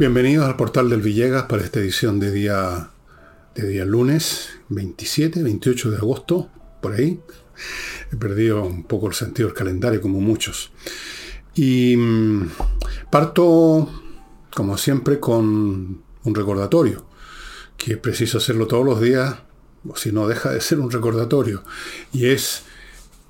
Bienvenidos 0.00 0.46
al 0.46 0.56
portal 0.56 0.88
del 0.88 1.02
Villegas 1.02 1.42
para 1.42 1.62
esta 1.62 1.78
edición 1.78 2.20
de 2.20 2.30
día, 2.30 2.88
de 3.54 3.68
día 3.68 3.84
lunes 3.84 4.48
27, 4.70 5.42
28 5.42 5.90
de 5.90 5.96
agosto, 5.98 6.48
por 6.80 6.94
ahí. 6.94 7.20
He 8.10 8.16
perdido 8.16 8.64
un 8.64 8.84
poco 8.84 9.08
el 9.08 9.12
sentido 9.12 9.48
del 9.48 9.58
calendario, 9.58 10.00
como 10.00 10.18
muchos. 10.22 10.72
Y 11.54 11.98
mm, 11.98 12.48
parto, 13.10 13.90
como 14.56 14.78
siempre, 14.78 15.20
con 15.20 16.02
un 16.24 16.34
recordatorio, 16.34 17.04
que 17.76 17.92
es 17.92 17.98
preciso 17.98 18.38
hacerlo 18.38 18.66
todos 18.66 18.86
los 18.86 19.02
días, 19.02 19.36
o 19.86 19.96
si 19.96 20.12
no 20.12 20.26
deja 20.26 20.50
de 20.50 20.62
ser 20.62 20.80
un 20.80 20.90
recordatorio. 20.90 21.62
Y 22.10 22.28
es 22.28 22.62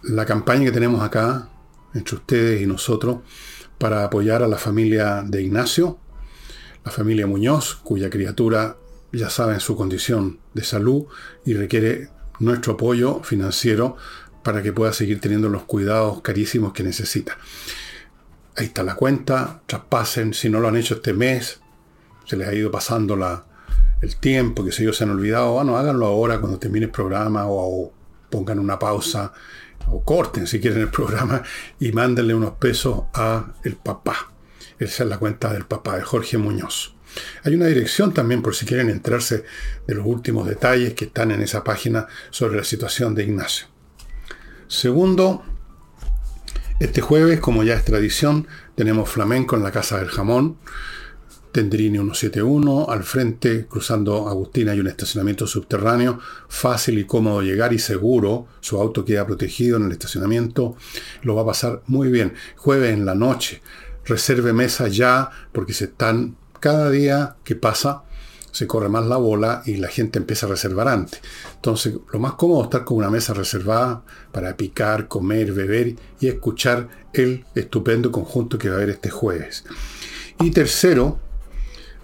la 0.05 0.25
campaña 0.25 0.67
que 0.67 0.71
tenemos 0.71 1.03
acá, 1.03 1.49
entre 1.95 2.15
ustedes 2.15 2.63
y 2.63 2.67
nosotros, 2.67 3.23
para 3.77 4.05
apoyar 4.05 4.45
a 4.45 4.47
la 4.47 4.57
familia 4.57 5.25
de 5.27 5.43
Ignacio, 5.43 5.99
la 6.85 6.91
familia 6.91 7.27
Muñoz, 7.27 7.77
cuya 7.77 8.11
criatura 8.11 8.77
ya 9.13 9.31
sabe 9.31 9.59
su 9.61 9.77
condición 9.77 10.39
de 10.55 10.65
salud 10.65 11.07
y 11.45 11.55
requiere 11.55 12.09
nuestro 12.39 12.75
apoyo 12.75 13.23
financiero 13.23 13.97
para 14.43 14.63
que 14.63 14.73
pueda 14.73 14.93
seguir 14.93 15.21
teniendo 15.21 15.49
los 15.49 15.65
cuidados 15.65 16.23
carísimos 16.23 16.73
que 16.73 16.83
necesita. 16.83 17.37
Ahí 18.57 18.67
está 18.67 18.83
la 18.83 18.95
cuenta, 18.95 19.63
traspasen, 19.67 20.35
si 20.35 20.49
no 20.49 20.61
lo 20.61 20.69
han 20.69 20.77
hecho 20.77 20.95
este 20.95 21.13
mes, 21.13 21.61
se 22.25 22.37
les 22.37 22.49
ha 22.49 22.55
ido 22.55 22.71
pasando 22.71 23.17
la, 23.17 23.45
el 24.01 24.17
tiempo, 24.17 24.65
que 24.65 24.73
si 24.73 24.83
ellos 24.83 24.97
se 24.97 25.05
han 25.05 25.11
olvidado, 25.11 25.53
bueno, 25.53 25.77
háganlo 25.77 26.07
ahora 26.07 26.41
cuando 26.41 26.59
termine 26.59 26.87
el 26.87 26.93
programa 26.93 27.47
o, 27.47 27.85
o 27.85 27.93
pongan 28.31 28.59
una 28.59 28.79
pausa 28.79 29.33
o 29.89 30.03
corten 30.05 30.47
si 30.47 30.61
quieren 30.61 30.83
el 30.83 30.91
programa 30.91 31.43
y 31.79 31.93
mándenle 31.93 32.35
unos 32.35 32.53
pesos 32.53 33.05
a 33.13 33.53
el 33.65 33.77
papá. 33.77 34.31
Esa 34.81 35.05
es 35.05 35.11
la 35.11 35.19
cuenta 35.19 35.53
del 35.53 35.67
papá 35.67 35.97
de 35.97 36.03
Jorge 36.03 36.39
Muñoz. 36.39 36.95
Hay 37.45 37.55
una 37.55 37.67
dirección 37.67 38.15
también 38.15 38.41
por 38.41 38.55
si 38.55 38.65
quieren 38.65 38.89
enterarse 38.89 39.45
de 39.87 39.95
los 39.95 40.07
últimos 40.07 40.49
detalles 40.49 40.95
que 40.95 41.05
están 41.05 41.31
en 41.31 41.43
esa 41.43 41.63
página 41.63 42.07
sobre 42.31 42.57
la 42.57 42.65
situación 42.65 43.15
de 43.15 43.25
Ignacio. 43.25 43.67
Segundo, 44.69 45.45
este 46.79 47.03
jueves, 47.03 47.41
como 47.41 47.63
ya 47.63 47.75
es 47.75 47.85
tradición, 47.85 48.47
tenemos 48.75 49.11
flamenco 49.11 49.55
en 49.55 49.63
la 49.63 49.71
Casa 49.71 49.99
del 49.99 50.09
Jamón. 50.09 50.57
Tendrini 51.53 51.99
171, 51.99 52.87
al 52.89 53.03
frente, 53.03 53.67
cruzando 53.67 54.29
Agustina, 54.29 54.73
hay 54.73 54.81
un 54.81 54.87
estacionamiento 54.87 55.49
subterráneo, 55.49 56.21
fácil 56.49 56.99
y 57.01 57.05
cómodo 57.05 57.43
llegar 57.43 57.73
y 57.73 57.81
seguro, 57.81 58.47
su 58.61 58.81
auto 58.81 59.05
queda 59.05 59.27
protegido 59.27 59.77
en 59.77 59.87
el 59.87 59.93
estacionamiento, 59.93 60.77
lo 61.23 61.35
va 61.35 61.43
a 61.43 61.47
pasar 61.47 61.83
muy 61.89 62.09
bien. 62.09 62.35
Jueves 62.55 62.95
en 62.95 63.05
la 63.05 63.17
noche, 63.17 63.63
reserve 64.11 64.53
mesa 64.53 64.89
ya, 64.89 65.31
porque 65.53 65.73
se 65.73 65.85
están, 65.87 66.37
cada 66.61 66.91
día 66.91 67.37
que 67.45 67.57
pasa, 67.57 68.03
se 68.53 68.67
corre 68.67 68.89
más 68.89 69.07
la 69.07 69.17
bola 69.17 69.63
y 69.65 69.77
la 69.77 69.89
gente 69.89 70.19
empieza 70.19 70.47
a 70.47 70.51
reservar 70.51 70.89
antes. 70.89 71.21
Entonces, 71.55 71.95
lo 72.13 72.19
más 72.19 72.35
cómodo 72.35 72.63
es 72.63 72.65
estar 72.67 72.85
con 72.85 72.99
una 72.99 73.11
mesa 73.11 73.33
reservada 73.33 74.03
para 74.33 74.57
picar, 74.57 75.09
comer, 75.09 75.53
beber 75.53 75.95
y 76.21 76.29
escuchar 76.29 76.89
el 77.13 77.45
estupendo 77.55 78.11
conjunto 78.11 78.59
que 78.59 78.69
va 78.69 78.75
a 78.75 78.79
haber 78.79 78.91
este 78.91 79.11
jueves. 79.11 79.65
Y 80.41 80.51
tercero, 80.51 81.19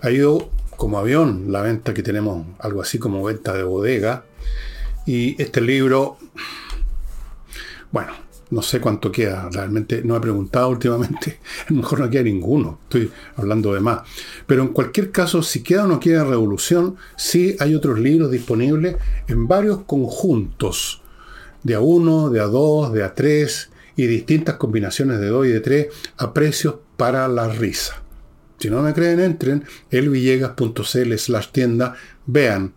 ha 0.03 0.11
ido 0.11 0.51
como 0.77 0.99
avión 0.99 1.51
la 1.51 1.63
venta 1.63 1.95
que 1.95 2.03
tenemos, 2.03 2.47
algo 2.59 2.83
así 2.83 2.99
como 2.99 3.23
venta 3.23 3.55
de 3.55 3.63
bodega. 3.63 4.25
Y 5.07 5.41
este 5.41 5.61
libro, 5.61 6.19
bueno, 7.91 8.13
no 8.51 8.63
sé 8.63 8.81
cuánto 8.81 9.11
queda, 9.11 9.49
realmente 9.53 10.03
no 10.05 10.17
he 10.17 10.21
preguntado 10.21 10.69
últimamente, 10.69 11.41
a 11.69 11.73
lo 11.73 11.77
mejor 11.77 12.01
no 12.01 12.11
queda 12.11 12.23
ninguno, 12.23 12.79
estoy 12.85 13.11
hablando 13.37 13.75
de 13.75 13.81
más. 13.81 14.03
Pero 14.47 14.63
en 14.63 14.69
cualquier 14.69 15.11
caso, 15.11 15.43
si 15.43 15.63
queda 15.63 15.85
o 15.85 15.87
no 15.87 16.01
queda 16.01 16.25
Revolución, 16.25 16.97
sí 17.17 17.57
hay 17.59 17.75
otros 17.75 17.99
libros 17.99 18.31
disponibles 18.31 18.97
en 19.29 19.49
varios 19.49 19.83
conjuntos, 19.85 21.03
de 21.63 21.77
A1, 21.77 22.31
de 22.31 22.43
A2, 22.43 22.93
de 22.93 23.05
A3 23.05 23.69
y 23.97 24.07
distintas 24.07 24.55
combinaciones 24.57 25.19
de 25.19 25.27
2 25.27 25.47
y 25.47 25.51
de 25.51 25.61
3 25.61 25.87
a 26.19 26.33
precios 26.33 26.77
para 26.97 27.27
la 27.27 27.49
risa. 27.49 28.03
Si 28.59 28.71
no 28.71 28.83
me 28.83 28.95
creen, 28.95 29.21
entren 29.21 29.65
elvillegas.cl 29.91 31.15
slash 31.17 31.49
tienda, 31.51 31.97
vean 32.27 32.73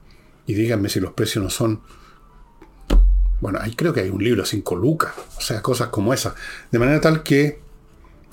y 0.48 0.56
díganme 0.56 0.90
si 0.90 1.00
los 1.00 1.14
precios 1.14 1.44
no 1.44 1.50
son 1.50 1.82
bueno, 3.42 3.60
ahí 3.62 3.76
creo 3.76 3.94
que 3.94 4.02
hay 4.02 4.10
un 4.10 4.24
libro 4.24 4.44
a 4.44 4.46
5 4.46 4.76
lucas, 4.76 5.14
o 5.38 5.42
sea, 5.42 5.62
cosas 5.62 5.90
como 5.90 6.14
esas. 6.14 6.34
De 6.72 6.80
manera 6.80 7.00
tal 7.00 7.24
que 7.24 7.60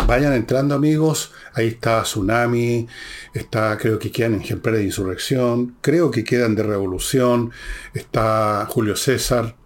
vayan 0.07 0.33
entrando 0.33 0.75
amigos, 0.75 1.33
ahí 1.55 1.69
está 1.69 2.03
Tsunami, 2.03 2.87
está, 3.35 3.77
creo 3.77 3.99
que 3.99 4.13
quedan 4.13 4.41
ejemplares 4.41 4.81
de 4.81 4.87
insurrección, 4.87 5.77
creo 5.81 6.11
que 6.11 6.25
quedan 6.25 6.55
de 6.55 6.63
revolución, 6.63 7.51
está 7.95 8.67
Julio 8.69 8.97
César, 8.97 9.57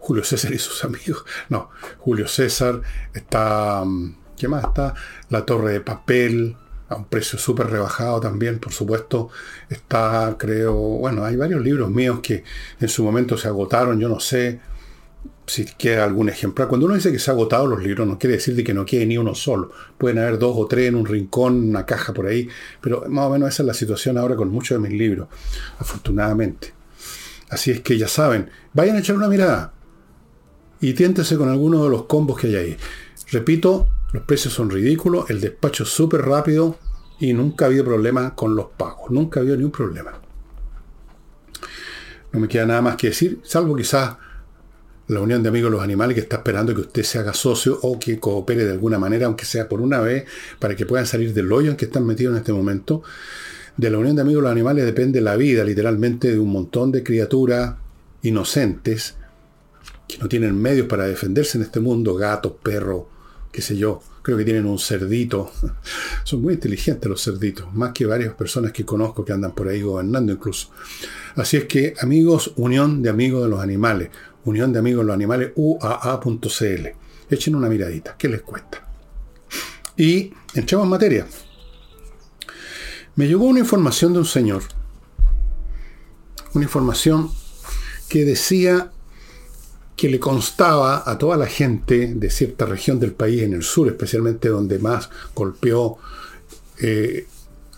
Julio 0.00 0.24
César 0.24 0.52
y 0.52 0.58
sus 0.58 0.84
amigos, 0.84 1.24
no, 1.48 1.70
Julio 1.98 2.26
César, 2.28 2.80
está, 3.14 3.82
mm, 3.84 4.16
¿qué 4.36 4.48
más 4.48 4.64
está? 4.64 4.94
La 5.28 5.44
Torre 5.44 5.72
de 5.72 5.80
Papel, 5.80 6.56
a 6.88 6.96
un 6.96 7.04
precio 7.04 7.38
súper 7.38 7.68
rebajado 7.68 8.20
también, 8.20 8.58
por 8.58 8.72
supuesto. 8.72 9.28
Está, 9.68 10.36
creo, 10.38 10.74
bueno, 10.74 11.24
hay 11.24 11.36
varios 11.36 11.62
libros 11.62 11.90
míos 11.90 12.20
que 12.22 12.44
en 12.80 12.88
su 12.88 13.04
momento 13.04 13.36
se 13.36 13.48
agotaron, 13.48 13.98
yo 14.00 14.08
no 14.08 14.20
sé 14.20 14.60
si 15.46 15.64
queda 15.64 16.04
algún 16.04 16.28
ejemplar. 16.28 16.68
Cuando 16.68 16.86
uno 16.86 16.94
dice 16.94 17.10
que 17.10 17.18
se 17.18 17.30
ha 17.30 17.34
agotado 17.34 17.66
los 17.66 17.82
libros, 17.82 18.06
no 18.06 18.18
quiere 18.18 18.36
decir 18.36 18.54
de 18.54 18.64
que 18.64 18.74
no 18.74 18.84
quede 18.84 19.06
ni 19.06 19.16
uno 19.16 19.34
solo. 19.34 19.72
Pueden 19.96 20.18
haber 20.18 20.38
dos 20.38 20.54
o 20.56 20.66
tres 20.66 20.88
en 20.88 20.94
un 20.94 21.06
rincón, 21.06 21.70
una 21.70 21.86
caja 21.86 22.12
por 22.12 22.26
ahí, 22.26 22.48
pero 22.80 23.04
más 23.08 23.26
o 23.26 23.30
menos 23.30 23.48
esa 23.48 23.62
es 23.62 23.66
la 23.66 23.74
situación 23.74 24.18
ahora 24.18 24.36
con 24.36 24.50
muchos 24.50 24.80
de 24.80 24.88
mis 24.88 24.98
libros, 24.98 25.28
afortunadamente. 25.78 26.74
Así 27.50 27.70
es 27.70 27.80
que 27.80 27.96
ya 27.96 28.08
saben, 28.08 28.50
vayan 28.74 28.96
a 28.96 28.98
echar 29.00 29.16
una 29.16 29.28
mirada 29.28 29.72
y 30.80 30.92
tiéntese 30.92 31.36
con 31.36 31.48
alguno 31.48 31.82
de 31.84 31.90
los 31.90 32.04
combos 32.04 32.38
que 32.38 32.48
hay 32.48 32.56
ahí. 32.56 32.76
Repito, 33.30 33.88
los 34.12 34.22
precios 34.24 34.54
son 34.54 34.70
ridículos, 34.70 35.28
el 35.30 35.40
despacho 35.40 35.84
es 35.84 35.90
súper 35.90 36.22
rápido 36.22 36.76
y 37.20 37.32
nunca 37.32 37.64
ha 37.64 37.68
habido 37.68 37.84
problema 37.84 38.34
con 38.34 38.54
los 38.54 38.66
pagos. 38.76 39.10
Nunca 39.10 39.40
ha 39.40 39.42
habido 39.42 39.56
ni 39.56 39.64
un 39.64 39.70
problema. 39.70 40.12
No 42.32 42.40
me 42.40 42.48
queda 42.48 42.66
nada 42.66 42.82
más 42.82 42.96
que 42.96 43.08
decir, 43.08 43.40
salvo 43.42 43.74
quizás 43.76 44.16
la 45.08 45.20
Unión 45.20 45.42
de 45.42 45.48
Amigos 45.48 45.70
de 45.70 45.76
los 45.76 45.84
Animales 45.84 46.14
que 46.14 46.20
está 46.20 46.36
esperando 46.36 46.74
que 46.74 46.82
usted 46.82 47.02
se 47.02 47.18
haga 47.18 47.32
socio 47.32 47.78
o 47.82 47.98
que 47.98 48.20
coopere 48.20 48.64
de 48.64 48.72
alguna 48.72 48.98
manera, 48.98 49.26
aunque 49.26 49.46
sea 49.46 49.68
por 49.68 49.80
una 49.80 50.00
vez, 50.00 50.26
para 50.58 50.76
que 50.76 50.84
puedan 50.84 51.06
salir 51.06 51.32
del 51.32 51.50
hoyo 51.50 51.70
en 51.70 51.76
que 51.76 51.86
están 51.86 52.06
metidos 52.06 52.32
en 52.32 52.38
este 52.38 52.52
momento. 52.52 53.02
De 53.76 53.90
la 53.90 53.98
Unión 53.98 54.16
de 54.16 54.22
Amigos 54.22 54.42
de 54.42 54.44
los 54.44 54.52
Animales 54.52 54.84
depende 54.84 55.20
la 55.20 55.36
vida, 55.36 55.64
literalmente, 55.64 56.30
de 56.30 56.38
un 56.38 56.50
montón 56.50 56.92
de 56.92 57.02
criaturas 57.02 57.76
inocentes 58.22 59.16
que 60.06 60.18
no 60.18 60.28
tienen 60.28 60.60
medios 60.60 60.86
para 60.86 61.06
defenderse 61.06 61.58
en 61.58 61.64
este 61.64 61.80
mundo, 61.80 62.14
gatos, 62.14 62.52
perros, 62.62 63.04
qué 63.58 63.62
sé 63.62 63.76
yo, 63.76 64.00
creo 64.22 64.38
que 64.38 64.44
tienen 64.44 64.66
un 64.66 64.78
cerdito. 64.78 65.50
Son 66.22 66.40
muy 66.40 66.54
inteligentes 66.54 67.10
los 67.10 67.24
cerditos, 67.24 67.74
más 67.74 67.92
que 67.92 68.06
varias 68.06 68.32
personas 68.34 68.70
que 68.70 68.84
conozco 68.84 69.24
que 69.24 69.32
andan 69.32 69.50
por 69.50 69.66
ahí 69.66 69.82
gobernando 69.82 70.32
incluso. 70.32 70.70
Así 71.34 71.56
es 71.56 71.64
que, 71.64 71.94
amigos, 72.00 72.52
Unión 72.54 73.02
de 73.02 73.10
Amigos 73.10 73.42
de 73.42 73.48
los 73.48 73.60
Animales, 73.60 74.10
Unión 74.44 74.72
de 74.72 74.78
Amigos 74.78 75.00
de 75.00 75.06
los 75.06 75.14
Animales, 75.14 75.50
UAA.cl. 75.56 76.86
Echen 77.28 77.56
una 77.56 77.68
miradita, 77.68 78.14
¿qué 78.16 78.28
les 78.28 78.42
cuesta? 78.42 78.88
Y 79.96 80.32
entremos 80.54 80.84
en 80.84 80.90
materia. 80.90 81.26
Me 83.16 83.26
llegó 83.26 83.44
una 83.44 83.58
información 83.58 84.12
de 84.12 84.20
un 84.20 84.24
señor, 84.24 84.62
una 86.54 86.62
información 86.62 87.32
que 88.08 88.24
decía 88.24 88.92
que 89.98 90.08
le 90.08 90.20
constaba 90.20 91.02
a 91.04 91.18
toda 91.18 91.36
la 91.36 91.48
gente 91.48 92.14
de 92.14 92.30
cierta 92.30 92.66
región 92.66 93.00
del 93.00 93.14
país, 93.14 93.42
en 93.42 93.52
el 93.52 93.64
sur 93.64 93.88
especialmente, 93.88 94.48
donde 94.48 94.78
más 94.78 95.10
golpeó 95.34 95.98
eh, 96.80 97.26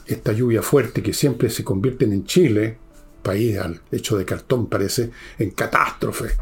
esta 0.07 0.33
lluvia 0.33 0.61
fuerte 0.61 1.03
que 1.03 1.15
siempre 1.15 1.49
se 1.49 1.65
convierte 1.65 2.05
en 2.05 2.27
Chile, 2.27 2.77
país 3.23 3.57
al 3.57 3.81
hecho 3.91 4.19
de 4.19 4.27
cartón 4.27 4.67
parece, 4.67 5.11
en 5.39 5.53
catástrofe. 5.53 6.37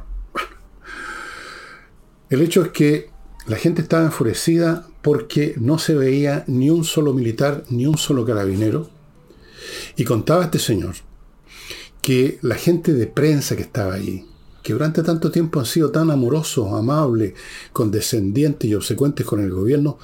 El 2.28 2.42
hecho 2.42 2.62
es 2.64 2.70
que 2.70 3.10
la 3.46 3.56
gente 3.56 3.80
estaba 3.80 4.02
enfurecida 4.02 4.84
porque 5.00 5.54
no 5.58 5.78
se 5.78 5.94
veía 5.94 6.42
ni 6.48 6.70
un 6.70 6.82
solo 6.82 7.14
militar, 7.14 7.62
ni 7.70 7.86
un 7.86 7.98
solo 7.98 8.24
carabinero. 8.24 8.90
Y 9.94 10.02
contaba 10.02 10.42
este 10.42 10.58
señor 10.58 10.96
que 12.02 12.40
la 12.42 12.56
gente 12.56 12.92
de 12.94 13.06
prensa 13.06 13.54
que 13.54 13.62
estaba 13.62 13.94
ahí, 13.94 14.26
que 14.68 14.74
durante 14.74 15.02
tanto 15.02 15.30
tiempo 15.30 15.60
han 15.60 15.64
sido 15.64 15.90
tan 15.90 16.10
amorosos, 16.10 16.70
amables, 16.74 17.32
condescendientes 17.72 18.68
y 18.68 18.74
obsecuentes 18.74 19.24
con 19.24 19.40
el 19.40 19.50
gobierno, 19.50 19.96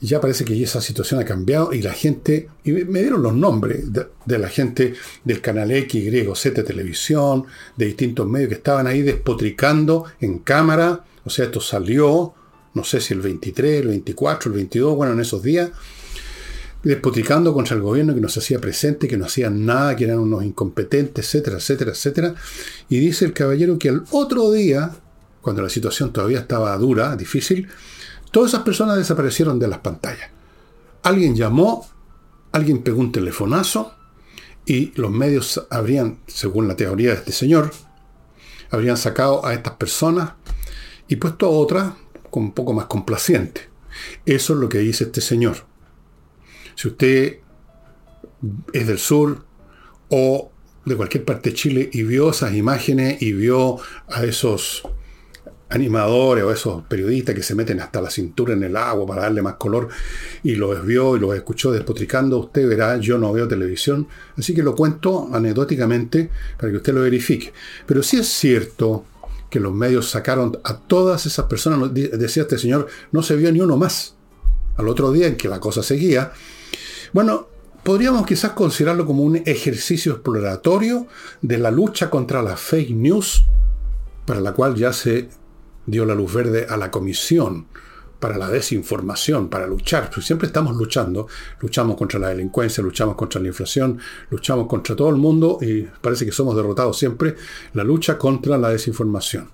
ya 0.00 0.20
parece 0.20 0.44
que 0.44 0.62
esa 0.62 0.80
situación 0.80 1.18
ha 1.18 1.24
cambiado 1.24 1.72
y 1.72 1.82
la 1.82 1.92
gente, 1.92 2.48
y 2.62 2.70
me 2.70 3.00
dieron 3.00 3.24
los 3.24 3.34
nombres 3.34 3.86
de, 3.92 4.38
la 4.38 4.48
gente 4.48 4.94
del 5.24 5.40
canal 5.40 5.72
X, 5.72 6.00
Y, 6.00 6.28
Z 6.32 6.62
Televisión, 6.62 7.46
de 7.76 7.86
distintos 7.86 8.28
medios 8.28 8.50
que 8.50 8.54
estaban 8.54 8.86
ahí 8.86 9.02
despotricando 9.02 10.04
en 10.20 10.38
cámara, 10.38 11.04
o 11.24 11.30
sea, 11.30 11.46
esto 11.46 11.60
salió, 11.60 12.34
no 12.74 12.84
sé 12.84 13.00
si 13.00 13.14
el 13.14 13.20
23, 13.20 13.80
el 13.80 13.88
24, 13.88 14.52
el 14.52 14.58
22, 14.58 14.94
bueno, 14.94 15.14
en 15.14 15.18
esos 15.18 15.42
días, 15.42 15.72
despotricando 16.82 17.52
contra 17.52 17.76
el 17.76 17.82
gobierno 17.82 18.14
que 18.14 18.20
nos 18.20 18.36
hacía 18.36 18.60
presente, 18.60 19.08
que 19.08 19.16
no 19.16 19.26
hacían 19.26 19.66
nada, 19.66 19.96
que 19.96 20.04
eran 20.04 20.18
unos 20.18 20.44
incompetentes, 20.44 21.24
etcétera, 21.24 21.56
etcétera, 21.56 21.90
etcétera. 21.90 22.34
Y 22.88 22.98
dice 22.98 23.24
el 23.24 23.32
caballero 23.32 23.78
que 23.78 23.88
al 23.88 24.04
otro 24.10 24.52
día, 24.52 24.92
cuando 25.40 25.62
la 25.62 25.68
situación 25.68 26.12
todavía 26.12 26.40
estaba 26.40 26.76
dura, 26.78 27.16
difícil, 27.16 27.68
todas 28.30 28.52
esas 28.52 28.62
personas 28.62 28.96
desaparecieron 28.96 29.58
de 29.58 29.68
las 29.68 29.78
pantallas. 29.78 30.30
Alguien 31.02 31.34
llamó, 31.34 31.88
alguien 32.52 32.82
pegó 32.82 33.00
un 33.00 33.12
telefonazo 33.12 33.94
y 34.64 34.92
los 34.94 35.10
medios 35.10 35.66
habrían, 35.70 36.20
según 36.26 36.68
la 36.68 36.76
teoría 36.76 37.10
de 37.10 37.16
este 37.16 37.32
señor, 37.32 37.72
habrían 38.70 38.96
sacado 38.96 39.44
a 39.44 39.54
estas 39.54 39.74
personas 39.74 40.32
y 41.08 41.16
puesto 41.16 41.46
a 41.46 41.50
otras 41.50 41.92
con 42.30 42.44
un 42.44 42.52
poco 42.52 42.72
más 42.72 42.86
complaciente. 42.86 43.68
Eso 44.26 44.52
es 44.52 44.60
lo 44.60 44.68
que 44.68 44.78
dice 44.78 45.04
este 45.04 45.20
señor. 45.20 45.64
Si 46.78 46.86
usted 46.86 47.38
es 48.72 48.86
del 48.86 49.00
sur 49.00 49.44
o 50.10 50.52
de 50.84 50.94
cualquier 50.94 51.24
parte 51.24 51.50
de 51.50 51.56
Chile 51.56 51.90
y 51.92 52.04
vio 52.04 52.30
esas 52.30 52.54
imágenes 52.54 53.20
y 53.20 53.32
vio 53.32 53.78
a 54.06 54.22
esos 54.22 54.86
animadores 55.70 56.44
o 56.44 56.52
esos 56.52 56.84
periodistas 56.84 57.34
que 57.34 57.42
se 57.42 57.56
meten 57.56 57.80
hasta 57.80 58.00
la 58.00 58.10
cintura 58.10 58.52
en 58.52 58.62
el 58.62 58.76
agua 58.76 59.08
para 59.08 59.22
darle 59.22 59.42
más 59.42 59.54
color 59.54 59.88
y 60.44 60.54
los 60.54 60.86
vio 60.86 61.16
y 61.16 61.18
los 61.18 61.34
escuchó 61.34 61.72
despotricando, 61.72 62.38
usted 62.38 62.68
verá, 62.68 62.96
yo 62.98 63.18
no 63.18 63.32
veo 63.32 63.48
televisión, 63.48 64.06
así 64.36 64.54
que 64.54 64.62
lo 64.62 64.76
cuento 64.76 65.30
anecdóticamente 65.32 66.30
para 66.56 66.70
que 66.70 66.76
usted 66.76 66.94
lo 66.94 67.00
verifique. 67.00 67.52
Pero 67.86 68.04
sí 68.04 68.18
es 68.18 68.28
cierto 68.28 69.04
que 69.50 69.58
los 69.58 69.74
medios 69.74 70.08
sacaron 70.08 70.56
a 70.62 70.78
todas 70.78 71.26
esas 71.26 71.46
personas, 71.46 71.92
decía 71.92 72.44
este 72.44 72.56
señor, 72.56 72.86
no 73.10 73.24
se 73.24 73.34
vio 73.34 73.50
ni 73.50 73.60
uno 73.60 73.76
más. 73.76 74.14
Al 74.76 74.86
otro 74.86 75.10
día 75.10 75.26
en 75.26 75.36
que 75.36 75.48
la 75.48 75.58
cosa 75.58 75.82
seguía, 75.82 76.32
bueno, 77.12 77.48
podríamos 77.82 78.26
quizás 78.26 78.52
considerarlo 78.52 79.06
como 79.06 79.22
un 79.22 79.36
ejercicio 79.36 80.12
exploratorio 80.12 81.06
de 81.42 81.58
la 81.58 81.70
lucha 81.70 82.10
contra 82.10 82.42
la 82.42 82.56
fake 82.56 82.90
news, 82.90 83.44
para 84.26 84.40
la 84.40 84.52
cual 84.52 84.74
ya 84.74 84.92
se 84.92 85.28
dio 85.86 86.04
la 86.04 86.14
luz 86.14 86.32
verde 86.32 86.66
a 86.68 86.76
la 86.76 86.90
comisión 86.90 87.66
para 88.20 88.36
la 88.36 88.48
desinformación, 88.48 89.48
para 89.48 89.66
luchar. 89.66 90.10
Pues 90.12 90.26
siempre 90.26 90.46
estamos 90.46 90.76
luchando. 90.76 91.28
Luchamos 91.60 91.96
contra 91.96 92.18
la 92.18 92.28
delincuencia, 92.28 92.82
luchamos 92.82 93.14
contra 93.16 93.40
la 93.40 93.48
inflación, 93.48 93.98
luchamos 94.30 94.66
contra 94.66 94.96
todo 94.96 95.08
el 95.10 95.16
mundo 95.16 95.58
y 95.60 95.82
parece 95.82 96.24
que 96.24 96.32
somos 96.32 96.56
derrotados 96.56 96.98
siempre. 96.98 97.36
La 97.74 97.84
lucha 97.84 98.18
contra 98.18 98.58
la 98.58 98.70
desinformación. 98.70 99.50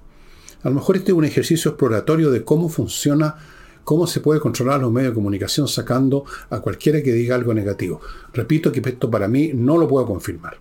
A 0.62 0.71
lo 0.71 0.77
mejor 0.77 0.97
este 0.97 1.12
es 1.12 1.19
un 1.19 1.25
ejercicio 1.25 1.73
exploratorio 1.73 2.31
de 2.31 2.43
cómo 2.43 2.69
funciona 2.69 3.37
cómo 3.85 4.07
se 4.07 4.21
puede 4.21 4.41
controlar 4.41 4.81
los 4.81 4.91
medios 4.91 5.13
de 5.13 5.15
comunicación 5.15 5.69
sacando 5.69 6.25
a 6.51 6.61
cualquiera 6.61 7.03
que 7.03 7.13
diga 7.13 7.35
algo 7.35 7.55
negativo. 7.55 8.01
Repito 8.33 8.73
que 8.73 8.81
esto 8.85 9.11
para 9.11 9.29
mí 9.29 9.53
no 9.55 9.79
lo 9.79 9.87
puedo 9.87 10.07
confirmar. 10.07 10.59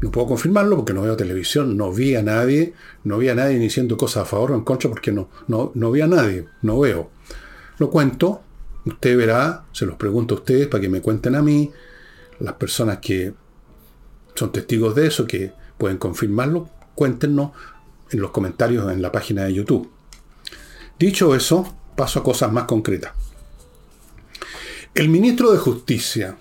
No 0.00 0.10
puedo 0.10 0.28
confirmarlo 0.28 0.76
porque 0.76 0.92
no 0.92 1.02
veo 1.02 1.16
televisión, 1.16 1.76
no 1.76 1.92
vi 1.92 2.16
a 2.16 2.22
nadie, 2.22 2.74
no 3.04 3.18
vi 3.18 3.28
a 3.28 3.34
nadie 3.34 3.58
diciendo 3.58 3.96
cosas 3.96 4.24
a 4.24 4.26
favor 4.26 4.52
o 4.52 4.54
en 4.54 4.60
contra 4.62 4.90
porque 4.90 5.10
no, 5.10 5.28
no, 5.48 5.72
no 5.74 5.90
vi 5.90 6.02
a 6.02 6.06
nadie, 6.06 6.46
no 6.62 6.78
veo. 6.80 7.10
Lo 7.78 7.90
cuento, 7.90 8.42
usted 8.84 9.16
verá, 9.16 9.64
se 9.72 9.86
los 9.86 9.96
pregunto 9.96 10.34
a 10.34 10.38
ustedes 10.38 10.68
para 10.68 10.80
que 10.80 10.88
me 10.88 11.00
cuenten 11.00 11.34
a 11.34 11.42
mí, 11.42 11.70
las 12.40 12.54
personas 12.54 12.98
que 12.98 13.32
son 14.34 14.52
testigos 14.52 14.94
de 14.94 15.06
eso, 15.06 15.26
que 15.26 15.52
pueden 15.78 15.96
confirmarlo, 15.96 16.68
cuéntenos 16.94 17.52
en 18.10 18.20
los 18.20 18.30
comentarios 18.30 18.92
en 18.92 19.00
la 19.00 19.10
página 19.10 19.44
de 19.44 19.54
YouTube. 19.54 19.95
Dicho 20.98 21.34
eso, 21.34 21.74
paso 21.94 22.20
a 22.20 22.22
cosas 22.22 22.50
más 22.52 22.64
concretas. 22.64 23.12
El 24.94 25.10
ministro 25.10 25.52
de 25.52 25.58
Justicia, 25.58 26.36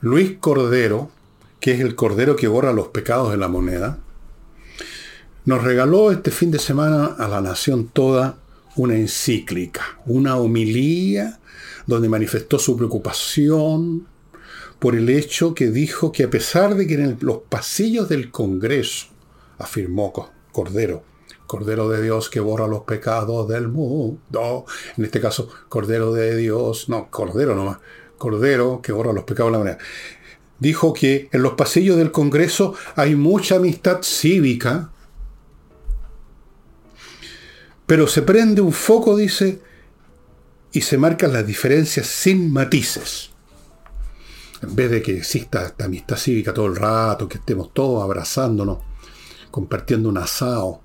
Luis 0.00 0.36
Cordero, 0.38 1.10
que 1.58 1.72
es 1.72 1.80
el 1.80 1.96
Cordero 1.96 2.36
que 2.36 2.46
borra 2.46 2.72
los 2.72 2.88
pecados 2.88 3.32
de 3.32 3.38
la 3.38 3.48
moneda, 3.48 3.98
nos 5.44 5.64
regaló 5.64 6.12
este 6.12 6.30
fin 6.30 6.52
de 6.52 6.60
semana 6.60 7.06
a 7.18 7.26
la 7.26 7.40
nación 7.40 7.88
toda 7.88 8.38
una 8.76 8.94
encíclica, 8.94 9.98
una 10.06 10.36
homilía 10.36 11.40
donde 11.86 12.08
manifestó 12.08 12.60
su 12.60 12.76
preocupación 12.76 14.06
por 14.78 14.94
el 14.94 15.08
hecho 15.08 15.54
que 15.54 15.70
dijo 15.70 16.12
que 16.12 16.24
a 16.24 16.30
pesar 16.30 16.76
de 16.76 16.86
que 16.86 16.94
en 16.94 17.18
los 17.20 17.38
pasillos 17.48 18.08
del 18.08 18.30
Congreso, 18.30 19.06
afirmó 19.58 20.12
Cordero, 20.52 21.02
Cordero 21.46 21.88
de 21.88 22.02
Dios 22.02 22.28
que 22.28 22.40
borra 22.40 22.66
los 22.66 22.82
pecados 22.82 23.48
del 23.48 23.68
mundo. 23.68 24.66
En 24.96 25.04
este 25.04 25.20
caso, 25.20 25.48
Cordero 25.68 26.12
de 26.12 26.36
Dios, 26.36 26.88
no, 26.88 27.10
Cordero 27.10 27.54
nomás, 27.54 27.78
Cordero 28.18 28.80
que 28.82 28.92
borra 28.92 29.12
los 29.12 29.24
pecados 29.24 29.52
de 29.52 29.58
la 29.58 29.64
manera. 29.64 29.78
Dijo 30.58 30.92
que 30.92 31.28
en 31.32 31.42
los 31.42 31.52
pasillos 31.52 31.96
del 31.96 32.12
Congreso 32.12 32.74
hay 32.94 33.14
mucha 33.14 33.56
amistad 33.56 34.02
cívica, 34.02 34.90
pero 37.86 38.06
se 38.06 38.22
prende 38.22 38.60
un 38.60 38.72
foco, 38.72 39.16
dice, 39.16 39.60
y 40.72 40.80
se 40.80 40.98
marcan 40.98 41.32
las 41.32 41.46
diferencias 41.46 42.06
sin 42.06 42.52
matices. 42.52 43.30
En 44.62 44.74
vez 44.74 44.90
de 44.90 45.02
que 45.02 45.16
exista 45.16 45.66
esta 45.66 45.84
amistad 45.84 46.16
cívica 46.16 46.52
todo 46.52 46.66
el 46.66 46.76
rato, 46.76 47.28
que 47.28 47.38
estemos 47.38 47.72
todos 47.72 48.02
abrazándonos, 48.02 48.78
compartiendo 49.50 50.08
un 50.08 50.18
asado, 50.18 50.80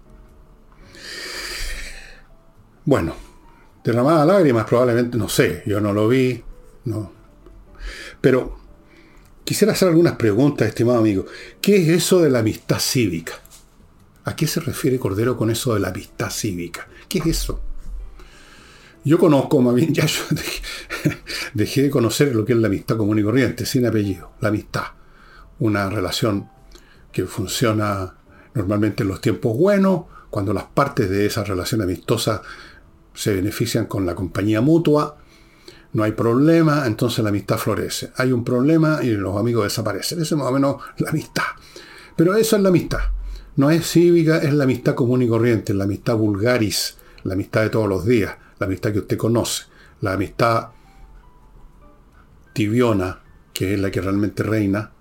bueno, 2.85 3.15
derramada 3.83 4.25
lágrimas 4.25 4.65
probablemente, 4.65 5.17
no 5.17 5.29
sé, 5.29 5.63
yo 5.65 5.79
no 5.79 5.93
lo 5.93 6.07
vi, 6.07 6.43
no. 6.85 7.11
Pero 8.19 8.57
quisiera 9.43 9.73
hacer 9.73 9.89
algunas 9.89 10.15
preguntas, 10.15 10.67
estimado 10.67 10.99
amigo. 10.99 11.25
¿Qué 11.61 11.77
es 11.77 11.89
eso 11.89 12.21
de 12.21 12.29
la 12.29 12.39
amistad 12.39 12.79
cívica? 12.79 13.33
¿A 14.23 14.35
qué 14.35 14.47
se 14.47 14.59
refiere 14.59 14.99
Cordero 14.99 15.35
con 15.35 15.49
eso 15.49 15.73
de 15.73 15.79
la 15.79 15.89
amistad 15.89 16.29
cívica? 16.29 16.87
¿Qué 17.09 17.19
es 17.19 17.25
eso? 17.25 17.61
Yo 19.03 19.17
conozco, 19.17 19.61
más 19.61 19.73
bien, 19.73 19.93
ya 19.93 20.05
yo 20.05 20.21
dejé, 21.53 21.81
de 21.83 21.89
conocer 21.89 22.35
lo 22.35 22.45
que 22.45 22.53
es 22.53 22.59
la 22.59 22.67
amistad 22.67 22.97
común 22.97 23.19
y 23.19 23.23
corriente, 23.23 23.65
sin 23.65 23.85
apellido. 23.85 24.31
La 24.41 24.49
amistad. 24.49 24.83
Una 25.59 25.89
relación 25.89 26.49
que 27.11 27.25
funciona 27.25 28.15
normalmente 28.53 29.03
en 29.03 29.09
los 29.09 29.21
tiempos 29.21 29.57
buenos, 29.57 30.05
cuando 30.29 30.53
las 30.53 30.65
partes 30.65 31.09
de 31.09 31.25
esa 31.25 31.43
relación 31.43 31.81
amistosa 31.81 32.41
se 33.13 33.33
benefician 33.33 33.85
con 33.85 34.05
la 34.05 34.15
compañía 34.15 34.61
mutua, 34.61 35.17
no 35.93 36.03
hay 36.03 36.13
problema, 36.13 36.87
entonces 36.87 37.23
la 37.23 37.29
amistad 37.29 37.57
florece. 37.57 38.11
Hay 38.15 38.31
un 38.31 38.43
problema 38.43 38.99
y 39.03 39.09
los 39.09 39.37
amigos 39.37 39.65
desaparecen. 39.65 40.21
Esa 40.21 40.35
es 40.35 40.39
más 40.39 40.47
o 40.47 40.53
menos 40.53 40.77
la 40.97 41.09
amistad. 41.09 41.43
Pero 42.15 42.35
eso 42.35 42.55
es 42.55 42.61
la 42.61 42.69
amistad. 42.69 42.99
No 43.57 43.69
es 43.69 43.85
cívica, 43.85 44.37
es 44.37 44.53
la 44.53 44.63
amistad 44.63 44.95
común 44.95 45.21
y 45.21 45.27
corriente, 45.27 45.73
la 45.73 45.83
amistad 45.83 46.15
vulgaris, 46.15 46.97
la 47.23 47.33
amistad 47.33 47.63
de 47.63 47.69
todos 47.69 47.89
los 47.89 48.05
días, 48.05 48.35
la 48.59 48.67
amistad 48.67 48.93
que 48.93 48.99
usted 48.99 49.17
conoce, 49.17 49.63
la 49.99 50.13
amistad 50.13 50.69
tibiona, 52.53 53.19
que 53.53 53.73
es 53.73 53.79
la 53.79 53.91
que 53.91 53.99
realmente 53.99 54.43
reina. 54.43 54.91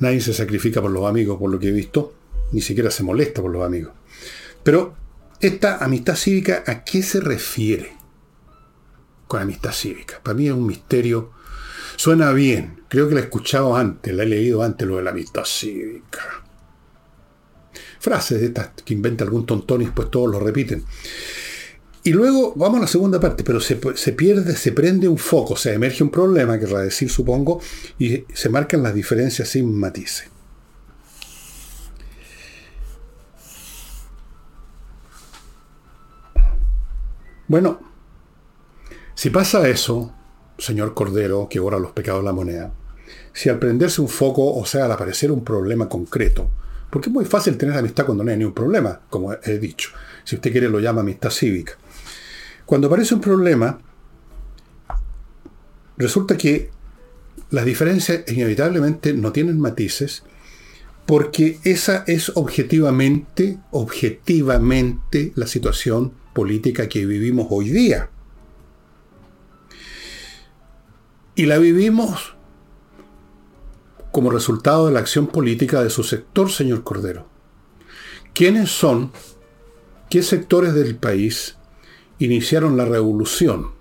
Nadie 0.00 0.20
se 0.20 0.34
sacrifica 0.34 0.82
por 0.82 0.90
los 0.90 1.04
amigos, 1.04 1.38
por 1.38 1.50
lo 1.50 1.60
que 1.60 1.68
he 1.68 1.72
visto, 1.72 2.14
ni 2.50 2.60
siquiera 2.60 2.90
se 2.90 3.04
molesta 3.04 3.40
por 3.40 3.52
los 3.52 3.64
amigos. 3.64 3.92
Pero 4.64 4.96
esta 5.42 5.78
amistad 5.78 6.14
cívica, 6.14 6.62
¿a 6.66 6.84
qué 6.84 7.02
se 7.02 7.20
refiere 7.20 7.92
con 9.26 9.42
amistad 9.42 9.72
cívica? 9.72 10.20
Para 10.22 10.36
mí 10.36 10.46
es 10.46 10.52
un 10.52 10.66
misterio. 10.66 11.32
Suena 11.96 12.32
bien. 12.32 12.84
Creo 12.88 13.08
que 13.08 13.14
la 13.14 13.20
he 13.20 13.24
escuchado 13.24 13.76
antes, 13.76 14.14
la 14.14 14.22
he 14.22 14.26
leído 14.26 14.62
antes 14.62 14.86
lo 14.86 14.96
de 14.96 15.02
la 15.02 15.10
amistad 15.10 15.44
cívica. 15.44 16.20
Frases 17.98 18.40
de 18.40 18.46
estas 18.46 18.70
que 18.84 18.94
inventa 18.94 19.24
algún 19.24 19.44
tontón 19.44 19.82
y 19.82 19.86
después 19.86 20.10
todos 20.10 20.30
lo 20.30 20.38
repiten. 20.38 20.84
Y 22.04 22.12
luego 22.12 22.52
vamos 22.56 22.78
a 22.78 22.82
la 22.82 22.86
segunda 22.88 23.18
parte, 23.20 23.44
pero 23.44 23.60
se, 23.60 23.76
pierde, 23.76 24.56
se 24.56 24.72
prende 24.72 25.06
un 25.06 25.18
foco, 25.18 25.56
se 25.56 25.72
emerge 25.72 26.02
un 26.02 26.10
problema, 26.10 26.58
querrá 26.58 26.80
decir, 26.80 27.08
supongo, 27.08 27.60
y 27.98 28.24
se 28.32 28.48
marcan 28.48 28.82
las 28.82 28.94
diferencias 28.94 29.48
sin 29.48 29.72
matices. 29.72 30.31
Bueno, 37.48 37.80
si 39.14 39.30
pasa 39.30 39.68
eso, 39.68 40.14
señor 40.58 40.94
Cordero, 40.94 41.48
que 41.50 41.60
borra 41.60 41.78
los 41.78 41.92
pecados 41.92 42.22
de 42.22 42.26
la 42.26 42.32
moneda, 42.32 42.72
si 43.32 43.48
al 43.48 43.58
prenderse 43.58 44.00
un 44.00 44.08
foco, 44.08 44.54
o 44.54 44.64
sea, 44.64 44.84
al 44.84 44.92
aparecer 44.92 45.32
un 45.32 45.44
problema 45.44 45.88
concreto, 45.88 46.50
porque 46.90 47.08
es 47.08 47.12
muy 47.12 47.24
fácil 47.24 47.56
tener 47.56 47.76
amistad 47.76 48.04
cuando 48.04 48.22
no 48.22 48.30
hay 48.30 48.36
ni 48.36 48.44
un 48.44 48.52
problema, 48.52 49.00
como 49.08 49.32
he 49.32 49.58
dicho. 49.58 49.90
Si 50.24 50.36
usted 50.36 50.52
quiere 50.52 50.68
lo 50.68 50.78
llama 50.78 51.00
amistad 51.00 51.30
cívica. 51.30 51.72
Cuando 52.66 52.86
aparece 52.86 53.14
un 53.14 53.20
problema, 53.20 53.78
resulta 55.96 56.36
que 56.36 56.70
las 57.50 57.64
diferencias 57.64 58.24
inevitablemente 58.28 59.14
no 59.14 59.32
tienen 59.32 59.58
matices, 59.58 60.22
porque 61.06 61.58
esa 61.64 62.04
es 62.06 62.32
objetivamente, 62.36 63.58
objetivamente 63.70 65.32
la 65.34 65.46
situación 65.46 66.12
política 66.32 66.88
que 66.88 67.04
vivimos 67.06 67.48
hoy 67.50 67.70
día. 67.70 68.10
Y 71.34 71.46
la 71.46 71.58
vivimos 71.58 72.34
como 74.12 74.30
resultado 74.30 74.86
de 74.86 74.92
la 74.92 75.00
acción 75.00 75.26
política 75.26 75.82
de 75.82 75.90
su 75.90 76.04
sector, 76.04 76.50
señor 76.50 76.84
Cordero. 76.84 77.26
¿Quiénes 78.34 78.70
son, 78.70 79.10
qué 80.10 80.22
sectores 80.22 80.74
del 80.74 80.96
país 80.96 81.56
iniciaron 82.18 82.76
la 82.76 82.84
revolución? 82.84 83.72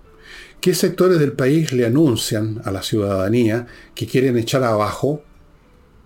¿Qué 0.61 0.73
sectores 0.73 1.19
del 1.19 1.33
país 1.33 1.73
le 1.73 1.85
anuncian 1.85 2.61
a 2.65 2.71
la 2.71 2.83
ciudadanía 2.83 3.67
que 3.95 4.07
quieren 4.07 4.37
echar 4.37 4.63
abajo, 4.63 5.23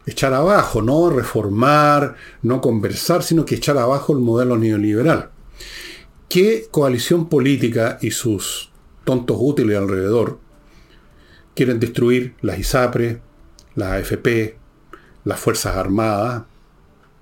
echar 0.05 0.33
abajo, 0.33 0.81
no 0.81 1.09
reformar, 1.09 2.15
no 2.41 2.61
conversar, 2.61 3.23
sino 3.23 3.45
que 3.45 3.55
echar 3.55 3.77
abajo 3.77 4.13
el 4.13 4.19
modelo 4.19 4.57
neoliberal? 4.57 5.31
¿Qué 6.29 6.67
coalición 6.71 7.29
política 7.29 7.97
y 8.01 8.11
sus 8.11 8.71
tontos 9.03 9.37
útiles 9.39 9.77
alrededor 9.77 10.39
quieren 11.53 11.79
destruir 11.79 12.35
las 12.41 12.59
ISAPRE, 12.59 13.21
las 13.75 13.91
AFP, 13.91 14.57
las 15.23 15.39
Fuerzas 15.39 15.75
Armadas, 15.77 16.43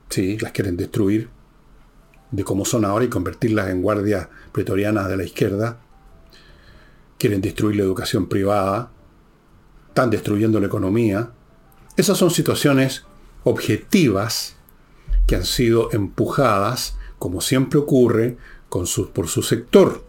sí, 0.10 0.38
las 0.40 0.52
quieren 0.52 0.78
destruir 0.78 1.30
de 2.32 2.44
cómo 2.44 2.66
son 2.66 2.84
ahora 2.84 3.06
y 3.06 3.10
convertirlas 3.10 3.70
en 3.70 3.82
guardias 3.82 4.28
pretorianas 4.52 5.08
de 5.08 5.18
la 5.18 5.24
izquierda. 5.24 5.80
Quieren 7.20 7.42
destruir 7.42 7.76
la 7.76 7.84
educación 7.84 8.28
privada, 8.28 8.92
están 9.90 10.10
destruyendo 10.10 10.60
la 10.60 10.66
economía. 10.66 11.30
Esas 11.96 12.18
son 12.18 12.32
situaciones 12.32 13.06
objetivas 13.44 14.56
que 15.28 15.36
han 15.36 15.46
sido 15.46 15.90
empujadas, 15.94 16.98
como 17.20 17.40
siempre 17.40 17.80
ocurre, 17.80 18.38
por 18.70 18.88
su 18.88 19.44
sector. 19.44 20.04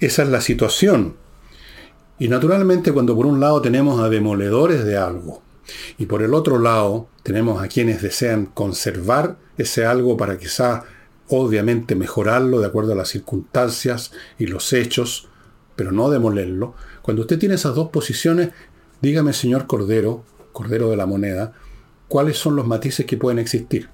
Esa 0.00 0.22
es 0.22 0.28
la 0.28 0.40
situación. 0.40 1.16
Y 2.18 2.28
naturalmente 2.28 2.92
cuando 2.92 3.14
por 3.14 3.26
un 3.26 3.38
lado 3.38 3.62
tenemos 3.62 4.00
a 4.00 4.08
demoledores 4.08 4.84
de 4.84 4.96
algo, 4.96 5.42
y 5.98 6.06
por 6.06 6.22
el 6.22 6.34
otro 6.34 6.58
lado, 6.58 7.08
tenemos 7.22 7.62
a 7.62 7.68
quienes 7.68 8.02
desean 8.02 8.46
conservar 8.46 9.36
ese 9.58 9.84
algo 9.84 10.16
para 10.16 10.38
quizá, 10.38 10.84
obviamente, 11.28 11.94
mejorarlo 11.94 12.60
de 12.60 12.66
acuerdo 12.66 12.92
a 12.92 12.96
las 12.96 13.10
circunstancias 13.10 14.12
y 14.38 14.46
los 14.46 14.72
hechos, 14.72 15.28
pero 15.76 15.92
no 15.92 16.10
demolerlo. 16.10 16.74
Cuando 17.02 17.22
usted 17.22 17.38
tiene 17.38 17.56
esas 17.56 17.74
dos 17.74 17.90
posiciones, 17.90 18.50
dígame, 19.02 19.32
señor 19.32 19.66
Cordero, 19.66 20.24
Cordero 20.58 20.90
de 20.90 20.96
la 20.96 21.06
Moneda, 21.06 21.52
cuáles 22.08 22.36
son 22.36 22.56
los 22.56 22.66
matices 22.66 23.06
que 23.06 23.16
pueden 23.16 23.38
existir. 23.38 23.90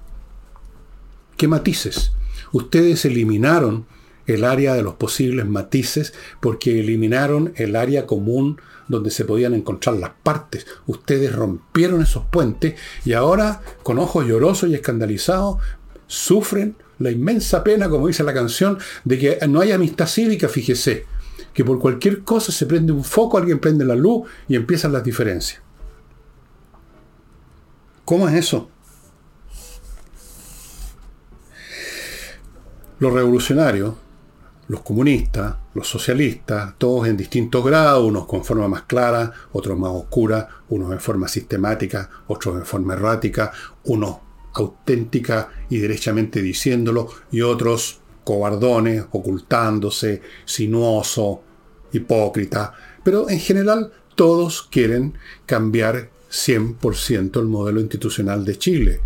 ¿Qué 1.37 1.47
matices? 1.47 2.13
Ustedes 2.53 3.05
eliminaron 3.05 3.85
el 4.25 4.43
área 4.43 4.73
de 4.73 4.81
los 4.81 4.95
posibles 4.95 5.45
matices 5.45 6.15
porque 6.41 6.79
eliminaron 6.79 7.53
el 7.57 7.75
área 7.75 8.07
común 8.07 8.59
donde 8.87 9.11
se 9.11 9.25
podían 9.25 9.53
encontrar 9.53 9.97
las 9.97 10.09
partes. 10.23 10.65
Ustedes 10.87 11.35
rompieron 11.35 12.01
esos 12.01 12.25
puentes 12.31 12.73
y 13.05 13.13
ahora, 13.13 13.61
con 13.83 13.99
ojos 13.99 14.25
llorosos 14.25 14.71
y 14.71 14.73
escandalizados, 14.73 15.57
sufren 16.07 16.77
la 16.97 17.11
inmensa 17.11 17.63
pena, 17.63 17.89
como 17.89 18.07
dice 18.07 18.23
la 18.23 18.33
canción, 18.33 18.79
de 19.03 19.19
que 19.19 19.47
no 19.47 19.61
hay 19.61 19.71
amistad 19.71 20.07
cívica, 20.07 20.49
fíjese, 20.49 21.05
que 21.53 21.63
por 21.63 21.77
cualquier 21.77 22.23
cosa 22.23 22.51
se 22.51 22.65
prende 22.65 22.91
un 22.91 23.03
foco, 23.03 23.37
alguien 23.37 23.59
prende 23.59 23.85
la 23.85 23.93
luz 23.93 24.27
y 24.47 24.55
empiezan 24.55 24.93
las 24.93 25.03
diferencias. 25.03 25.64
¿Cómo 28.05 28.29
es 28.29 28.35
eso? 28.35 28.69
Los 32.99 33.11
revolucionarios 33.13 33.95
los 34.67 34.81
comunistas, 34.81 35.55
los 35.73 35.87
socialistas, 35.87 36.73
todos 36.77 37.07
en 37.07 37.17
distintos 37.17 37.63
grados, 37.63 38.03
unos 38.03 38.25
con 38.25 38.43
forma 38.43 38.67
más 38.67 38.83
clara, 38.83 39.31
otros 39.51 39.77
más 39.77 39.91
oscura, 39.91 40.47
unos 40.69 40.91
en 40.91 40.99
forma 40.99 41.27
sistemática, 41.27 42.09
otros 42.27 42.55
en 42.55 42.65
forma 42.65 42.93
errática, 42.93 43.51
unos 43.83 44.17
auténtica 44.53 45.49
y 45.69 45.77
derechamente 45.77 46.41
diciéndolo, 46.41 47.09
y 47.31 47.41
otros 47.41 47.99
cobardones, 48.23 49.05
ocultándose, 49.11 50.21
sinuoso, 50.45 51.43
hipócrita. 51.91 52.73
Pero 53.03 53.29
en 53.29 53.39
general 53.39 53.91
todos 54.15 54.63
quieren 54.63 55.17
cambiar 55.45 56.09
100% 56.35 57.39
el 57.39 57.45
modelo 57.45 57.79
institucional 57.79 58.43
de 58.43 58.57
Chile. 58.57 59.01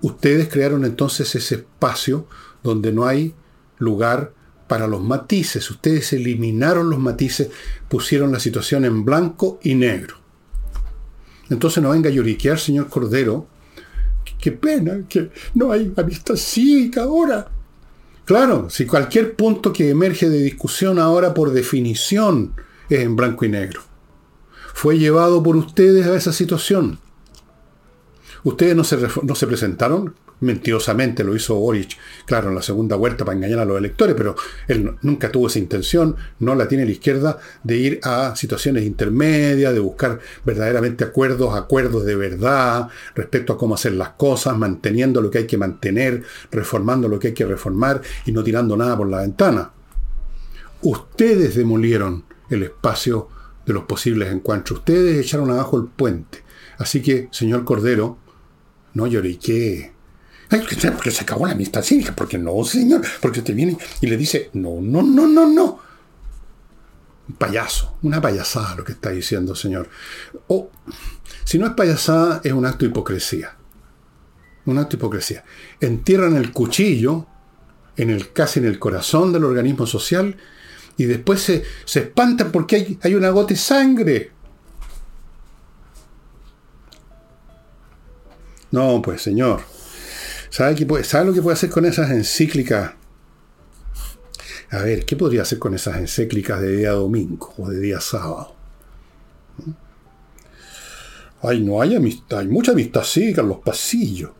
Ustedes 0.00 0.48
crearon 0.48 0.84
entonces 0.84 1.34
ese 1.34 1.56
espacio 1.56 2.26
donde 2.62 2.92
no 2.92 3.06
hay 3.06 3.34
lugar 3.78 4.32
para 4.68 4.86
los 4.86 5.02
matices. 5.02 5.68
Ustedes 5.70 6.12
eliminaron 6.12 6.88
los 6.88 7.00
matices, 7.00 7.50
pusieron 7.88 8.30
la 8.30 8.38
situación 8.38 8.84
en 8.84 9.04
blanco 9.04 9.58
y 9.62 9.74
negro. 9.74 10.16
Entonces 11.50 11.82
no 11.82 11.90
venga 11.90 12.08
a 12.08 12.12
lloriquear, 12.12 12.58
señor 12.58 12.88
Cordero. 12.88 13.48
Qué 14.40 14.52
pena 14.52 15.02
que 15.08 15.30
no 15.54 15.72
hay 15.72 15.92
amistad 15.96 16.36
cívica 16.36 17.02
ahora. 17.02 17.50
Claro, 18.24 18.70
si 18.70 18.86
cualquier 18.86 19.34
punto 19.34 19.72
que 19.72 19.90
emerge 19.90 20.30
de 20.30 20.38
discusión 20.38 21.00
ahora 21.00 21.34
por 21.34 21.52
definición 21.52 22.54
es 22.88 23.00
en 23.00 23.16
blanco 23.16 23.44
y 23.44 23.48
negro. 23.48 23.89
Fue 24.74 24.98
llevado 24.98 25.42
por 25.42 25.56
ustedes 25.56 26.06
a 26.06 26.16
esa 26.16 26.32
situación. 26.32 26.98
Ustedes 28.42 28.74
no 28.74 28.84
se, 28.84 28.96
no 29.22 29.34
se 29.34 29.46
presentaron 29.46 30.14
mentirosamente 30.40 31.22
lo 31.22 31.36
hizo 31.36 31.54
Boric, 31.54 31.96
claro, 32.24 32.48
en 32.48 32.54
la 32.54 32.62
segunda 32.62 32.96
vuelta 32.96 33.24
para 33.24 33.36
engañar 33.36 33.60
a 33.60 33.64
los 33.64 33.78
electores, 33.78 34.14
pero 34.16 34.34
él 34.68 34.96
nunca 35.02 35.30
tuvo 35.30 35.46
esa 35.46 35.58
intención, 35.58 36.16
no 36.38 36.54
la 36.54 36.66
tiene 36.66 36.84
la 36.84 36.90
izquierda, 36.90 37.38
de 37.62 37.76
ir 37.76 38.00
a 38.02 38.34
situaciones 38.36 38.84
intermedias, 38.84 39.72
de 39.72 39.80
buscar 39.80 40.18
verdaderamente 40.44 41.04
acuerdos, 41.04 41.54
acuerdos 41.54 42.04
de 42.04 42.16
verdad 42.16 42.88
respecto 43.14 43.52
a 43.52 43.58
cómo 43.58 43.74
hacer 43.74 43.92
las 43.92 44.10
cosas, 44.10 44.56
manteniendo 44.56 45.20
lo 45.20 45.30
que 45.30 45.38
hay 45.38 45.46
que 45.46 45.58
mantener, 45.58 46.22
reformando 46.50 47.08
lo 47.08 47.18
que 47.18 47.28
hay 47.28 47.34
que 47.34 47.46
reformar 47.46 48.00
y 48.26 48.32
no 48.32 48.42
tirando 48.42 48.76
nada 48.76 48.96
por 48.96 49.08
la 49.08 49.20
ventana. 49.20 49.70
Ustedes 50.82 51.54
demolieron 51.54 52.24
el 52.48 52.62
espacio 52.62 53.28
los 53.72 53.84
posibles 53.84 54.32
encuentros, 54.32 54.80
ustedes 54.80 55.24
echaron 55.24 55.50
abajo 55.50 55.78
el 55.78 55.86
puente. 55.86 56.42
Así 56.78 57.02
que, 57.02 57.28
señor 57.30 57.64
Cordero, 57.64 58.18
no 58.94 59.06
lloriqué 59.06 59.92
porque 60.50 61.10
se 61.10 61.22
acabó 61.22 61.46
la 61.46 61.52
amistad 61.52 61.82
cívica, 61.82 62.14
porque 62.14 62.36
no, 62.36 62.64
señor, 62.64 63.02
porque 63.20 63.38
usted 63.40 63.54
viene 63.54 63.76
y 64.00 64.06
le 64.06 64.16
dice, 64.16 64.50
no, 64.54 64.80
no, 64.80 65.02
no, 65.02 65.26
no, 65.26 65.46
no. 65.46 65.78
Un 67.28 67.34
payaso, 67.36 67.96
una 68.02 68.20
payasada 68.20 68.74
lo 68.74 68.84
que 68.84 68.92
está 68.92 69.10
diciendo, 69.10 69.54
señor. 69.54 69.88
O, 70.48 70.70
si 71.44 71.58
no 71.58 71.66
es 71.66 71.72
payasada, 71.74 72.40
es 72.42 72.52
un 72.52 72.66
acto 72.66 72.84
de 72.84 72.90
hipocresía. 72.90 73.56
Un 74.66 74.78
acto 74.78 74.96
de 74.96 75.00
hipocresía. 75.00 75.44
Entierran 75.80 76.36
el 76.36 76.52
cuchillo 76.52 77.26
en 77.96 78.10
el, 78.10 78.32
casi 78.32 78.58
en 78.58 78.66
el 78.66 78.80
corazón 78.80 79.32
del 79.32 79.44
organismo 79.44 79.86
social 79.86 80.36
y 81.00 81.06
después 81.06 81.40
se, 81.40 81.62
se 81.86 82.00
espantan 82.00 82.52
porque 82.52 82.76
hay, 82.76 82.98
hay 83.00 83.14
una 83.14 83.30
gota 83.30 83.54
de 83.54 83.56
sangre. 83.56 84.30
No, 88.70 89.00
pues 89.00 89.22
señor. 89.22 89.62
¿Sabe, 90.50 90.72
lo 90.72 91.32
que 91.32 91.40
puede 91.40 91.54
hacer 91.54 91.70
con 91.70 91.86
esas 91.86 92.10
encíclicas? 92.10 92.92
A 94.70 94.82
ver, 94.82 95.06
¿qué 95.06 95.16
podría 95.16 95.40
hacer 95.40 95.58
con 95.58 95.72
esas 95.72 95.96
encíclicas 95.96 96.60
de 96.60 96.76
día 96.76 96.90
domingo 96.90 97.54
o 97.56 97.70
de 97.70 97.80
día 97.80 97.98
sábado? 97.98 98.54
Ay, 101.40 101.62
no 101.62 101.80
hay 101.80 101.96
amistad, 101.96 102.40
hay 102.40 102.48
mucha 102.48 102.72
amistad 102.72 103.04
cívica 103.04 103.40
en 103.40 103.48
los 103.48 103.60
pasillos. 103.60 104.32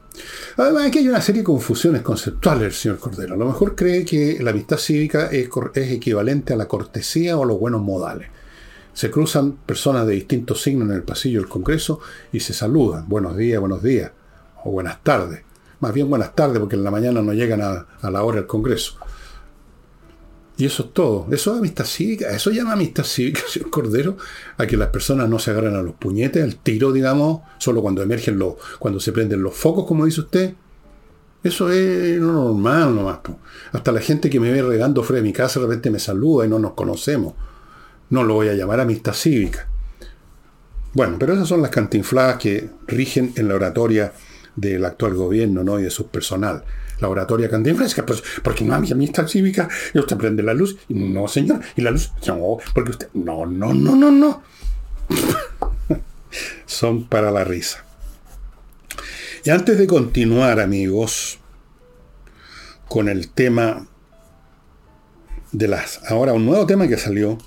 Además, 0.56 0.86
aquí 0.86 0.98
hay 0.98 1.08
una 1.08 1.20
serie 1.20 1.42
de 1.42 1.46
confusiones 1.46 2.02
conceptuales, 2.02 2.78
señor 2.78 2.98
Cordero. 2.98 3.34
A 3.34 3.36
lo 3.36 3.46
mejor 3.46 3.74
cree 3.74 4.04
que 4.04 4.38
la 4.40 4.50
amistad 4.50 4.76
cívica 4.76 5.26
es, 5.26 5.48
es 5.74 5.90
equivalente 5.92 6.52
a 6.52 6.56
la 6.56 6.68
cortesía 6.68 7.36
o 7.36 7.44
a 7.44 7.46
los 7.46 7.58
buenos 7.58 7.80
modales. 7.80 8.28
Se 8.92 9.10
cruzan 9.10 9.52
personas 9.52 10.06
de 10.06 10.14
distintos 10.14 10.62
signos 10.62 10.88
en 10.88 10.96
el 10.96 11.02
pasillo 11.02 11.40
del 11.40 11.48
Congreso 11.48 12.00
y 12.32 12.40
se 12.40 12.52
saludan. 12.52 13.08
Buenos 13.08 13.36
días, 13.36 13.60
buenos 13.60 13.82
días. 13.82 14.10
O 14.64 14.72
buenas 14.72 15.02
tardes. 15.02 15.42
Más 15.80 15.94
bien 15.94 16.10
buenas 16.10 16.34
tardes, 16.34 16.58
porque 16.58 16.76
en 16.76 16.84
la 16.84 16.90
mañana 16.90 17.22
no 17.22 17.32
llegan 17.32 17.62
a, 17.62 17.86
la 18.10 18.22
hora 18.22 18.36
del 18.36 18.46
Congreso. 18.46 18.98
Y 20.60 20.66
eso 20.66 20.82
es 20.82 20.92
todo. 20.92 21.26
Eso 21.30 21.52
es 21.52 21.58
amistad 21.58 21.86
cívica. 21.86 22.30
Eso 22.30 22.50
llama 22.50 22.72
amistad 22.72 23.04
cívica, 23.04 23.40
señor 23.48 23.70
Cordero, 23.70 24.18
a 24.58 24.66
que 24.66 24.76
las 24.76 24.88
personas 24.88 25.26
no 25.28 25.38
se 25.38 25.52
agarren 25.52 25.74
a 25.74 25.82
los 25.82 25.94
puñetes, 25.94 26.44
al 26.44 26.56
tiro, 26.56 26.92
digamos, 26.92 27.40
solo 27.58 27.80
cuando 27.80 28.02
emergen 28.02 28.38
los, 28.38 28.54
cuando 28.78 29.00
se 29.00 29.10
prenden 29.12 29.42
los 29.42 29.54
focos, 29.54 29.86
como 29.86 30.04
dice 30.04 30.20
usted. 30.20 30.54
Eso 31.42 31.70
es 31.72 32.20
normal 32.20 32.94
nomás. 32.94 33.20
Hasta 33.72 33.90
la 33.90 34.00
gente 34.00 34.28
que 34.28 34.38
me 34.38 34.52
ve 34.52 34.60
regando 34.60 35.02
fuera 35.02 35.22
de 35.22 35.28
mi 35.28 35.32
casa 35.32 35.58
de 35.58 35.66
repente 35.66 35.90
me 35.90 35.98
saluda 35.98 36.44
y 36.44 36.50
no 36.50 36.58
nos 36.58 36.72
conocemos. 36.72 37.32
No 38.10 38.22
lo 38.22 38.34
voy 38.34 38.48
a 38.48 38.54
llamar 38.54 38.80
amistad 38.80 39.14
cívica. 39.14 39.66
Bueno, 40.92 41.16
pero 41.18 41.32
esas 41.32 41.48
son 41.48 41.62
las 41.62 41.70
cantinfladas 41.70 42.36
que 42.36 42.68
rigen 42.86 43.32
en 43.36 43.48
la 43.48 43.54
oratoria 43.54 44.12
del 44.56 44.84
actual 44.84 45.14
gobierno 45.14 45.64
¿no? 45.64 45.80
y 45.80 45.84
de 45.84 45.90
su 45.90 46.08
personal. 46.08 46.64
La 47.00 47.08
oratoria 47.08 47.48
cantinfresca, 47.48 48.04
pues, 48.04 48.22
porque 48.42 48.64
no 48.64 48.74
hay 48.74 48.92
amistad 48.92 49.26
cívica, 49.26 49.68
y 49.94 49.98
usted 49.98 50.16
prende 50.16 50.42
la 50.42 50.54
luz, 50.54 50.76
no, 50.88 51.28
señor, 51.28 51.60
y 51.76 51.82
la 51.82 51.90
luz, 51.90 52.12
no, 52.26 52.58
porque 52.74 52.90
usted, 52.90 53.08
no, 53.14 53.46
no, 53.46 53.72
no, 53.72 53.96
no, 53.96 54.10
no. 54.10 54.42
Son 56.66 57.04
para 57.08 57.30
la 57.30 57.44
risa. 57.44 57.84
Y 59.44 59.50
antes 59.50 59.78
de 59.78 59.86
continuar, 59.86 60.60
amigos, 60.60 61.38
con 62.88 63.08
el 63.08 63.30
tema 63.30 63.86
de 65.52 65.68
las... 65.68 66.00
Ahora, 66.10 66.32
un 66.34 66.44
nuevo 66.44 66.66
tema 66.66 66.86
que 66.88 66.98
salió. 66.98 67.38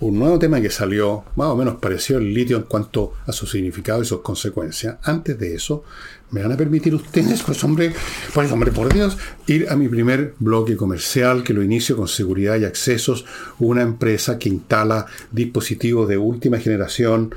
Un 0.00 0.18
nuevo 0.18 0.38
tema 0.38 0.60
que 0.60 0.68
salió, 0.68 1.24
más 1.36 1.46
o 1.48 1.56
menos 1.56 1.76
pareció 1.76 2.18
el 2.18 2.34
litio 2.34 2.58
en 2.58 2.64
cuanto 2.64 3.14
a 3.26 3.32
su 3.32 3.46
significado 3.46 4.02
y 4.02 4.04
sus 4.04 4.20
consecuencias. 4.20 4.98
Antes 5.02 5.38
de 5.38 5.54
eso, 5.54 5.84
me 6.30 6.42
van 6.42 6.52
a 6.52 6.56
permitir 6.56 6.94
ustedes, 6.94 7.42
pues 7.42 7.62
hombre, 7.62 7.92
pues 8.34 8.50
hombre, 8.50 8.72
por 8.72 8.92
Dios, 8.92 9.16
ir 9.46 9.68
a 9.70 9.76
mi 9.76 9.88
primer 9.88 10.34
bloque 10.38 10.76
comercial 10.76 11.44
que 11.44 11.54
lo 11.54 11.62
inicio 11.62 11.96
con 11.96 12.08
seguridad 12.08 12.56
y 12.56 12.64
accesos, 12.64 13.24
una 13.58 13.82
empresa 13.82 14.38
que 14.38 14.48
instala 14.48 15.06
dispositivos 15.30 16.08
de 16.08 16.18
última 16.18 16.58
generación, 16.58 17.34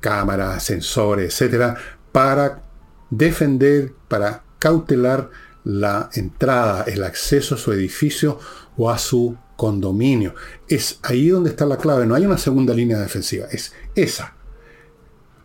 cámaras, 0.00 0.62
sensores, 0.62 1.32
etcétera, 1.32 1.76
para 2.12 2.62
defender, 3.10 3.92
para 4.08 4.44
cautelar 4.58 5.30
la 5.64 6.08
entrada, 6.14 6.84
el 6.84 7.02
acceso 7.04 7.54
a 7.54 7.58
su 7.58 7.72
edificio 7.72 8.38
o 8.76 8.90
a 8.90 8.98
su 8.98 9.36
condominio. 9.56 10.34
Es 10.68 11.00
ahí 11.02 11.28
donde 11.28 11.50
está 11.50 11.66
la 11.66 11.76
clave. 11.76 12.06
No 12.06 12.14
hay 12.14 12.24
una 12.24 12.38
segunda 12.38 12.72
línea 12.72 12.98
defensiva. 12.98 13.46
Es 13.50 13.72
esa. 13.94 14.34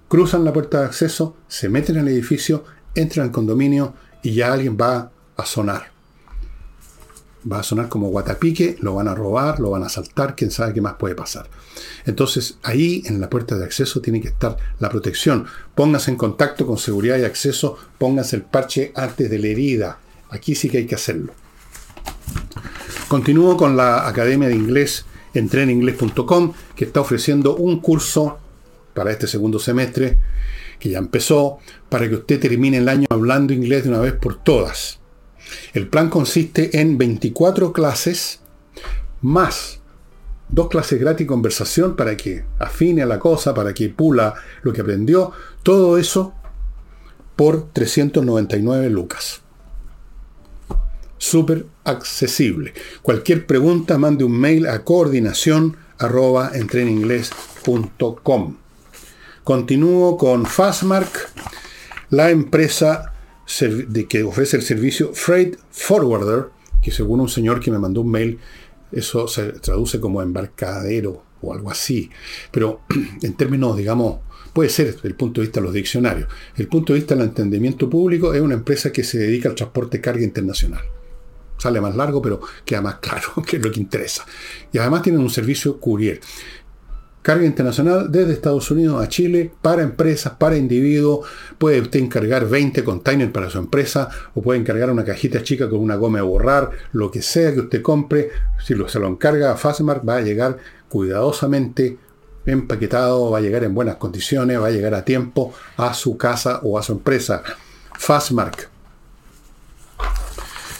Cruzan 0.07 0.45
la 0.45 0.53
puerta 0.53 0.79
de 0.79 0.85
acceso, 0.85 1.35
se 1.47 1.69
meten 1.69 1.95
en 1.95 2.07
el 2.07 2.13
edificio, 2.13 2.63
entran 2.95 3.27
al 3.27 3.31
condominio 3.31 3.93
y 4.21 4.33
ya 4.33 4.53
alguien 4.53 4.77
va 4.79 5.11
a 5.35 5.45
sonar. 5.45 5.91
Va 7.51 7.59
a 7.59 7.63
sonar 7.63 7.89
como 7.89 8.07
guatapique, 8.07 8.77
lo 8.79 8.95
van 8.95 9.09
a 9.09 9.15
robar, 9.15 9.59
lo 9.59 9.71
van 9.71 9.83
a 9.83 9.87
asaltar, 9.87 10.35
quién 10.35 10.49
sabe 10.49 10.73
qué 10.73 10.81
más 10.81 10.93
puede 10.93 11.13
pasar. 11.13 11.49
Entonces, 12.05 12.57
ahí 12.63 13.03
en 13.05 13.19
la 13.19 13.29
puerta 13.29 13.57
de 13.57 13.65
acceso 13.65 13.99
tiene 13.99 14.21
que 14.21 14.29
estar 14.29 14.55
la 14.79 14.89
protección. 14.89 15.45
Póngase 15.75 16.11
en 16.11 16.17
contacto 16.17 16.65
con 16.65 16.77
seguridad 16.77 17.17
y 17.17 17.25
acceso, 17.25 17.77
póngase 17.97 18.37
el 18.37 18.43
parche 18.43 18.93
antes 18.95 19.29
de 19.29 19.39
la 19.39 19.47
herida. 19.47 19.97
Aquí 20.29 20.55
sí 20.55 20.69
que 20.69 20.77
hay 20.77 20.85
que 20.85 20.95
hacerlo. 20.95 21.33
Continúo 23.09 23.57
con 23.57 23.75
la 23.75 24.07
Academia 24.07 24.47
de 24.47 24.55
Inglés 24.55 25.05
entreninglés.com, 25.33 26.53
que 26.75 26.85
está 26.85 27.01
ofreciendo 27.01 27.55
un 27.55 27.79
curso 27.79 28.37
para 28.93 29.11
este 29.11 29.27
segundo 29.27 29.59
semestre, 29.59 30.19
que 30.83 30.89
ya 30.89 30.97
empezó, 30.97 31.59
para 31.87 32.09
que 32.09 32.15
usted 32.15 32.41
termine 32.41 32.79
el 32.79 32.89
año 32.89 33.07
hablando 33.09 33.53
inglés 33.53 33.83
de 33.83 33.89
una 33.89 34.01
vez 34.01 34.11
por 34.11 34.43
todas. 34.43 34.99
El 35.73 35.87
plan 35.87 36.09
consiste 36.09 36.81
en 36.81 36.97
24 36.97 37.71
clases 37.71 38.41
más 39.21 39.79
dos 40.49 40.67
clases 40.67 40.99
gratis 40.99 41.25
conversación 41.25 41.95
para 41.95 42.17
que 42.17 42.43
afine 42.59 43.01
a 43.01 43.05
la 43.05 43.17
cosa, 43.17 43.53
para 43.53 43.73
que 43.73 43.87
pula 43.87 44.33
lo 44.61 44.73
que 44.73 44.81
aprendió. 44.81 45.31
Todo 45.63 45.97
eso 45.97 46.33
por 47.37 47.71
399 47.71 48.89
lucas. 48.89 49.39
Súper 51.17 51.65
accesible. 51.85 52.73
Cualquier 53.01 53.45
pregunta, 53.45 53.97
mande 53.97 54.25
un 54.25 54.37
mail 54.37 54.67
a 54.67 54.83
coordinación 54.83 55.77
arroba 55.97 56.51
Continúo 59.43 60.15
con 60.15 60.45
Fastmark, 60.45 61.29
la 62.11 62.29
empresa 62.29 63.13
de 63.59 64.07
que 64.07 64.23
ofrece 64.23 64.55
el 64.55 64.63
servicio 64.63 65.13
Freight 65.13 65.57
Forwarder, 65.69 66.45
que 66.81 66.91
según 66.91 67.19
un 67.19 67.27
señor 67.27 67.59
que 67.59 67.69
me 67.69 67.77
mandó 67.77 68.01
un 68.01 68.11
mail, 68.11 68.39
eso 68.93 69.27
se 69.27 69.51
traduce 69.53 69.99
como 69.99 70.21
embarcadero 70.21 71.23
o 71.41 71.53
algo 71.53 71.69
así. 71.69 72.09
Pero 72.51 72.83
en 73.21 73.33
términos, 73.33 73.75
digamos, 73.75 74.19
puede 74.53 74.69
ser 74.69 74.95
desde 74.95 75.09
el 75.09 75.15
punto 75.15 75.41
de 75.41 75.47
vista 75.47 75.59
de 75.59 75.65
los 75.65 75.73
diccionarios. 75.73 76.29
El 76.55 76.69
punto 76.69 76.93
de 76.93 76.99
vista 76.99 77.13
del 77.13 77.25
entendimiento 77.25 77.89
público 77.89 78.33
es 78.33 78.39
una 78.39 78.53
empresa 78.53 78.93
que 78.93 79.03
se 79.03 79.17
dedica 79.17 79.49
al 79.49 79.55
transporte 79.55 79.97
de 79.97 80.01
carga 80.01 80.23
internacional. 80.23 80.83
Sale 81.57 81.81
más 81.81 81.97
largo, 81.97 82.21
pero 82.21 82.39
queda 82.63 82.81
más 82.81 82.95
claro, 83.01 83.27
que 83.45 83.57
es 83.57 83.63
lo 83.63 83.71
que 83.73 83.81
interesa. 83.81 84.25
Y 84.71 84.77
además 84.77 85.01
tienen 85.01 85.19
un 85.19 85.29
servicio 85.29 85.81
courier 85.81 86.21
carga 87.23 87.45
internacional 87.45 88.11
desde 88.11 88.33
Estados 88.33 88.69
Unidos 88.69 89.01
a 89.01 89.07
Chile 89.07 89.51
para 89.61 89.81
empresas, 89.81 90.33
para 90.33 90.57
individuos. 90.57 91.25
Puede 91.57 91.81
usted 91.81 92.01
encargar 92.01 92.47
20 92.47 92.83
containers 92.83 93.31
para 93.31 93.49
su 93.49 93.57
empresa 93.57 94.09
o 94.35 94.41
puede 94.41 94.59
encargar 94.59 94.91
una 94.91 95.05
cajita 95.05 95.41
chica 95.41 95.67
con 95.69 95.79
una 95.79 95.95
goma 95.95 96.19
de 96.19 96.25
borrar, 96.25 96.69
lo 96.91 97.09
que 97.09 97.21
sea 97.21 97.53
que 97.53 97.61
usted 97.61 97.81
compre. 97.81 98.29
Si 98.63 98.75
lo, 98.75 98.87
se 98.87 98.99
lo 98.99 99.07
encarga 99.07 99.53
a 99.53 99.57
Fastmark 99.57 100.07
va 100.07 100.17
a 100.17 100.21
llegar 100.21 100.57
cuidadosamente 100.89 101.97
empaquetado, 102.45 103.31
va 103.31 103.37
a 103.37 103.41
llegar 103.41 103.63
en 103.63 103.73
buenas 103.73 103.95
condiciones, 103.95 104.61
va 104.61 104.67
a 104.67 104.71
llegar 104.71 104.93
a 104.93 105.05
tiempo 105.05 105.53
a 105.77 105.93
su 105.93 106.17
casa 106.17 106.59
o 106.61 106.77
a 106.77 106.83
su 106.83 106.91
empresa. 106.91 107.41
Fastmark 107.97 108.73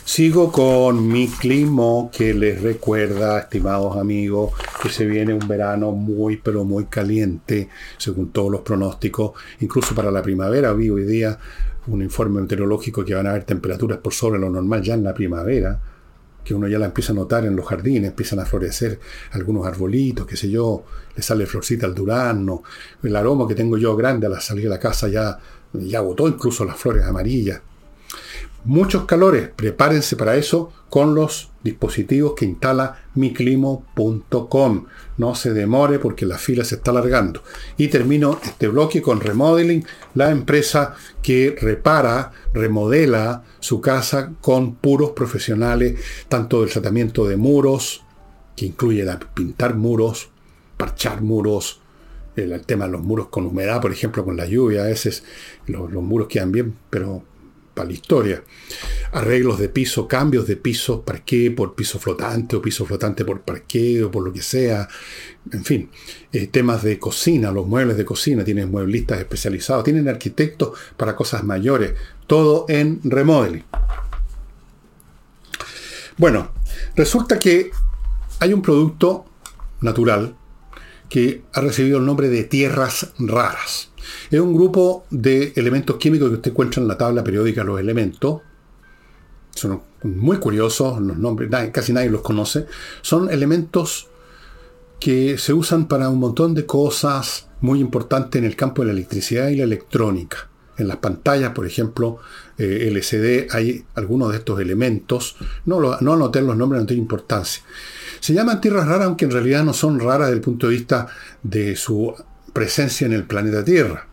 Sigo 0.05 0.51
con 0.51 1.07
mi 1.07 1.27
clima 1.27 2.11
que 2.11 2.33
les 2.33 2.61
recuerda, 2.61 3.39
estimados 3.39 3.97
amigos, 3.97 4.51
que 4.83 4.89
se 4.89 5.05
viene 5.05 5.33
un 5.33 5.47
verano 5.47 5.93
muy, 5.93 6.35
pero 6.35 6.65
muy 6.65 6.87
caliente, 6.87 7.69
según 7.97 8.33
todos 8.33 8.51
los 8.51 8.61
pronósticos. 8.61 9.31
Incluso 9.61 9.95
para 9.95 10.11
la 10.11 10.21
primavera 10.21 10.73
vi 10.73 10.89
hoy 10.89 11.05
día 11.05 11.39
un 11.87 12.01
informe 12.01 12.41
meteorológico 12.41 13.05
que 13.05 13.15
van 13.15 13.27
a 13.27 13.29
haber 13.29 13.45
temperaturas 13.45 13.99
por 13.99 14.13
sobre 14.13 14.41
lo 14.41 14.49
normal 14.49 14.81
ya 14.81 14.95
en 14.95 15.05
la 15.05 15.13
primavera, 15.13 15.79
que 16.43 16.53
uno 16.53 16.67
ya 16.67 16.79
la 16.79 16.87
empieza 16.87 17.13
a 17.13 17.15
notar 17.15 17.45
en 17.45 17.55
los 17.55 17.65
jardines, 17.65 18.09
empiezan 18.09 18.41
a 18.41 18.45
florecer 18.45 18.99
algunos 19.31 19.65
arbolitos, 19.65 20.27
qué 20.27 20.35
sé 20.35 20.49
yo, 20.49 20.83
le 21.15 21.23
sale 21.23 21.45
florcita 21.45 21.85
al 21.85 21.95
durazno, 21.95 22.63
el 23.01 23.15
aroma 23.15 23.47
que 23.47 23.55
tengo 23.55 23.77
yo 23.77 23.95
grande 23.95 24.27
al 24.27 24.41
salir 24.41 24.65
de 24.65 24.69
la 24.69 24.79
casa 24.79 25.07
ya, 25.07 25.39
ya 25.71 26.01
botó 26.01 26.27
incluso 26.27 26.65
las 26.65 26.75
flores 26.75 27.05
amarillas 27.05 27.61
muchos 28.65 29.05
calores. 29.05 29.49
Prepárense 29.55 30.15
para 30.15 30.35
eso 30.35 30.71
con 30.89 31.15
los 31.15 31.49
dispositivos 31.63 32.33
que 32.35 32.45
instala 32.45 33.03
miclimo.com. 33.15 34.85
No 35.17 35.35
se 35.35 35.53
demore 35.53 35.99
porque 35.99 36.25
la 36.25 36.37
fila 36.37 36.63
se 36.63 36.75
está 36.75 36.91
alargando. 36.91 37.43
Y 37.77 37.87
termino 37.87 38.39
este 38.43 38.67
bloque 38.67 39.01
con 39.01 39.21
Remodeling, 39.21 39.85
la 40.15 40.31
empresa 40.31 40.95
que 41.21 41.55
repara, 41.59 42.31
remodela 42.53 43.43
su 43.59 43.81
casa 43.81 44.33
con 44.41 44.75
puros 44.75 45.11
profesionales, 45.11 45.99
tanto 46.27 46.61
del 46.61 46.71
tratamiento 46.71 47.27
de 47.27 47.37
muros, 47.37 48.03
que 48.55 48.67
incluye 48.67 49.05
pintar 49.33 49.75
muros, 49.75 50.29
parchar 50.77 51.21
muros, 51.21 51.79
el, 52.35 52.59
tema 52.65 52.85
de 52.85 52.91
los 52.91 53.01
muros 53.01 53.27
con 53.27 53.45
humedad, 53.45 53.81
por 53.81 53.91
ejemplo, 53.91 54.25
con 54.25 54.37
la 54.37 54.45
lluvia, 54.45 54.83
a 54.83 54.87
veces 54.87 55.23
los, 55.67 55.91
los 55.91 56.03
muros 56.03 56.27
quedan 56.27 56.51
bien, 56.51 56.75
pero 56.89 57.23
para 57.73 57.87
la 57.87 57.93
historia. 57.93 58.43
Arreglos 59.11 59.59
de 59.59 59.69
piso, 59.69 60.07
cambios 60.07 60.47
de 60.47 60.55
piso, 60.55 61.03
parqué 61.03 61.51
por 61.51 61.75
piso 61.75 61.99
flotante 61.99 62.55
o 62.55 62.61
piso 62.61 62.85
flotante 62.85 63.23
por 63.25 63.41
parqué 63.41 64.03
o 64.03 64.11
por 64.11 64.23
lo 64.23 64.33
que 64.33 64.41
sea. 64.41 64.87
En 65.51 65.63
fin, 65.63 65.89
eh, 66.31 66.47
temas 66.47 66.83
de 66.83 66.97
cocina, 66.99 67.51
los 67.51 67.67
muebles 67.67 67.97
de 67.97 68.05
cocina, 68.05 68.43
tienen 68.43 68.71
mueblistas 68.71 69.19
especializados, 69.19 69.83
tienen 69.83 70.07
arquitectos 70.07 70.77
para 70.97 71.15
cosas 71.15 71.43
mayores, 71.43 71.93
todo 72.27 72.65
en 72.69 72.99
remodeling. 73.03 73.63
Bueno, 76.17 76.51
resulta 76.95 77.39
que 77.39 77.71
hay 78.39 78.53
un 78.53 78.61
producto 78.61 79.25
natural 79.81 80.35
que 81.09 81.43
ha 81.53 81.61
recibido 81.61 81.99
el 81.99 82.05
nombre 82.05 82.29
de 82.29 82.43
tierras 82.43 83.13
raras. 83.19 83.92
Es 84.29 84.39
un 84.39 84.53
grupo 84.53 85.05
de 85.09 85.53
elementos 85.55 85.97
químicos 85.97 86.29
que 86.29 86.35
usted 86.35 86.51
encuentra 86.51 86.81
en 86.81 86.87
la 86.87 86.97
tabla 86.97 87.23
periódica 87.23 87.63
los 87.63 87.79
elementos. 87.79 88.41
Son 89.51 89.81
muy 90.03 90.37
curiosos, 90.37 90.99
los 90.99 91.17
nombres, 91.17 91.49
casi 91.71 91.93
nadie 91.93 92.09
los 92.09 92.21
conoce. 92.21 92.65
Son 93.01 93.29
elementos 93.29 94.09
que 94.99 95.37
se 95.37 95.53
usan 95.53 95.87
para 95.87 96.09
un 96.09 96.19
montón 96.19 96.53
de 96.53 96.65
cosas 96.65 97.47
muy 97.61 97.79
importantes 97.79 98.39
en 98.39 98.45
el 98.45 98.55
campo 98.55 98.81
de 98.81 98.87
la 98.87 98.93
electricidad 98.93 99.49
y 99.49 99.57
la 99.57 99.63
electrónica. 99.63 100.49
En 100.77 100.87
las 100.87 100.97
pantallas, 100.97 101.51
por 101.51 101.67
ejemplo, 101.67 102.19
eh, 102.57 102.87
LCD, 102.89 103.47
hay 103.51 103.85
algunos 103.95 104.31
de 104.31 104.37
estos 104.37 104.59
elementos. 104.59 105.35
No, 105.65 105.79
lo, 105.79 105.99
no 106.01 106.13
anoté 106.13 106.41
los 106.41 106.57
nombres, 106.57 106.81
no 106.81 106.87
tiene 106.87 107.03
importancia. 107.03 107.63
Se 108.19 108.33
llaman 108.33 108.59
tierras 108.59 108.87
raras, 108.87 109.07
aunque 109.07 109.25
en 109.25 109.31
realidad 109.31 109.63
no 109.63 109.73
son 109.73 109.99
raras 109.99 110.27
desde 110.27 110.37
el 110.37 110.41
punto 110.41 110.67
de 110.67 110.73
vista 110.73 111.07
de 111.43 111.75
su 111.75 112.13
presencia 112.53 113.05
en 113.05 113.13
el 113.13 113.25
planeta 113.25 113.63
Tierra. 113.63 114.07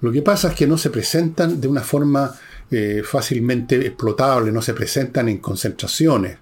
Lo 0.00 0.12
que 0.12 0.22
pasa 0.22 0.48
es 0.48 0.54
que 0.54 0.66
no 0.66 0.78
se 0.78 0.90
presentan 0.90 1.60
de 1.60 1.68
una 1.68 1.80
forma 1.80 2.34
eh, 2.70 3.02
fácilmente 3.04 3.76
explotable, 3.86 4.52
no 4.52 4.62
se 4.62 4.74
presentan 4.74 5.28
en 5.28 5.38
concentraciones, 5.38 6.38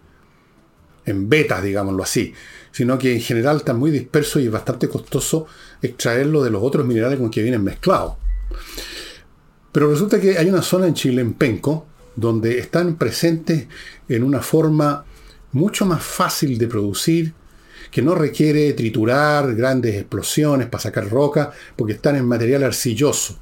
en 1.05 1.29
betas, 1.29 1.63
digámoslo 1.63 2.03
así, 2.03 2.35
sino 2.73 2.99
que 2.99 3.15
en 3.15 3.21
general 3.21 3.59
están 3.59 3.79
muy 3.79 3.91
dispersos 3.91 4.43
y 4.43 4.47
es 4.47 4.53
bastante 4.53 4.89
costoso 4.89 5.47
extraerlo 5.81 6.43
de 6.43 6.51
los 6.51 6.63
otros 6.63 6.85
minerales 6.85 7.19
con 7.19 7.31
que 7.31 7.43
vienen 7.43 7.63
mezclados. 7.63 8.15
Pero 9.73 9.91
resulta 9.91 10.21
que 10.21 10.37
hay 10.37 10.49
una 10.49 10.63
zona 10.63 10.87
en 10.87 10.95
Chile, 10.95 11.21
en 11.23 11.35
Penco, 11.35 11.87
donde 12.17 12.59
están 12.59 12.97
presentes 12.97 13.67
en 14.09 14.23
una 14.25 14.41
forma 14.41 15.05
mucho 15.53 15.87
más 15.87 16.03
fácil 16.03 16.59
de 16.59 16.67
producir 16.67 17.35
que 17.91 18.03
no 18.03 18.15
requiere 18.15 18.73
triturar 18.73 19.55
grandes 19.55 19.95
explosiones 19.95 20.69
para 20.69 20.83
sacar 20.83 21.09
roca, 21.09 21.53
porque 21.77 21.95
están 21.95 22.17
en 22.17 22.27
material 22.27 22.65
arcilloso. 22.65 23.39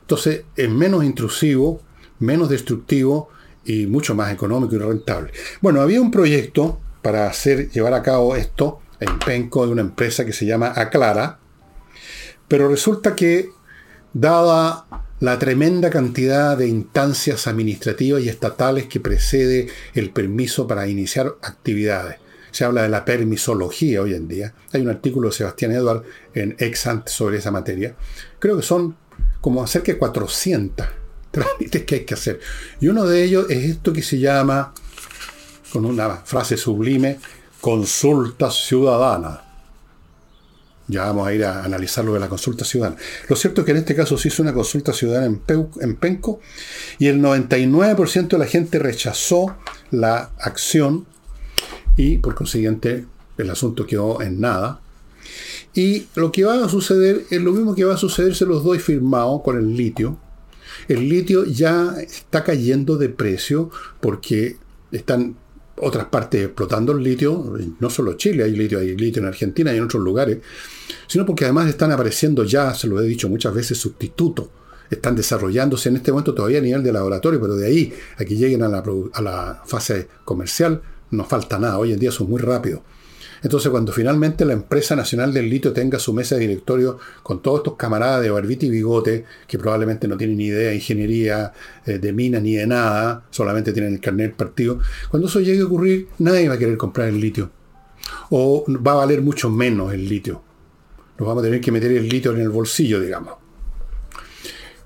Entonces 0.00 0.44
es 0.56 0.70
menos 0.70 1.04
intrusivo, 1.04 1.80
menos 2.18 2.48
destructivo 2.48 3.28
y 3.64 3.86
mucho 3.86 4.14
más 4.14 4.32
económico 4.32 4.74
y 4.74 4.78
rentable. 4.78 5.32
Bueno, 5.60 5.80
había 5.80 6.00
un 6.00 6.10
proyecto 6.10 6.80
para 7.02 7.26
hacer, 7.26 7.70
llevar 7.70 7.94
a 7.94 8.02
cabo 8.02 8.36
esto 8.36 8.80
en 9.00 9.18
Penco 9.18 9.66
de 9.66 9.72
una 9.72 9.82
empresa 9.82 10.24
que 10.24 10.32
se 10.32 10.46
llama 10.46 10.72
Aclara, 10.74 11.38
pero 12.48 12.68
resulta 12.68 13.14
que, 13.14 13.50
dada 14.12 14.86
la 15.20 15.38
tremenda 15.38 15.90
cantidad 15.90 16.56
de 16.56 16.68
instancias 16.68 17.46
administrativas 17.46 18.22
y 18.22 18.28
estatales 18.28 18.86
que 18.86 19.00
precede 19.00 19.68
el 19.94 20.10
permiso 20.10 20.66
para 20.66 20.86
iniciar 20.86 21.34
actividades, 21.42 22.18
se 22.54 22.64
habla 22.64 22.82
de 22.82 22.88
la 22.88 23.04
permisología 23.04 24.00
hoy 24.00 24.14
en 24.14 24.28
día. 24.28 24.54
Hay 24.72 24.80
un 24.80 24.88
artículo 24.88 25.28
de 25.28 25.34
Sebastián 25.34 25.72
Edward 25.72 26.04
en 26.34 26.54
Exant 26.60 27.08
sobre 27.08 27.38
esa 27.38 27.50
materia. 27.50 27.96
Creo 28.38 28.56
que 28.56 28.62
son 28.62 28.96
como 29.40 29.66
cerca 29.66 29.90
de 29.90 29.98
400 29.98 30.86
trámites 31.32 31.82
que 31.82 31.94
hay 31.96 32.04
que 32.04 32.14
hacer. 32.14 32.38
Y 32.80 32.86
uno 32.86 33.06
de 33.06 33.24
ellos 33.24 33.46
es 33.50 33.64
esto 33.64 33.92
que 33.92 34.02
se 34.02 34.20
llama, 34.20 34.72
con 35.72 35.84
una 35.84 36.08
frase 36.18 36.56
sublime, 36.56 37.18
consulta 37.60 38.52
ciudadana. 38.52 39.40
Ya 40.86 41.06
vamos 41.06 41.26
a 41.26 41.34
ir 41.34 41.44
a 41.44 41.64
analizar 41.64 42.04
lo 42.04 42.14
de 42.14 42.20
la 42.20 42.28
consulta 42.28 42.64
ciudadana. 42.64 42.96
Lo 43.28 43.34
cierto 43.34 43.62
es 43.62 43.64
que 43.64 43.72
en 43.72 43.78
este 43.78 43.96
caso 43.96 44.16
se 44.16 44.28
hizo 44.28 44.44
una 44.44 44.54
consulta 44.54 44.92
ciudadana 44.92 45.26
en, 45.26 45.42
en 45.80 45.96
Penco 45.96 46.38
y 47.00 47.08
el 47.08 47.20
99% 47.20 48.28
de 48.28 48.38
la 48.38 48.46
gente 48.46 48.78
rechazó 48.78 49.56
la 49.90 50.30
acción 50.38 51.06
y 51.96 52.18
por 52.18 52.34
consiguiente 52.34 53.06
el 53.38 53.50
asunto 53.50 53.86
quedó 53.86 54.20
en 54.22 54.40
nada. 54.40 54.80
Y 55.74 56.06
lo 56.14 56.30
que 56.30 56.44
va 56.44 56.64
a 56.64 56.68
suceder 56.68 57.24
es 57.30 57.42
lo 57.42 57.52
mismo 57.52 57.74
que 57.74 57.84
va 57.84 57.94
a 57.94 57.98
sucederse 57.98 58.44
los 58.44 58.62
doy 58.62 58.78
firmados 58.78 59.42
con 59.42 59.58
el 59.58 59.76
litio. 59.76 60.18
El 60.88 61.08
litio 61.08 61.44
ya 61.44 61.96
está 62.00 62.44
cayendo 62.44 62.96
de 62.96 63.08
precio 63.08 63.70
porque 64.00 64.56
están 64.92 65.36
otras 65.76 66.06
partes 66.06 66.44
explotando 66.44 66.92
el 66.92 67.02
litio, 67.02 67.52
no 67.80 67.90
solo 67.90 68.14
Chile, 68.14 68.44
hay 68.44 68.52
litio, 68.52 68.78
hay 68.78 68.96
litio 68.96 69.20
en 69.20 69.28
Argentina 69.28 69.72
y 69.72 69.78
en 69.78 69.84
otros 69.84 70.02
lugares, 70.02 70.38
sino 71.08 71.26
porque 71.26 71.44
además 71.44 71.68
están 71.68 71.90
apareciendo 71.90 72.44
ya, 72.44 72.72
se 72.74 72.86
lo 72.86 73.00
he 73.00 73.06
dicho 73.06 73.28
muchas 73.28 73.54
veces, 73.54 73.78
sustitutos. 73.78 74.48
Están 74.90 75.16
desarrollándose 75.16 75.88
en 75.88 75.96
este 75.96 76.12
momento 76.12 76.34
todavía 76.34 76.58
a 76.58 76.62
nivel 76.62 76.82
de 76.82 76.92
laboratorio, 76.92 77.40
pero 77.40 77.56
de 77.56 77.66
ahí 77.66 77.92
a 78.18 78.24
que 78.24 78.36
lleguen 78.36 78.62
a 78.62 78.68
la, 78.68 78.84
a 79.12 79.22
la 79.22 79.62
fase 79.66 80.06
comercial 80.24 80.82
no 81.16 81.24
falta 81.24 81.58
nada. 81.58 81.78
Hoy 81.78 81.92
en 81.92 81.98
día 81.98 82.10
son 82.10 82.28
muy 82.28 82.40
rápidos. 82.40 82.80
Entonces, 83.44 83.70
cuando 83.70 83.92
finalmente 83.92 84.46
la 84.46 84.54
empresa 84.54 84.96
nacional 84.96 85.34
del 85.34 85.50
litio 85.50 85.74
tenga 85.74 85.98
su 85.98 86.14
mesa 86.14 86.34
de 86.34 86.40
directorio 86.40 86.98
con 87.22 87.42
todos 87.42 87.58
estos 87.58 87.76
camaradas 87.76 88.22
de 88.22 88.30
barbita 88.30 88.64
y 88.64 88.70
bigote, 88.70 89.26
que 89.46 89.58
probablemente 89.58 90.08
no 90.08 90.16
tienen 90.16 90.38
ni 90.38 90.46
idea 90.46 90.70
de 90.70 90.76
ingeniería, 90.76 91.52
eh, 91.84 91.98
de 91.98 92.12
mina 92.14 92.40
ni 92.40 92.54
de 92.54 92.66
nada, 92.66 93.26
solamente 93.28 93.74
tienen 93.74 93.92
el 93.92 94.00
carnet 94.00 94.34
partido, 94.34 94.78
cuando 95.10 95.28
eso 95.28 95.40
llegue 95.40 95.60
a 95.60 95.66
ocurrir, 95.66 96.08
nadie 96.20 96.48
va 96.48 96.54
a 96.54 96.58
querer 96.58 96.78
comprar 96.78 97.08
el 97.08 97.20
litio. 97.20 97.50
O 98.30 98.64
va 98.68 98.92
a 98.92 98.96
valer 98.96 99.20
mucho 99.20 99.50
menos 99.50 99.92
el 99.92 100.08
litio. 100.08 100.42
Nos 101.18 101.28
vamos 101.28 101.42
a 101.42 101.44
tener 101.44 101.60
que 101.60 101.70
meter 101.70 101.92
el 101.92 102.08
litio 102.08 102.32
en 102.32 102.40
el 102.40 102.48
bolsillo, 102.48 102.98
digamos. 102.98 103.34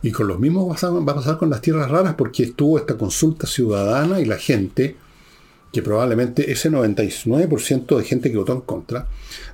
Y 0.02 0.10
con 0.10 0.26
los 0.26 0.40
mismos 0.40 0.68
va 0.68 1.12
a 1.12 1.14
pasar 1.14 1.38
con 1.38 1.48
las 1.48 1.60
tierras 1.60 1.88
raras 1.88 2.14
porque 2.14 2.42
estuvo 2.42 2.76
esta 2.76 2.96
consulta 2.96 3.46
ciudadana 3.46 4.20
y 4.20 4.24
la 4.24 4.36
gente 4.36 4.96
que 5.72 5.82
probablemente 5.82 6.50
ese 6.50 6.70
99% 6.70 7.96
de 7.98 8.04
gente 8.04 8.30
que 8.30 8.38
votó 8.38 8.52
en 8.54 8.62
contra, 8.62 9.06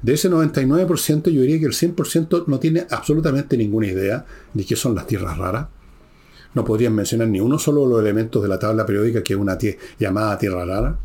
de 0.03 0.14
ese 0.14 0.31
99% 0.31 1.31
yo 1.31 1.40
diría 1.40 1.59
que 1.59 1.66
el 1.66 1.72
100% 1.72 2.44
no 2.46 2.59
tiene 2.61 2.87
absolutamente 2.90 3.57
ninguna 3.57 3.88
idea 3.88 4.24
de 4.53 4.64
qué 4.64 4.77
son 4.77 4.94
las 4.94 5.07
tierras 5.07 5.37
raras. 5.38 5.66
No 6.55 6.64
podrían 6.64 6.94
mencionar 6.94 7.29
ni 7.29 7.40
uno 7.40 7.59
solo 7.59 7.83
de 7.83 7.88
los 7.88 8.00
elementos 8.00 8.42
de 8.42 8.48
la 8.48 8.59
tabla 8.59 8.87
periódica 8.87 9.22
que 9.24 9.35
es 9.35 9.38
una 9.38 9.59
llamada 9.98 10.38
tierra 10.38 10.64
rara. 10.64 10.98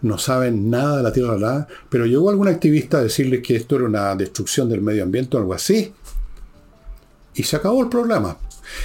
No 0.00 0.16
saben 0.16 0.70
nada 0.70 0.98
de 0.98 1.02
la 1.02 1.12
tierra 1.12 1.36
rara, 1.36 1.68
pero 1.90 2.06
llegó 2.06 2.30
algún 2.30 2.48
activista 2.48 2.98
a 2.98 3.02
decirles 3.02 3.42
que 3.42 3.56
esto 3.56 3.76
era 3.76 3.84
una 3.84 4.14
destrucción 4.14 4.68
del 4.68 4.80
medio 4.80 5.02
ambiente 5.02 5.36
o 5.36 5.40
algo 5.40 5.52
así. 5.52 5.92
Y 7.34 7.42
se 7.42 7.56
acabó 7.56 7.82
el 7.82 7.88
programa. 7.88 8.38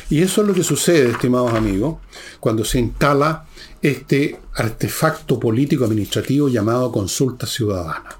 Y 0.09 0.21
eso 0.21 0.41
es 0.41 0.47
lo 0.47 0.53
que 0.53 0.63
sucede, 0.63 1.11
estimados 1.11 1.53
amigos, 1.53 1.97
cuando 2.39 2.65
se 2.65 2.79
instala 2.79 3.45
este 3.83 4.39
artefacto 4.53 5.37
político 5.37 5.83
administrativo 5.83 6.47
llamado 6.47 6.89
consulta 6.89 7.45
ciudadana. 7.45 8.15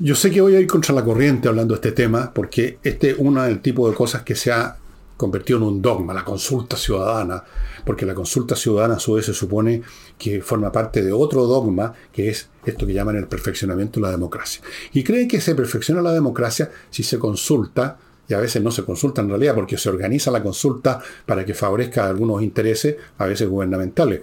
Yo 0.00 0.16
sé 0.16 0.32
que 0.32 0.40
voy 0.40 0.56
a 0.56 0.60
ir 0.60 0.66
contra 0.66 0.92
la 0.92 1.04
corriente 1.04 1.46
hablando 1.46 1.74
de 1.74 1.78
este 1.78 1.92
tema, 1.92 2.32
porque 2.34 2.78
este 2.82 3.10
es 3.10 3.16
uno 3.18 3.44
del 3.44 3.60
tipo 3.60 3.88
de 3.88 3.94
cosas 3.94 4.22
que 4.22 4.34
se 4.34 4.50
ha 4.50 4.76
convertido 5.16 5.60
en 5.60 5.62
un 5.62 5.80
dogma, 5.80 6.12
la 6.12 6.24
consulta 6.24 6.76
ciudadana, 6.76 7.42
porque 7.84 8.04
la 8.04 8.14
consulta 8.14 8.56
ciudadana 8.56 8.96
a 8.96 8.98
su 8.98 9.14
vez 9.14 9.26
se 9.26 9.32
supone 9.32 9.82
que 10.18 10.42
forma 10.42 10.72
parte 10.72 11.04
de 11.04 11.12
otro 11.12 11.46
dogma, 11.46 11.94
que 12.12 12.28
es 12.28 12.48
esto 12.64 12.84
que 12.84 12.94
llaman 12.94 13.14
el 13.14 13.28
perfeccionamiento 13.28 14.00
de 14.00 14.06
la 14.06 14.10
democracia. 14.10 14.60
Y 14.92 15.04
creen 15.04 15.28
que 15.28 15.40
se 15.40 15.54
perfecciona 15.54 16.02
la 16.02 16.12
democracia 16.12 16.68
si 16.90 17.04
se 17.04 17.20
consulta 17.20 17.96
y 18.28 18.34
a 18.34 18.40
veces 18.40 18.62
no 18.62 18.70
se 18.70 18.84
consulta 18.84 19.22
en 19.22 19.28
realidad 19.28 19.54
porque 19.54 19.78
se 19.78 19.88
organiza 19.88 20.30
la 20.30 20.42
consulta 20.42 21.00
para 21.24 21.44
que 21.44 21.54
favorezca 21.54 22.08
algunos 22.08 22.42
intereses, 22.42 22.96
a 23.18 23.26
veces 23.26 23.48
gubernamentales. 23.48 24.20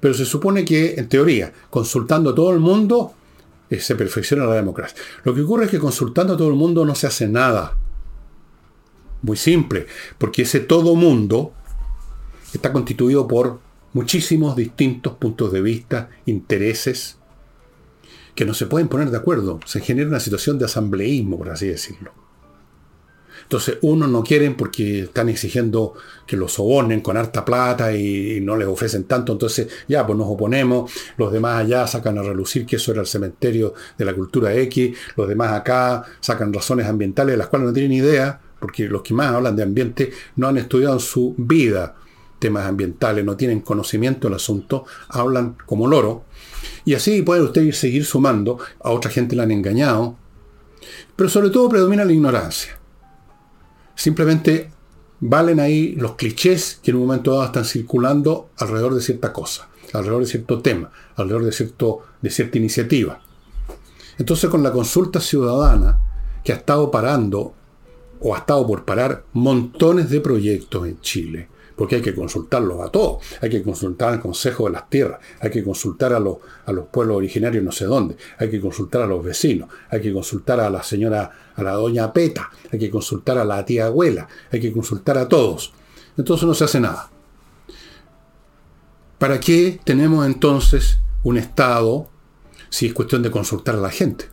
Pero 0.00 0.14
se 0.14 0.24
supone 0.24 0.64
que, 0.64 0.94
en 0.94 1.08
teoría, 1.08 1.52
consultando 1.70 2.30
a 2.30 2.34
todo 2.34 2.52
el 2.52 2.60
mundo, 2.60 3.14
eh, 3.70 3.80
se 3.80 3.94
perfecciona 3.94 4.44
la 4.44 4.54
democracia. 4.54 4.96
Lo 5.24 5.34
que 5.34 5.42
ocurre 5.42 5.64
es 5.64 5.70
que 5.70 5.78
consultando 5.78 6.34
a 6.34 6.36
todo 6.36 6.48
el 6.48 6.54
mundo 6.54 6.84
no 6.84 6.94
se 6.94 7.06
hace 7.06 7.28
nada. 7.28 7.76
Muy 9.22 9.36
simple, 9.36 9.86
porque 10.18 10.42
ese 10.42 10.60
todo 10.60 10.94
mundo 10.94 11.52
está 12.52 12.72
constituido 12.72 13.26
por 13.28 13.60
muchísimos 13.92 14.56
distintos 14.56 15.14
puntos 15.14 15.52
de 15.52 15.62
vista, 15.62 16.10
intereses, 16.26 17.18
que 18.34 18.44
no 18.44 18.54
se 18.54 18.66
pueden 18.66 18.88
poner 18.88 19.10
de 19.10 19.18
acuerdo. 19.18 19.60
Se 19.64 19.80
genera 19.80 20.08
una 20.08 20.20
situación 20.20 20.58
de 20.58 20.64
asambleísmo, 20.64 21.38
por 21.38 21.50
así 21.50 21.66
decirlo. 21.66 22.21
Entonces, 23.52 23.76
unos 23.82 24.08
no 24.08 24.24
quieren 24.24 24.54
porque 24.54 25.00
están 25.00 25.28
exigiendo 25.28 25.92
que 26.26 26.38
los 26.38 26.54
sobornen 26.54 27.02
con 27.02 27.18
harta 27.18 27.44
plata 27.44 27.94
y, 27.94 28.40
no 28.40 28.56
les 28.56 28.66
ofrecen 28.66 29.04
tanto. 29.04 29.32
Entonces, 29.32 29.68
ya, 29.86 30.06
pues 30.06 30.18
nos 30.18 30.26
oponemos. 30.26 30.90
Los 31.18 31.30
demás 31.34 31.60
allá 31.60 31.86
sacan 31.86 32.16
a 32.16 32.22
relucir 32.22 32.64
que 32.64 32.76
eso 32.76 32.92
era 32.92 33.02
el 33.02 33.06
cementerio 33.06 33.74
de 33.98 34.06
la 34.06 34.14
cultura 34.14 34.54
X. 34.54 34.96
Los 35.18 35.28
demás 35.28 35.52
acá 35.52 36.02
sacan 36.20 36.50
razones 36.50 36.86
ambientales 36.86 37.34
de 37.34 37.36
las 37.36 37.48
cuales 37.48 37.68
no 37.68 37.74
tienen 37.74 37.92
idea, 37.92 38.40
porque 38.58 38.84
los 38.84 39.02
que 39.02 39.12
más 39.12 39.34
hablan 39.34 39.54
de 39.54 39.64
ambiente 39.64 40.10
no 40.36 40.48
han 40.48 40.56
estudiado 40.56 40.94
en 40.94 41.00
su 41.00 41.34
vida 41.36 41.96
temas 42.38 42.66
ambientales, 42.66 43.22
no 43.22 43.36
tienen 43.36 43.60
conocimiento 43.60 44.28
del 44.28 44.36
asunto, 44.36 44.86
hablan 45.10 45.58
como 45.66 45.86
loro. 45.86 46.24
Y 46.86 46.94
así 46.94 47.20
puede 47.20 47.42
usted 47.42 47.70
seguir 47.72 48.06
sumando, 48.06 48.58
a 48.82 48.92
otra 48.92 49.10
gente 49.10 49.36
la 49.36 49.42
han 49.42 49.50
engañado, 49.50 50.16
pero 51.14 51.28
sobre 51.28 51.50
todo 51.50 51.68
predomina 51.68 52.06
la 52.06 52.14
ignorancia. 52.14 52.78
Simplemente 53.94 54.70
valen 55.20 55.60
ahí 55.60 55.94
los 55.94 56.16
clichés 56.16 56.80
que 56.82 56.90
en 56.90 56.96
un 56.96 57.06
momento 57.06 57.32
dado 57.32 57.44
están 57.44 57.64
circulando 57.64 58.50
alrededor 58.58 58.94
de 58.94 59.00
cierta 59.00 59.32
cosa, 59.32 59.68
alrededor 59.92 60.22
de 60.22 60.28
cierto 60.28 60.60
tema, 60.60 60.90
alrededor 61.16 61.44
de, 61.44 61.52
cierto, 61.52 62.00
de 62.20 62.30
cierta 62.30 62.58
iniciativa. 62.58 63.20
Entonces 64.18 64.50
con 64.50 64.62
la 64.62 64.72
consulta 64.72 65.20
ciudadana, 65.20 65.98
que 66.44 66.52
ha 66.52 66.56
estado 66.56 66.90
parando 66.90 67.54
o 68.20 68.34
ha 68.34 68.38
estado 68.38 68.66
por 68.66 68.84
parar 68.84 69.24
montones 69.32 70.10
de 70.10 70.20
proyectos 70.20 70.86
en 70.86 71.00
Chile, 71.00 71.48
porque 71.82 71.96
hay 71.96 72.02
que 72.02 72.14
consultarlos 72.14 72.80
a 72.80 72.90
todos. 72.90 73.24
Hay 73.40 73.50
que 73.50 73.60
consultar 73.60 74.12
al 74.12 74.20
Consejo 74.20 74.66
de 74.66 74.70
las 74.70 74.88
Tierras, 74.88 75.18
hay 75.40 75.50
que 75.50 75.64
consultar 75.64 76.12
a 76.12 76.20
los, 76.20 76.36
a 76.64 76.70
los 76.70 76.86
pueblos 76.86 77.16
originarios 77.16 77.64
no 77.64 77.72
sé 77.72 77.86
dónde, 77.86 78.16
hay 78.38 78.48
que 78.48 78.60
consultar 78.60 79.02
a 79.02 79.06
los 79.08 79.24
vecinos, 79.24 79.68
hay 79.90 80.00
que 80.00 80.12
consultar 80.12 80.60
a 80.60 80.70
la 80.70 80.84
señora, 80.84 81.32
a 81.56 81.60
la 81.60 81.72
doña 81.72 82.12
Peta, 82.12 82.50
hay 82.70 82.78
que 82.78 82.88
consultar 82.88 83.36
a 83.36 83.44
la 83.44 83.64
tía 83.64 83.86
abuela, 83.86 84.28
hay 84.52 84.60
que 84.60 84.72
consultar 84.72 85.18
a 85.18 85.28
todos. 85.28 85.72
Entonces 86.16 86.46
no 86.46 86.54
se 86.54 86.62
hace 86.62 86.78
nada. 86.78 87.10
¿Para 89.18 89.40
qué 89.40 89.80
tenemos 89.82 90.24
entonces 90.24 91.00
un 91.24 91.36
Estado 91.36 92.08
si 92.70 92.86
es 92.86 92.94
cuestión 92.94 93.24
de 93.24 93.32
consultar 93.32 93.74
a 93.74 93.78
la 93.78 93.90
gente? 93.90 94.26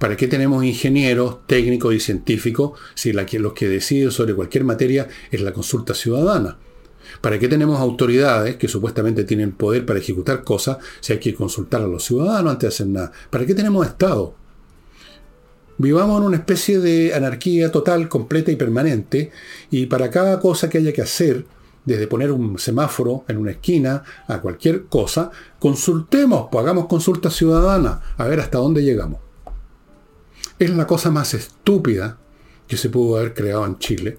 ¿Para 0.00 0.16
qué 0.16 0.26
tenemos 0.26 0.64
ingenieros, 0.64 1.46
técnicos 1.46 1.94
y 1.94 2.00
científicos 2.00 2.80
si 2.96 3.12
la 3.12 3.26
los 3.34 3.52
que 3.52 3.68
deciden 3.68 4.10
sobre 4.10 4.34
cualquier 4.34 4.64
materia 4.64 5.06
es 5.30 5.40
la 5.40 5.52
consulta 5.52 5.94
ciudadana? 5.94 6.58
¿Para 7.24 7.38
qué 7.38 7.48
tenemos 7.48 7.80
autoridades 7.80 8.56
que 8.56 8.68
supuestamente 8.68 9.24
tienen 9.24 9.52
poder 9.52 9.86
para 9.86 9.98
ejecutar 9.98 10.44
cosas 10.44 10.76
si 11.00 11.14
hay 11.14 11.18
que 11.18 11.34
consultar 11.34 11.80
a 11.80 11.86
los 11.86 12.04
ciudadanos 12.04 12.52
antes 12.52 12.68
de 12.68 12.74
hacer 12.74 12.86
nada? 12.88 13.12
¿Para 13.30 13.46
qué 13.46 13.54
tenemos 13.54 13.86
Estado? 13.86 14.34
Vivamos 15.78 16.20
en 16.20 16.26
una 16.26 16.36
especie 16.36 16.80
de 16.80 17.14
anarquía 17.14 17.72
total, 17.72 18.10
completa 18.10 18.52
y 18.52 18.56
permanente, 18.56 19.32
y 19.70 19.86
para 19.86 20.10
cada 20.10 20.38
cosa 20.38 20.68
que 20.68 20.76
haya 20.76 20.92
que 20.92 21.00
hacer, 21.00 21.46
desde 21.86 22.06
poner 22.08 22.30
un 22.30 22.58
semáforo 22.58 23.24
en 23.26 23.38
una 23.38 23.52
esquina 23.52 24.02
a 24.28 24.42
cualquier 24.42 24.84
cosa, 24.84 25.30
consultemos, 25.58 26.48
pues 26.52 26.62
hagamos 26.62 26.88
consulta 26.88 27.30
ciudadana, 27.30 28.02
a 28.18 28.26
ver 28.26 28.40
hasta 28.40 28.58
dónde 28.58 28.82
llegamos. 28.82 29.20
Es 30.58 30.68
la 30.68 30.86
cosa 30.86 31.10
más 31.10 31.32
estúpida 31.32 32.18
que 32.68 32.76
se 32.76 32.90
pudo 32.90 33.16
haber 33.16 33.32
creado 33.32 33.64
en 33.64 33.78
Chile, 33.78 34.18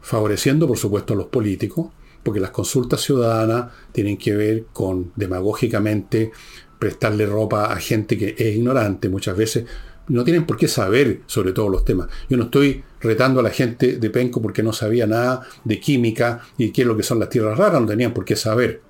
favoreciendo 0.00 0.66
por 0.66 0.78
supuesto 0.78 1.12
a 1.12 1.16
los 1.18 1.26
políticos, 1.26 1.88
porque 2.28 2.40
las 2.40 2.50
consultas 2.50 3.00
ciudadanas 3.00 3.72
tienen 3.90 4.18
que 4.18 4.36
ver 4.36 4.66
con 4.74 5.12
demagógicamente 5.16 6.30
prestarle 6.78 7.24
ropa 7.24 7.72
a 7.72 7.76
gente 7.76 8.18
que 8.18 8.34
es 8.36 8.54
ignorante 8.54 9.08
muchas 9.08 9.34
veces. 9.34 9.64
No 10.08 10.24
tienen 10.24 10.44
por 10.44 10.58
qué 10.58 10.68
saber 10.68 11.22
sobre 11.24 11.52
todos 11.52 11.70
los 11.70 11.86
temas. 11.86 12.08
Yo 12.28 12.36
no 12.36 12.44
estoy 12.44 12.84
retando 13.00 13.40
a 13.40 13.42
la 13.42 13.48
gente 13.48 13.96
de 13.96 14.10
Penco 14.10 14.42
porque 14.42 14.62
no 14.62 14.74
sabía 14.74 15.06
nada 15.06 15.40
de 15.64 15.80
química 15.80 16.42
y 16.58 16.70
qué 16.70 16.82
es 16.82 16.86
lo 16.86 16.98
que 16.98 17.02
son 17.02 17.18
las 17.18 17.30
tierras 17.30 17.56
raras, 17.56 17.80
no 17.80 17.86
tenían 17.86 18.12
por 18.12 18.26
qué 18.26 18.36
saber. 18.36 18.82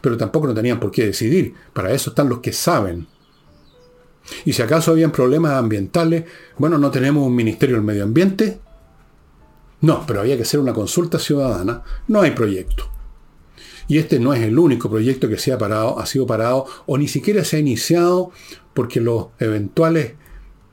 Pero 0.00 0.16
tampoco 0.16 0.46
no 0.46 0.54
tenían 0.54 0.78
por 0.78 0.92
qué 0.92 1.06
decidir. 1.06 1.52
Para 1.72 1.92
eso 1.92 2.10
están 2.10 2.28
los 2.28 2.38
que 2.38 2.52
saben. 2.52 3.08
Y 4.44 4.52
si 4.52 4.62
acaso 4.62 4.92
habían 4.92 5.10
problemas 5.10 5.54
ambientales, 5.54 6.26
bueno, 6.58 6.78
no 6.78 6.92
tenemos 6.92 7.26
un 7.26 7.34
Ministerio 7.34 7.74
del 7.74 7.84
Medio 7.84 8.04
Ambiente. 8.04 8.60
No, 9.84 10.02
pero 10.06 10.20
había 10.20 10.36
que 10.36 10.44
hacer 10.44 10.60
una 10.60 10.72
consulta 10.72 11.18
ciudadana. 11.18 11.82
No 12.08 12.22
hay 12.22 12.30
proyecto. 12.30 12.88
Y 13.86 13.98
este 13.98 14.18
no 14.18 14.32
es 14.32 14.40
el 14.40 14.58
único 14.58 14.88
proyecto 14.88 15.28
que 15.28 15.36
se 15.36 15.52
ha 15.52 15.58
parado, 15.58 15.98
ha 15.98 16.06
sido 16.06 16.26
parado 16.26 16.64
o 16.86 16.96
ni 16.96 17.06
siquiera 17.06 17.44
se 17.44 17.56
ha 17.56 17.58
iniciado 17.58 18.30
porque 18.72 19.02
los 19.02 19.26
eventuales 19.38 20.14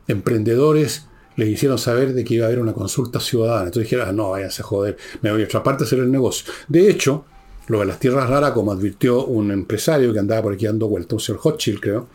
emprendedores 0.07 1.07
les 1.35 1.49
hicieron 1.49 1.77
saber 1.77 2.13
de 2.13 2.23
que 2.23 2.35
iba 2.35 2.45
a 2.45 2.47
haber 2.47 2.61
una 2.61 2.71
consulta 2.71 3.19
ciudadana. 3.19 3.65
Entonces 3.65 3.89
dijeron, 3.89 4.07
ah, 4.07 4.13
no, 4.13 4.29
váyanse 4.29 4.61
a 4.61 4.65
joder, 4.65 4.95
me 5.21 5.29
voy 5.29 5.41
a 5.41 5.45
otra 5.45 5.61
parte 5.61 5.83
a 5.83 5.87
hacer 5.87 5.99
el 5.99 6.09
negocio. 6.09 6.49
De 6.69 6.89
hecho, 6.89 7.25
lo 7.67 7.79
de 7.79 7.87
las 7.87 7.99
tierras 7.99 8.29
raras, 8.29 8.51
como 8.51 8.71
advirtió 8.71 9.25
un 9.25 9.51
empresario 9.51 10.13
que 10.13 10.19
andaba 10.19 10.43
por 10.43 10.53
aquí 10.53 10.67
dando 10.67 10.87
vueltas, 10.87 11.11
un 11.11 11.19
señor 11.19 11.41
Hotchill, 11.41 11.81
creo, 11.81 12.07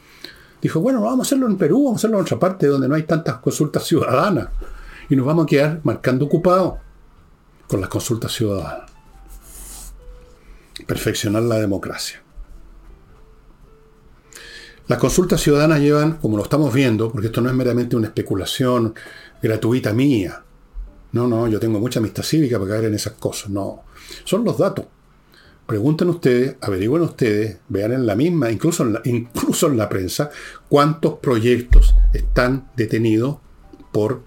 dijo, 0.63 0.81
bueno, 0.81 1.03
vamos 1.03 1.19
a 1.19 1.23
hacerlo 1.29 1.47
en 1.47 1.59
Perú, 1.59 1.85
vamos 1.85 1.99
a 1.99 2.01
hacerlo 2.01 2.17
en 2.17 2.23
otra 2.23 2.39
parte 2.39 2.67
donde 2.69 2.89
no 2.89 2.95
hay 2.95 3.03
tantas 3.03 3.37
consultas 3.37 3.85
ciudadanas. 3.85 4.49
Y 5.11 5.15
nos 5.15 5.27
vamos 5.27 5.45
a 5.45 5.47
quedar 5.47 5.81
marcando 5.85 6.25
ocupados 6.25 6.86
con 7.69 7.81
las 7.81 7.89
consultas 7.89 8.33
ciudadanas. 8.33 8.91
Perfeccionar 10.87 11.43
la 11.43 11.57
democracia. 11.57 12.23
Las 14.89 14.99
consultas 14.99 15.41
ciudadanas 15.41 15.81
llevan, 15.81 16.19
como 16.19 16.37
lo 16.37 16.45
estamos 16.45 16.73
viendo, 16.73 17.11
porque 17.11 17.27
esto 17.27 17.41
no 17.41 17.49
es 17.49 17.55
meramente 17.57 17.97
una 17.97 18.07
especulación 18.07 18.95
gratuita 19.43 19.93
mía. 19.93 20.45
No, 21.13 21.27
no, 21.27 21.49
yo 21.49 21.59
tengo 21.59 21.81
mucha 21.81 21.99
amistad 21.99 22.23
cívica 22.23 22.59
para 22.59 22.71
caer 22.73 22.85
en 22.85 22.95
esas 22.95 23.15
cosas. 23.15 23.51
No, 23.51 23.83
son 24.25 24.45
los 24.45 24.59
datos. 24.59 24.87
Pregunten 25.67 26.09
ustedes, 26.09 26.57
averigüen 26.61 27.03
ustedes, 27.03 27.59
vean 27.69 27.93
en 27.93 28.07
la 28.07 28.15
misma, 28.15 28.53
incluso 28.53 28.85
en 28.85 28.93
la, 28.93 29.01
incluso 29.05 29.67
en 29.67 29.77
la 29.77 29.89
prensa, 29.89 30.31
cuántos 30.69 31.15
proyectos 31.15 31.97
están 32.13 32.71
detenidos 32.77 33.39
por, 33.91 34.23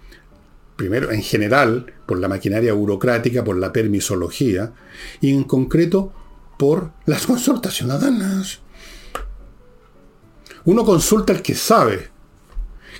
primero, 0.79 1.11
en 1.11 1.21
general, 1.21 1.91
por 2.05 2.19
la 2.19 2.29
maquinaria 2.29 2.71
burocrática, 2.71 3.43
por 3.43 3.57
la 3.57 3.73
permisología, 3.73 4.71
y 5.19 5.33
en 5.33 5.43
concreto 5.43 6.13
por 6.57 6.93
las 7.05 7.27
consultas 7.27 7.73
ciudadanas. 7.73 8.61
Uno 10.63 10.85
consulta 10.85 11.33
al 11.33 11.41
que 11.41 11.53
sabe. 11.53 12.07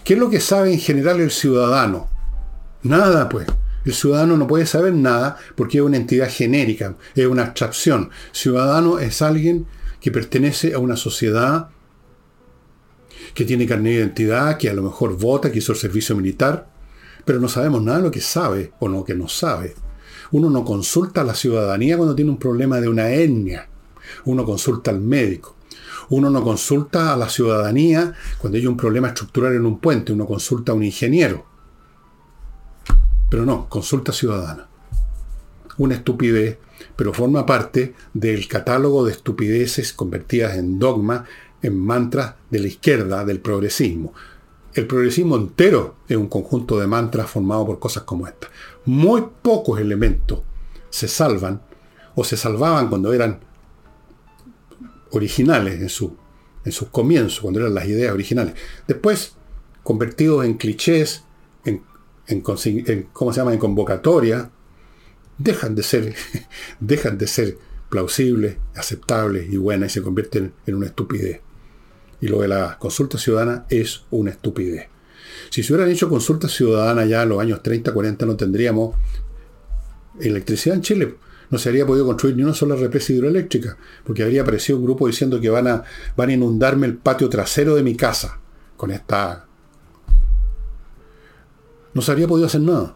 ¿Qué 0.04 0.16
es 0.16 0.20
lo 0.20 0.30
que 0.30 0.42
sabe 0.42 0.74
en 0.74 0.80
general 0.80 1.22
el 1.22 1.32
ciudadano? 1.32 2.10
Nada, 2.84 3.30
pues. 3.30 3.48
El 3.86 3.94
ciudadano 3.94 4.36
no 4.36 4.46
puede 4.46 4.66
saber 4.66 4.94
nada 4.94 5.38
porque 5.56 5.78
es 5.78 5.84
una 5.84 5.96
entidad 5.96 6.30
genérica, 6.30 6.98
es 7.16 7.28
una 7.28 7.44
abstracción. 7.44 8.10
Ciudadano 8.34 9.00
es 9.00 9.22
alguien 9.22 9.68
que 10.02 10.12
pertenece 10.12 10.74
a 10.74 10.80
una 10.80 10.98
sociedad 10.98 11.70
que 13.34 13.46
tiene 13.46 13.66
carnet 13.66 13.94
de 13.94 14.00
identidad, 14.00 14.58
que 14.58 14.70
a 14.70 14.74
lo 14.74 14.84
mejor 14.84 15.18
vota, 15.18 15.50
que 15.50 15.60
hizo 15.60 15.72
el 15.72 15.78
servicio 15.78 16.14
militar, 16.18 16.68
pero 17.30 17.40
no 17.40 17.48
sabemos 17.48 17.84
nada 17.84 18.00
de 18.00 18.06
lo 18.06 18.10
que 18.10 18.22
sabe 18.22 18.74
o 18.80 18.88
lo 18.88 19.06
que 19.06 19.14
no 19.14 19.28
sabe. 19.28 19.76
Uno 20.32 20.50
no 20.50 20.66
consulta 20.66 21.22
a 21.22 21.24
la 21.24 21.36
ciudadanía 21.36 21.96
cuando 21.96 22.16
tiene 22.16 22.32
un 22.32 22.40
problema 22.40 22.82
de 22.82 22.90
una 22.90 23.12
etnia. 23.12 23.70
Uno 24.26 24.44
consulta 24.44 24.90
al 24.90 25.00
médico. 25.00 25.56
Uno 26.10 26.32
no 26.32 26.44
consulta 26.44 27.14
a 27.14 27.16
la 27.16 27.30
ciudadanía 27.30 28.16
cuando 28.40 28.58
hay 28.58 28.66
un 28.66 28.76
problema 28.76 29.10
estructural 29.10 29.54
en 29.54 29.68
un 29.68 29.78
puente. 29.78 30.12
Uno 30.12 30.26
consulta 30.26 30.72
a 30.72 30.76
un 30.76 30.84
ingeniero. 30.84 31.46
Pero 33.30 33.46
no, 33.46 33.70
consulta 33.70 34.12
ciudadana. 34.12 34.68
Una 35.78 35.94
estupidez, 35.94 36.58
pero 36.96 37.14
forma 37.14 37.46
parte 37.46 37.94
del 38.12 38.48
catálogo 38.48 39.06
de 39.06 39.12
estupideces 39.12 39.94
convertidas 39.94 40.58
en 40.58 40.80
dogma, 40.80 41.26
en 41.62 41.78
mantras 41.78 42.34
de 42.50 42.58
la 42.58 42.68
izquierda, 42.70 43.24
del 43.24 43.40
progresismo. 43.40 44.16
El 44.80 44.88
progresismo 44.88 45.36
entero 45.36 45.96
es 46.08 46.16
un 46.16 46.28
conjunto 46.28 46.80
de 46.80 46.88
mantras 46.88 47.30
formado 47.30 47.66
por 47.66 47.80
cosas 47.80 48.04
como 48.04 48.26
esta. 48.26 48.48
Muy 48.86 49.26
pocos 49.42 49.78
elementos 49.78 50.40
se 50.90 51.10
salvan 51.10 51.62
o 52.16 52.24
se 52.24 52.38
salvaban 52.38 52.88
cuando 52.88 53.12
eran 53.12 53.42
originales 55.12 55.82
en, 55.82 55.90
su, 55.90 56.16
en 56.64 56.72
sus 56.72 56.88
comienzos, 56.88 57.42
cuando 57.42 57.60
eran 57.60 57.74
las 57.74 57.88
ideas 57.88 58.14
originales. 58.14 58.54
Después, 58.88 59.34
convertidos 59.84 60.46
en 60.46 60.54
clichés, 60.54 61.26
en, 61.66 61.84
¿cómo 62.42 62.58
se 63.34 63.42
llama? 63.42 63.52
en 63.52 63.60
convocatoria, 63.60 64.50
dejan 65.38 65.76
de 65.76 65.84
ser, 65.84 66.16
dejan 66.80 67.18
de 67.18 67.28
ser 67.28 67.58
plausibles, 67.90 68.56
aceptables 68.76 69.52
y 69.52 69.58
buenas 69.58 69.92
y 69.92 69.94
se 69.96 70.02
convierten 70.02 70.54
en 70.66 70.76
una 70.76 70.86
estupidez. 70.86 71.42
Y 72.22 72.28
lo 72.28 72.42
de 72.42 72.48
la 72.48 72.78
consulta 72.78 73.18
ciudadana 73.18 73.66
es 73.70 74.04
una 74.12 74.32
estupidez. 74.32 74.88
Si 75.50 75.64
se 75.64 75.74
hubieran 75.74 75.92
hecho 75.92 76.10
consultas 76.10 76.52
ciudadanas 76.52 77.08
ya 77.08 77.24
en 77.24 77.30
los 77.30 77.40
años 77.40 77.64
30, 77.64 77.94
40, 77.94 78.26
no 78.26 78.36
tendríamos 78.36 78.96
electricidad 80.20 80.76
en 80.76 80.82
Chile. 80.82 81.16
No 81.50 81.58
se 81.58 81.70
habría 81.70 81.86
podido 81.86 82.06
construir 82.06 82.36
ni 82.36 82.44
una 82.44 82.54
sola 82.54 82.76
represa 82.76 83.14
hidroeléctrica, 83.14 83.78
porque 84.06 84.24
habría 84.24 84.44
aparecido 84.44 84.78
un 84.78 84.86
grupo 84.86 85.08
diciendo 85.08 85.40
que 85.40 85.50
van 85.50 85.68
a, 85.68 85.84
van 86.16 86.30
a 86.30 86.34
inundarme 86.34 86.86
el 86.86 86.98
patio 86.98 87.30
trasero 87.30 87.76
de 87.76 87.84
mi 87.84 87.96
casa 87.96 88.40
con 88.78 88.92
esta 88.92 89.46
no 91.94 92.02
se 92.02 92.12
habría 92.12 92.28
podido 92.28 92.48
hacer 92.48 92.62
nada. 92.62 92.96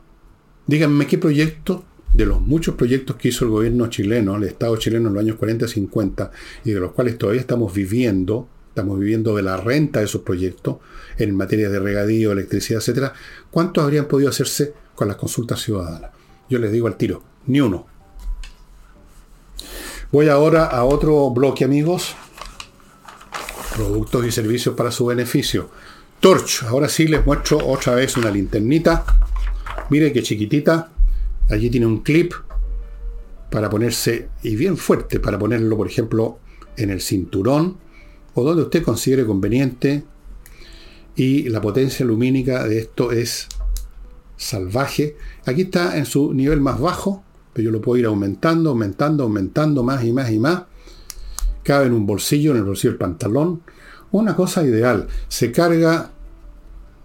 Díganme 0.66 1.08
qué 1.08 1.18
proyecto, 1.18 1.84
de 2.14 2.26
los 2.26 2.40
muchos 2.40 2.76
proyectos 2.76 3.16
que 3.16 3.30
hizo 3.30 3.44
el 3.44 3.52
gobierno 3.52 3.88
chileno, 3.88 4.36
el 4.36 4.44
Estado 4.44 4.78
chileno 4.78 5.10
en 5.10 5.16
los 5.16 5.24
años 5.24 5.38
40 5.38 5.66
y 5.66 5.68
50, 5.68 6.32
y 6.64 6.72
de 6.72 6.80
los 6.80 6.92
cuales 6.94 7.18
todavía 7.18 7.42
estamos 7.42 7.74
viviendo, 7.74 8.48
estamos 8.74 9.00
viviendo 9.00 9.36
de 9.36 9.44
la 9.44 9.56
renta 9.56 10.00
de 10.00 10.06
esos 10.06 10.22
proyectos, 10.24 10.78
en 11.20 11.36
materia 11.36 11.70
de 11.70 11.78
regadío, 11.78 12.32
electricidad, 12.32 12.80
etcétera, 12.80 13.14
¿cuántos 13.52 13.84
habrían 13.84 14.08
podido 14.08 14.32
hacerse 14.32 14.74
con 14.96 15.08
las 15.08 15.16
consultas 15.16 15.62
ciudadanas? 15.62 16.10
Yo 16.50 16.58
les 16.58 16.72
digo 16.72 16.88
al 16.88 16.98
tiro, 16.98 17.22
ni 17.46 17.62
uno. 17.62 17.86
Voy 20.12 20.28
ahora 20.28 20.66
a 20.66 20.86
otro 20.86 21.30
bloque, 21.30 21.64
amigos. 21.64 22.16
Productos 23.76 24.26
y 24.26 24.32
servicios 24.32 24.74
para 24.74 24.90
su 24.90 25.06
beneficio. 25.06 25.70
Torch. 26.20 26.64
Ahora 26.64 26.90
sí 26.90 27.08
les 27.08 27.24
muestro 27.24 27.60
otra 27.68 27.94
vez 27.94 28.18
una 28.18 28.32
linternita. 28.32 29.06
Mire 29.92 30.12
qué 30.12 30.24
chiquitita. 30.24 30.90
Allí 31.48 31.70
tiene 31.70 31.86
un 31.86 32.02
clip 32.02 32.34
para 33.52 33.70
ponerse, 33.70 34.30
y 34.42 34.56
bien 34.56 34.78
fuerte, 34.78 35.20
para 35.20 35.38
ponerlo, 35.38 35.78
por 35.78 35.88
ejemplo, 35.88 36.40
en 36.76 36.90
el 36.90 37.02
cinturón 37.02 37.78
o 38.36 38.44
donde 38.44 38.64
usted 38.64 38.84
considere 38.84 39.26
conveniente. 39.26 40.04
Y 41.16 41.50
la 41.50 41.62
potencia 41.62 42.06
lumínica 42.06 42.68
de 42.68 42.80
esto 42.80 43.12
es 43.12 43.48
salvaje. 44.36 45.16
Aquí 45.46 45.62
está 45.62 45.98
en 45.98 46.06
su 46.06 46.34
nivel 46.34 46.60
más 46.60 46.80
bajo, 46.80 47.24
pero 47.54 47.66
yo 47.66 47.72
lo 47.72 47.82
puedo 47.82 48.00
ir 48.00 48.06
aumentando, 48.06 48.72
aumentando, 48.72 49.24
aumentando 49.24 49.84
más 49.84 50.04
y 50.04 50.12
más 50.12 50.32
y 50.32 50.40
más. 50.40 50.64
Cabe 51.64 51.86
en 51.86 51.94
un 51.94 52.06
bolsillo, 52.06 52.52
en 52.52 52.58
el 52.58 52.64
bolsillo 52.64 52.92
del 52.92 53.00
pantalón. 53.00 53.62
Una 54.12 54.36
cosa 54.36 54.64
ideal. 54.64 55.08
Se 55.28 55.52
carga 55.52 56.12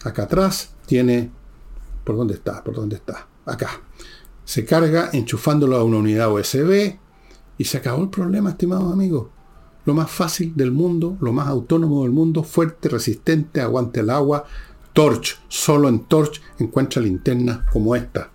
acá 0.04 0.22
atrás. 0.24 0.74
Tiene... 0.86 1.30
¿Por 2.04 2.16
dónde 2.16 2.34
está? 2.34 2.64
¿Por 2.64 2.74
dónde 2.74 2.96
está? 2.96 3.28
Acá. 3.44 3.82
Se 4.44 4.64
carga 4.64 5.10
enchufándolo 5.12 5.76
a 5.76 5.84
una 5.84 5.98
unidad 5.98 6.32
USB. 6.32 6.96
Y 7.58 7.64
se 7.64 7.78
acabó 7.78 8.02
el 8.02 8.10
problema, 8.10 8.50
estimados 8.50 8.92
amigos. 8.92 9.28
Lo 9.88 9.94
más 9.94 10.10
fácil 10.10 10.52
del 10.54 10.70
mundo, 10.70 11.16
lo 11.18 11.32
más 11.32 11.48
autónomo 11.48 12.02
del 12.02 12.12
mundo, 12.12 12.42
fuerte, 12.42 12.90
resistente, 12.90 13.62
aguante 13.62 14.00
el 14.00 14.10
agua. 14.10 14.44
Torch. 14.92 15.40
Solo 15.48 15.88
en 15.88 16.00
Torch 16.00 16.42
encuentra 16.58 17.00
linternas 17.00 17.60
como 17.72 17.96
esta. 17.96 18.30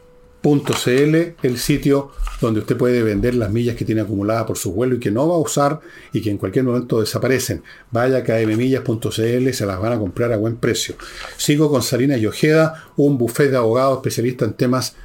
el 1.44 1.58
sitio 1.58 2.12
donde 2.40 2.62
usted 2.62 2.78
puede 2.78 3.04
vender 3.04 3.36
las 3.36 3.52
millas 3.52 3.76
que 3.76 3.84
tiene 3.84 4.00
acumuladas 4.00 4.46
por 4.46 4.58
su 4.58 4.72
vuelo 4.72 4.96
y 4.96 5.00
que 5.02 5.12
no 5.12 5.28
va 5.28 5.36
a 5.36 5.40
usar 5.40 5.82
y 6.14 6.22
que 6.22 6.30
en 6.30 6.38
cualquier 6.38 6.64
momento 6.64 7.02
desaparecen. 7.02 7.62
Vaya 7.92 8.20
a 8.20 8.24
kmmillas.cl, 8.24 9.52
se 9.52 9.66
las 9.66 9.82
van 9.82 9.92
a 9.92 10.00
comprar 10.00 10.32
a 10.32 10.38
buen 10.38 10.56
precio. 10.56 10.96
Sigo 11.36 11.70
con 11.70 11.82
Salina 11.82 12.16
y 12.16 12.26
Ojeda, 12.26 12.86
un 12.96 13.18
buffet 13.18 13.52
de 13.52 13.58
abogados 13.58 13.98
especialistas 13.98 14.48
en 14.48 14.54
temas 14.54 14.96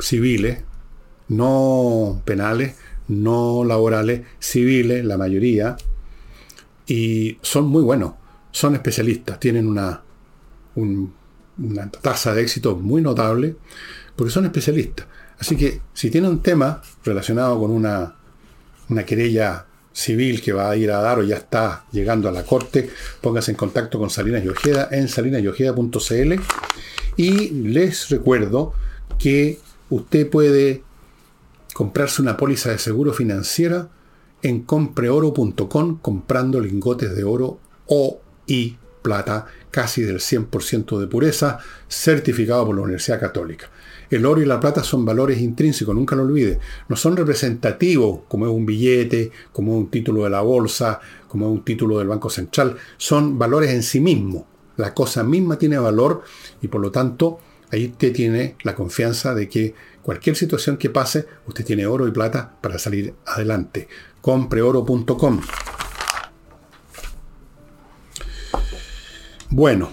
civiles, 0.00 0.67
no 1.28 2.22
penales, 2.24 2.76
no 3.08 3.64
laborales, 3.64 4.22
civiles, 4.38 5.04
la 5.04 5.16
mayoría. 5.18 5.76
y 6.86 7.38
son 7.42 7.66
muy 7.66 7.82
buenos, 7.82 8.12
son 8.50 8.74
especialistas, 8.74 9.38
tienen 9.38 9.66
una, 9.68 10.02
una 10.74 11.90
tasa 11.90 12.34
de 12.34 12.42
éxito 12.42 12.76
muy 12.76 13.02
notable 13.02 13.56
porque 14.16 14.32
son 14.32 14.46
especialistas. 14.46 15.06
Así 15.38 15.56
que 15.56 15.80
si 15.94 16.10
tiene 16.10 16.28
un 16.28 16.42
tema 16.42 16.82
relacionado 17.04 17.58
con 17.58 17.70
una, 17.70 18.16
una 18.88 19.04
querella 19.04 19.66
civil 19.92 20.40
que 20.40 20.52
va 20.52 20.70
a 20.70 20.76
ir 20.76 20.90
a 20.90 21.00
dar 21.00 21.18
o 21.18 21.22
ya 21.22 21.36
está 21.36 21.84
llegando 21.92 22.28
a 22.28 22.32
la 22.32 22.44
corte, 22.44 22.90
póngase 23.20 23.50
en 23.50 23.56
contacto 23.56 23.98
con 23.98 24.10
Salinas 24.10 24.42
y 24.44 24.94
en 24.94 25.08
salinasyojeda.cl 25.08 26.32
y 27.16 27.50
les 27.50 28.08
recuerdo 28.10 28.72
que 29.18 29.58
usted 29.90 30.30
puede 30.30 30.84
comprarse 31.78 32.20
una 32.20 32.36
póliza 32.36 32.72
de 32.72 32.78
seguro 32.78 33.12
financiera 33.12 33.88
en 34.42 34.62
compreoro.com 34.62 35.98
comprando 36.02 36.58
lingotes 36.58 37.14
de 37.14 37.22
oro 37.22 37.60
o 37.86 38.20
y 38.48 38.78
plata 39.00 39.46
casi 39.70 40.02
del 40.02 40.18
100% 40.18 40.98
de 40.98 41.06
pureza, 41.06 41.60
certificado 41.86 42.66
por 42.66 42.74
la 42.74 42.82
Universidad 42.82 43.20
Católica. 43.20 43.70
El 44.10 44.26
oro 44.26 44.42
y 44.42 44.44
la 44.44 44.58
plata 44.58 44.82
son 44.82 45.04
valores 45.04 45.38
intrínsecos, 45.40 45.94
nunca 45.94 46.16
lo 46.16 46.24
olvide. 46.24 46.58
No 46.88 46.96
son 46.96 47.16
representativos 47.16 48.22
como 48.26 48.46
es 48.46 48.52
un 48.52 48.66
billete, 48.66 49.30
como 49.52 49.74
es 49.74 49.78
un 49.78 49.88
título 49.88 50.24
de 50.24 50.30
la 50.30 50.40
bolsa, 50.40 50.98
como 51.28 51.46
es 51.46 51.52
un 51.52 51.64
título 51.64 51.98
del 51.98 52.08
Banco 52.08 52.28
Central. 52.28 52.76
Son 52.96 53.38
valores 53.38 53.70
en 53.70 53.84
sí 53.84 54.00
mismos. 54.00 54.42
La 54.76 54.94
cosa 54.94 55.22
misma 55.22 55.60
tiene 55.60 55.78
valor 55.78 56.24
y 56.60 56.66
por 56.66 56.80
lo 56.80 56.90
tanto 56.90 57.38
ahí 57.70 57.86
usted 57.86 58.12
tiene 58.12 58.56
la 58.64 58.74
confianza 58.74 59.32
de 59.32 59.48
que 59.48 59.74
cualquier 60.08 60.36
situación 60.36 60.78
que 60.78 60.88
pase, 60.88 61.26
usted 61.46 61.66
tiene 61.66 61.84
oro 61.84 62.08
y 62.08 62.10
plata 62.10 62.56
para 62.62 62.78
salir 62.78 63.14
adelante. 63.26 63.88
Compreoro.com. 64.22 65.42
Bueno, 69.50 69.90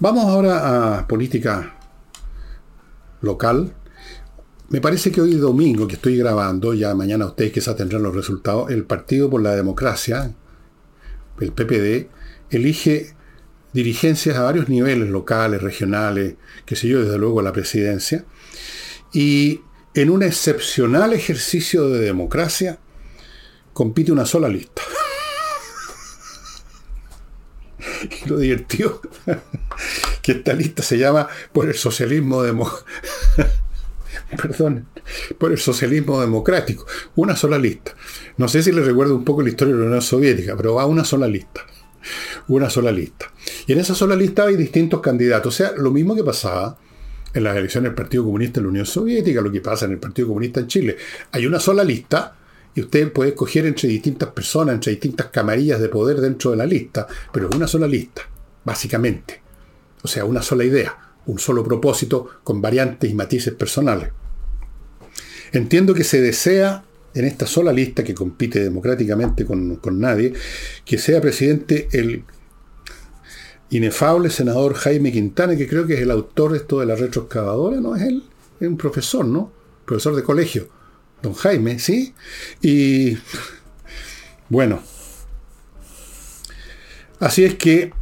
vamos 0.00 0.24
ahora 0.24 0.98
a 0.98 1.06
política 1.06 1.78
local. 3.20 3.72
Me 4.70 4.80
parece 4.80 5.12
que 5.12 5.20
hoy 5.20 5.34
domingo, 5.36 5.86
que 5.86 5.94
estoy 5.94 6.16
grabando, 6.16 6.74
ya 6.74 6.92
mañana 6.96 7.26
ustedes 7.26 7.52
quizás 7.52 7.76
tendrán 7.76 8.02
los 8.02 8.16
resultados, 8.16 8.68
el 8.72 8.84
Partido 8.84 9.30
por 9.30 9.40
la 9.40 9.54
Democracia, 9.54 10.34
el 11.38 11.52
PPD, 11.52 12.10
elige 12.50 13.14
dirigencias 13.74 14.36
a 14.36 14.44
varios 14.44 14.70
niveles, 14.70 15.10
locales, 15.10 15.60
regionales, 15.60 16.36
que 16.64 16.76
sé 16.76 16.88
yo, 16.88 17.02
desde 17.02 17.18
luego 17.18 17.42
la 17.42 17.52
presidencia, 17.52 18.24
y 19.12 19.60
en 19.94 20.10
un 20.10 20.22
excepcional 20.22 21.12
ejercicio 21.12 21.88
de 21.88 21.98
democracia 22.00 22.78
compite 23.72 24.12
una 24.12 24.24
sola 24.24 24.48
lista. 24.48 24.82
lo 28.26 28.38
divertido 28.38 29.02
que 30.22 30.32
esta 30.32 30.54
lista 30.54 30.82
se 30.82 30.96
llama 30.96 31.28
por 31.52 31.68
el 31.68 31.74
socialismo 31.74 32.42
Perdón, 34.36 34.88
por 35.38 35.52
el 35.52 35.58
socialismo 35.58 36.20
democrático. 36.20 36.86
Una 37.16 37.36
sola 37.36 37.58
lista. 37.58 37.94
No 38.36 38.48
sé 38.48 38.62
si 38.62 38.72
les 38.72 38.86
recuerdo 38.86 39.14
un 39.14 39.24
poco 39.24 39.42
la 39.42 39.50
historia 39.50 39.74
de 39.74 39.80
la 39.80 39.86
Unión 39.86 40.02
Soviética, 40.02 40.56
pero 40.56 40.74
va 40.74 40.86
una 40.86 41.04
sola 41.04 41.28
lista. 41.28 41.66
Una 42.48 42.70
sola 42.70 42.92
lista. 42.92 43.32
Y 43.66 43.72
en 43.72 43.80
esa 43.80 43.94
sola 43.94 44.16
lista 44.16 44.44
hay 44.44 44.56
distintos 44.56 45.00
candidatos. 45.00 45.54
O 45.54 45.56
sea, 45.56 45.72
lo 45.76 45.90
mismo 45.90 46.14
que 46.14 46.24
pasaba 46.24 46.78
en 47.32 47.44
las 47.44 47.56
elecciones 47.56 47.90
del 47.90 47.96
Partido 47.96 48.24
Comunista 48.24 48.60
en 48.60 48.64
la 48.66 48.70
Unión 48.70 48.86
Soviética, 48.86 49.40
lo 49.40 49.50
que 49.50 49.60
pasa 49.60 49.86
en 49.86 49.92
el 49.92 49.98
Partido 49.98 50.28
Comunista 50.28 50.60
en 50.60 50.68
Chile. 50.68 50.96
Hay 51.32 51.46
una 51.46 51.58
sola 51.58 51.82
lista 51.82 52.36
y 52.74 52.80
usted 52.80 53.12
puede 53.12 53.30
escoger 53.30 53.66
entre 53.66 53.88
distintas 53.88 54.30
personas, 54.30 54.74
entre 54.74 54.92
distintas 54.92 55.26
camarillas 55.26 55.80
de 55.80 55.88
poder 55.88 56.20
dentro 56.20 56.52
de 56.52 56.56
la 56.56 56.66
lista, 56.66 57.06
pero 57.32 57.48
una 57.54 57.66
sola 57.66 57.86
lista, 57.86 58.22
básicamente. 58.64 59.42
O 60.02 60.08
sea, 60.08 60.24
una 60.24 60.42
sola 60.42 60.64
idea, 60.64 60.96
un 61.26 61.38
solo 61.38 61.64
propósito 61.64 62.28
con 62.44 62.60
variantes 62.60 63.10
y 63.10 63.14
matices 63.14 63.54
personales. 63.54 64.10
Entiendo 65.52 65.94
que 65.94 66.04
se 66.04 66.20
desea 66.20 66.84
en 67.14 67.24
esta 67.24 67.46
sola 67.46 67.72
lista 67.72 68.02
que 68.02 68.14
compite 68.14 68.62
democráticamente 68.62 69.44
con, 69.44 69.80
nadie, 69.98 70.32
que 70.84 70.98
sea 70.98 71.20
presidente 71.20 71.88
el 71.92 72.24
inefable 73.70 74.30
senador 74.30 74.74
Jaime 74.74 75.12
Quintana, 75.12 75.56
que 75.56 75.68
creo 75.68 75.86
que 75.86 75.94
es 75.94 76.00
el 76.00 76.10
autor 76.10 76.52
de 76.52 76.58
esto 76.58 76.80
de 76.80 76.86
la 76.86 76.96
retroexcavadora, 76.96 77.80
¿no? 77.80 77.96
Es 77.96 78.02
él, 78.02 78.24
es 78.60 78.68
un 78.68 78.76
profesor, 78.76 79.24
¿no? 79.24 79.52
Profesor 79.84 80.16
de 80.16 80.22
colegio 80.22 80.68
don 81.24 81.34
Jaime, 81.34 81.78
¿sí? 81.78 82.14
Y 82.60 83.16
bueno, 84.48 84.82
así 87.18 87.44
es 87.44 87.54
que, 87.54 87.92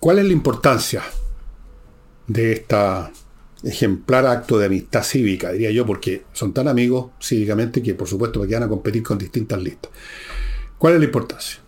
¿cuál 0.00 0.18
es 0.18 0.24
la 0.24 0.32
importancia 0.32 1.02
de 2.26 2.52
esta 2.52 3.12
ejemplar 3.64 4.26
acto 4.26 4.58
de 4.58 4.66
amistad 4.66 5.02
cívica, 5.02 5.52
diría 5.52 5.70
yo, 5.70 5.86
porque 5.86 6.24
son 6.32 6.52
tan 6.52 6.68
amigos 6.68 7.10
cívicamente 7.20 7.82
que 7.82 7.94
por 7.94 8.08
supuesto 8.08 8.46
que 8.46 8.54
van 8.54 8.64
a 8.64 8.68
competir 8.68 9.02
con 9.02 9.18
distintas 9.18 9.62
listas. 9.62 9.90
¿Cuál 10.78 10.94
es 10.94 10.98
la 11.00 11.06
importancia? 11.06 11.60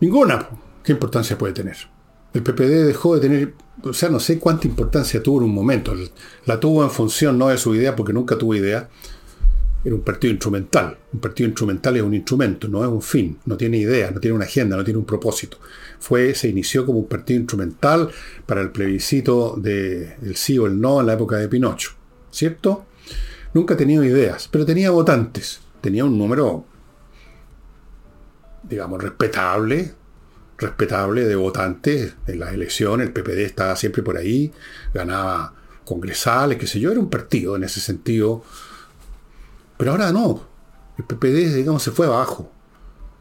Ninguna. 0.00 0.48
¿Qué 0.82 0.92
importancia 0.92 1.36
puede 1.36 1.52
tener? 1.52 1.76
El 2.32 2.42
PPD 2.42 2.86
dejó 2.86 3.14
de 3.16 3.20
tener 3.20 3.54
o 3.82 3.92
sea, 3.92 4.08
no 4.08 4.20
sé 4.20 4.38
cuánta 4.38 4.66
importancia 4.66 5.22
tuvo 5.22 5.38
en 5.38 5.44
un 5.44 5.54
momento. 5.54 5.94
La 6.46 6.60
tuvo 6.60 6.82
en 6.84 6.90
función 6.90 7.38
no 7.38 7.48
de 7.48 7.56
su 7.56 7.74
idea, 7.74 7.96
porque 7.96 8.12
nunca 8.12 8.36
tuvo 8.36 8.54
idea. 8.54 8.88
Era 9.82 9.94
un 9.94 10.02
partido 10.02 10.32
instrumental. 10.32 10.98
Un 11.12 11.20
partido 11.20 11.48
instrumental 11.48 11.96
es 11.96 12.02
un 12.02 12.14
instrumento, 12.14 12.68
no 12.68 12.82
es 12.82 12.90
un 12.90 13.00
fin. 13.00 13.38
No 13.46 13.56
tiene 13.56 13.78
idea, 13.78 14.10
no 14.10 14.20
tiene 14.20 14.36
una 14.36 14.44
agenda, 14.44 14.76
no 14.76 14.84
tiene 14.84 14.98
un 14.98 15.06
propósito. 15.06 15.58
Fue, 16.00 16.34
se 16.34 16.48
inició 16.48 16.84
como 16.84 16.98
un 16.98 17.06
partido 17.06 17.38
instrumental 17.38 18.10
para 18.46 18.62
el 18.62 18.70
plebiscito 18.70 19.54
del 19.56 20.34
sí 20.34 20.58
o 20.58 20.66
el 20.66 20.80
no 20.80 21.00
en 21.00 21.06
la 21.06 21.12
época 21.12 21.36
de 21.36 21.48
Pinocho. 21.48 21.92
¿Cierto? 22.30 22.86
Nunca 23.54 23.74
ha 23.74 23.76
tenido 23.76 24.02
ideas, 24.02 24.48
pero 24.48 24.64
tenía 24.64 24.90
votantes. 24.90 25.60
Tenía 25.80 26.04
un 26.04 26.18
número, 26.18 26.64
digamos, 28.62 29.02
respetable, 29.02 29.94
respetable 30.58 31.24
de 31.24 31.36
votantes 31.36 32.14
en 32.26 32.38
las 32.38 32.52
elecciones, 32.52 33.08
el 33.08 33.12
PPD 33.12 33.40
estaba 33.40 33.76
siempre 33.76 34.02
por 34.02 34.16
ahí, 34.16 34.52
ganaba 34.92 35.54
congresales, 35.84 36.58
qué 36.58 36.66
sé 36.66 36.78
yo, 36.78 36.92
era 36.92 37.00
un 37.00 37.10
partido 37.10 37.56
en 37.56 37.64
ese 37.64 37.80
sentido. 37.80 38.44
Pero 39.76 39.92
ahora 39.92 40.12
no, 40.12 40.46
el 40.98 41.04
PPD, 41.04 41.54
digamos, 41.54 41.82
se 41.82 41.90
fue 41.90 42.06
abajo. 42.06 42.52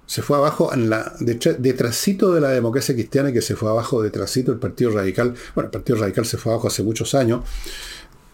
Se 0.10 0.24
fue 0.24 0.38
abajo 0.38 0.74
en 0.74 0.90
la, 0.90 1.14
detrásito 1.20 2.34
de 2.34 2.42
la 2.42 2.50
democracia 2.50 2.96
cristiana, 2.96 3.32
que 3.32 3.44
se 3.44 3.56
fue 3.56 3.70
abajo 3.70 4.02
detrásito 4.02 4.50
del 4.50 4.60
Partido 4.60 4.90
Radical. 4.90 5.36
Bueno, 5.54 5.68
el 5.68 5.72
Partido 5.72 6.00
Radical 6.00 6.26
se 6.26 6.40
fue 6.40 6.52
abajo 6.52 6.68
hace 6.68 6.82
muchos 6.82 7.14
años. 7.14 7.42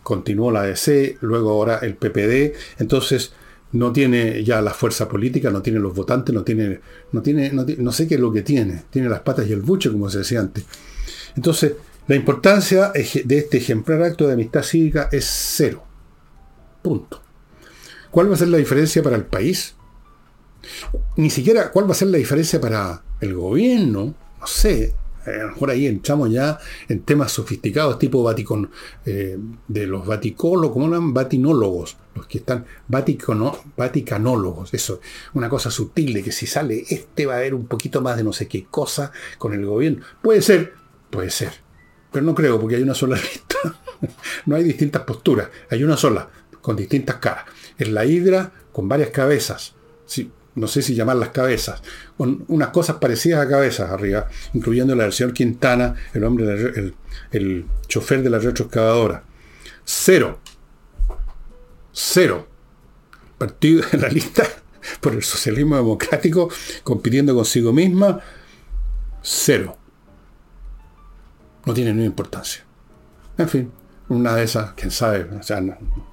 Continuó 0.02 0.52
la 0.52 0.64
DC, 0.64 1.18
luego 1.20 1.50
ahora 1.50 1.80
el 1.80 1.98
PPD. 1.98 2.56
Entonces, 2.80 3.34
no 3.74 3.92
tiene 3.92 4.42
ya 4.46 4.62
la 4.62 4.74
fuerza 4.74 5.10
política, 5.10 5.52
no 5.52 5.62
tiene 5.62 5.80
los 5.80 5.94
votantes, 5.94 6.34
no 6.34 6.46
tiene, 6.46 6.80
no 7.12 7.22
tiene, 7.22 7.52
no, 7.52 7.92
sé 7.92 8.08
qué 8.08 8.16
es 8.16 8.22
lo 8.22 8.32
que 8.32 8.42
tiene, 8.42 8.84
tiene 8.90 9.10
las 9.10 9.20
patas 9.20 9.46
y 9.46 9.52
el 9.52 9.62
buche, 9.62 9.92
como 9.92 10.10
se 10.10 10.20
decía 10.20 10.40
antes. 10.40 10.64
Entonces, 11.36 11.74
la 12.08 12.16
importancia 12.16 12.94
de 12.94 13.38
este 13.38 13.58
ejemplar 13.58 14.02
acto 14.02 14.28
de 14.28 14.36
amistad 14.36 14.64
cívica 14.64 15.10
es 15.12 15.26
cero. 15.26 15.84
Punto. 16.82 17.22
¿Cuál 18.12 18.30
va 18.30 18.36
a 18.36 18.38
ser 18.38 18.48
la 18.48 18.60
diferencia 18.60 19.04
para 19.04 19.18
el 19.18 19.26
país? 19.26 19.76
Ni 21.18 21.30
siquiera 21.30 21.72
cuál 21.72 21.88
va 21.88 21.92
a 21.92 21.96
ser 21.96 22.10
la 22.10 22.18
diferencia 22.18 22.60
para 22.60 23.04
el 23.22 23.34
gobierno, 23.34 24.14
no 24.40 24.48
sé, 24.48 24.94
a 25.26 25.44
lo 25.44 25.48
mejor 25.50 25.72
ahí 25.72 25.88
entramos 25.88 26.32
ya 26.32 26.60
en 26.88 27.02
temas 27.02 27.32
sofisticados, 27.32 27.98
tipo 27.98 28.22
Vaticon, 28.24 28.70
eh, 29.06 29.38
de 29.68 29.88
los 29.88 30.06
vaticólogos, 30.06 30.74
¿cómo 30.74 30.86
llaman? 30.86 31.14
Vatinólogos, 31.14 31.98
los 32.14 32.28
que 32.28 32.40
están 32.40 32.66
vaticanólogos, 32.88 34.74
eso, 34.74 35.00
una 35.34 35.50
cosa 35.50 35.72
sutil 35.72 36.14
de 36.14 36.24
que 36.24 36.32
si 36.32 36.46
sale 36.46 36.84
este 36.90 37.26
va 37.26 37.36
a 37.36 37.38
haber 37.38 37.56
un 37.56 37.66
poquito 37.68 38.02
más 38.02 38.18
de 38.18 38.24
no 38.24 38.34
sé 38.34 38.48
qué 38.48 38.66
cosa 38.66 39.12
con 39.38 39.54
el 39.54 39.66
gobierno. 39.66 40.04
Puede 40.22 40.42
ser, 40.42 40.74
puede 41.10 41.32
ser, 41.32 41.54
pero 42.12 42.26
no 42.26 42.36
creo 42.36 42.60
porque 42.60 42.76
hay 42.76 42.84
una 42.84 42.94
sola 42.94 43.16
lista. 43.34 43.58
no 44.46 44.56
hay 44.56 44.64
distintas 44.64 45.04
posturas, 45.04 45.50
hay 45.70 45.84
una 45.84 45.98
sola, 45.98 46.30
con 46.62 46.76
distintas 46.76 47.18
caras. 47.18 47.46
Es 47.78 47.90
la 47.90 48.06
hidra 48.06 48.52
con 48.72 48.88
varias 48.88 49.10
cabezas. 49.10 49.74
Sí, 50.06 50.32
no 50.56 50.68
sé 50.68 50.82
si 50.82 50.96
llamar 50.96 51.18
las 51.18 51.30
cabezas, 51.30 51.82
con 52.18 52.46
unas 52.48 52.70
cosas 52.70 52.98
parecidas 52.98 53.46
a 53.46 53.50
cabezas 53.50 53.92
arriba, 53.92 54.28
incluyendo 54.54 54.96
la 54.96 55.04
del 55.04 55.14
señor 55.14 55.34
Quintana, 55.34 55.96
el 56.14 56.24
hombre, 56.24 56.46
el, 56.54 56.96
el 57.32 57.66
chofer 57.88 58.24
de 58.24 58.30
la 58.30 58.40
retroexcavadora. 58.40 59.24
Cero. 59.84 60.40
Cero. 61.92 62.48
Partido 63.38 63.84
en 63.92 64.02
la 64.02 64.08
lista 64.08 64.44
por 65.02 65.14
el 65.14 65.24
socialismo 65.24 65.76
democrático, 65.76 66.50
compitiendo 66.84 67.36
consigo 67.36 67.74
misma. 67.74 68.22
Cero. 69.22 69.78
No 71.66 71.74
tiene 71.74 71.90
ninguna 71.90 72.08
importancia. 72.08 72.64
En 73.38 73.50
fin, 73.50 73.72
una 74.08 74.36
de 74.36 74.44
esas, 74.44 74.74
quién 74.74 74.92
sabe, 74.92 75.28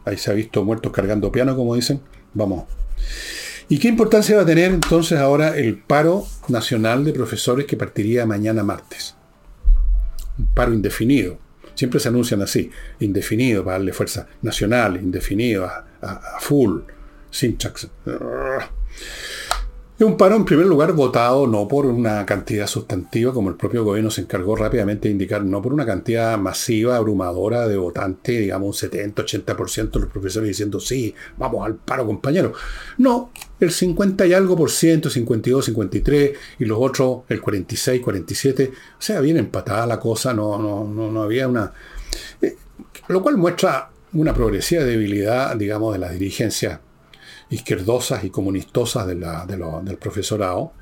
ahí 0.05 0.16
se 0.16 0.30
ha 0.30 0.34
visto 0.34 0.64
muertos 0.64 0.93
cargando 0.93 1.30
piano, 1.30 1.55
como 1.55 1.74
dicen. 1.74 2.01
Vamos. 2.34 2.64
¿Y 3.69 3.79
qué 3.79 3.89
importancia 3.89 4.37
va 4.37 4.43
a 4.43 4.47
tener 4.47 4.73
entonces 4.73 5.19
ahora 5.19 5.57
el 5.57 5.79
paro 5.79 6.27
nacional 6.49 7.05
de 7.05 7.13
profesores 7.13 7.67
que 7.67 7.77
partiría 7.77 8.27
mañana 8.27 8.63
martes? 8.63 9.15
Un 10.39 10.47
paro 10.47 10.73
indefinido. 10.73 11.39
Siempre 11.75 12.01
se 12.01 12.09
anuncian 12.09 12.43
así, 12.43 12.71
indefinido 13.01 13.65
para 13.65 13.79
darle 13.79 13.93
fuerza 13.93 14.27
nacional, 14.43 14.97
indefinido 14.97 15.65
a, 15.65 15.87
full, 16.41 16.81
sin. 17.31 17.57
Es 20.03 20.09
un 20.09 20.16
paro, 20.16 20.34
en 20.34 20.44
primer 20.44 20.66
lugar, 20.66 20.94
votado 20.94 21.46
no 21.46 21.68
por 21.68 21.86
una 21.86 22.26
cantidad 22.26 22.66
sustantiva, 22.66 23.32
como 23.32 23.50
el 23.50 23.55
propio 23.55 23.84
gobierno 23.84 24.11
se 24.11 24.22
encargó 24.22 24.57
rápidamente 24.57 25.07
de 25.07 25.12
indicar, 25.12 25.44
no 25.44 25.62
por 25.62 25.72
una 25.72 25.86
cantidad 25.86 26.36
masiva, 26.38 26.96
abrumadora 26.96 27.68
de 27.68 27.76
votantes, 27.76 28.40
digamos 28.40 28.82
un 28.82 28.90
70-80% 28.90 29.92
de 29.92 30.00
los 30.00 30.09
profesores 30.09 30.48
diciendo, 30.48 30.80
sí, 30.80 31.14
vamos 31.38 31.64
al 31.64 31.76
paro, 31.76 32.05
compañero. 32.05 32.53
No, 32.98 33.30
el 33.61 33.70
50 33.70 34.26
y 34.26 34.32
algo 34.32 34.57
por 34.57 34.72
ciento, 34.72 35.09
52, 35.09 35.66
53, 35.66 36.32
y 36.59 36.64
los 36.64 36.78
otros 36.80 37.18
el 37.28 37.40
46, 37.40 38.03
47. 38.03 38.72
O 38.74 39.00
sea, 39.00 39.20
bien 39.20 39.36
empatada 39.36 39.86
la 39.86 40.00
cosa, 40.00 40.34
no, 40.34 40.59
no, 40.59 40.82
no, 40.82 41.12
no 41.12 41.22
había 41.22 41.46
una... 41.46 41.72
Eh, 42.40 42.57
lo 43.07 43.22
cual 43.22 43.36
muestra 43.36 43.92
una 44.14 44.34
progresiva 44.34 44.82
debilidad, 44.82 45.55
digamos, 45.55 45.92
de 45.92 46.00
la 46.00 46.11
dirigencia 46.11 46.80
izquierdosas 47.53 48.24
y 48.24 48.30
comunistosas 48.30 49.07
de 49.07 49.14
del 49.14 49.98
profesorado. 49.98 50.72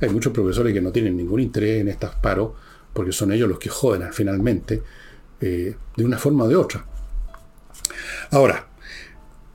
Hay 0.00 0.08
muchos 0.08 0.32
profesores 0.32 0.74
que 0.74 0.80
no 0.80 0.90
tienen 0.90 1.16
ningún 1.16 1.40
interés 1.40 1.80
en 1.80 1.88
estos 1.88 2.14
paros 2.16 2.52
porque 2.92 3.12
son 3.12 3.32
ellos 3.32 3.48
los 3.48 3.58
que 3.58 3.68
joden 3.68 4.12
finalmente 4.12 4.82
eh, 5.40 5.76
de 5.96 6.04
una 6.04 6.18
forma 6.18 6.44
o 6.44 6.48
de 6.48 6.56
otra. 6.56 6.84
Ahora, 8.32 8.66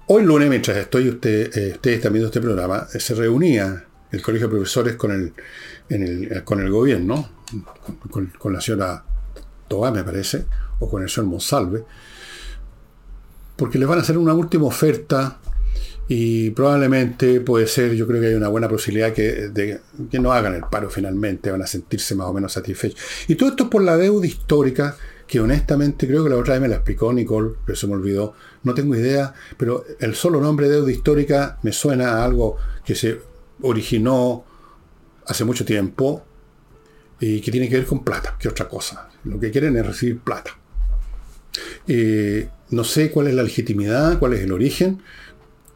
hoy 0.07 0.23
lunes, 0.23 0.49
mientras 0.49 0.77
estoy 0.77 1.09
usted, 1.09 1.51
eh, 1.57 1.71
ustedes 1.73 1.97
están 1.97 2.13
viendo 2.13 2.27
este 2.27 2.39
programa, 2.39 2.87
eh, 2.93 2.99
se 2.99 3.13
reunía 3.13 3.83
el 4.11 4.21
Colegio 4.21 4.47
de 4.47 4.53
Profesores 4.53 4.95
con 4.95 5.11
el, 5.11 6.43
con 6.45 6.61
el 6.61 6.71
gobierno, 6.71 7.29
con, 8.09 8.53
la 8.53 8.61
señora 8.61 9.03
Tobá, 9.67 9.91
me 9.91 10.03
parece, 10.03 10.45
o 10.79 10.89
con 10.89 11.03
el 11.03 11.09
señor 11.09 11.31
Monsalve, 11.31 11.83
porque 13.57 13.77
les 13.77 13.87
van 13.87 13.97
a 13.99 14.01
hacer 14.01 14.17
una 14.17 14.33
última 14.33 14.65
oferta 14.65 15.39
y 16.15 16.51
probablemente 16.51 17.41
puede 17.41 17.65
ser, 17.65 17.95
yo 17.95 18.05
creo 18.05 18.21
que 18.21 18.27
hay 18.27 18.33
una 18.35 18.47
buena 18.47 18.69
posibilidad 18.69 19.11
que, 19.13 19.49
de, 19.49 19.79
que 20.11 20.19
no 20.19 20.31
hagan 20.31 20.53
el 20.53 20.61
paro 20.61 20.87
finalmente, 20.87 21.49
van 21.49 21.63
a 21.63 21.65
sentirse 21.65 22.13
más 22.13 22.27
o 22.27 22.33
menos 22.33 22.53
satisfechos. 22.53 22.99
Y 23.27 23.33
todo 23.33 23.49
esto 23.49 23.67
por 23.67 23.81
la 23.81 23.97
deuda 23.97 24.27
histórica, 24.27 24.95
que 25.25 25.39
honestamente 25.39 26.05
creo 26.05 26.23
que 26.23 26.29
la 26.29 26.37
otra 26.37 26.53
vez 26.53 26.61
me 26.61 26.67
la 26.67 26.75
explicó 26.75 27.11
Nicole, 27.11 27.55
pero 27.65 27.75
se 27.75 27.87
me 27.87 27.93
olvidó, 27.93 28.35
no 28.61 28.75
tengo 28.75 28.95
idea, 28.95 29.33
pero 29.57 29.85
el 29.99 30.13
solo 30.13 30.39
nombre 30.39 30.69
deuda 30.69 30.91
histórica 30.91 31.57
me 31.63 31.71
suena 31.71 32.09
a 32.11 32.23
algo 32.23 32.57
que 32.85 32.93
se 32.93 33.19
originó 33.63 34.45
hace 35.25 35.43
mucho 35.45 35.65
tiempo 35.65 36.23
y 37.19 37.41
que 37.41 37.49
tiene 37.49 37.67
que 37.67 37.77
ver 37.77 37.87
con 37.87 38.03
plata, 38.03 38.37
que 38.39 38.49
otra 38.49 38.69
cosa. 38.69 39.09
Lo 39.23 39.39
que 39.39 39.49
quieren 39.49 39.75
es 39.77 39.83
recibir 39.87 40.19
plata. 40.19 40.51
Eh, 41.87 42.49
no 42.69 42.83
sé 42.83 43.09
cuál 43.09 43.27
es 43.27 43.33
la 43.33 43.41
legitimidad, 43.41 44.19
cuál 44.19 44.33
es 44.33 44.41
el 44.41 44.51
origen, 44.51 45.01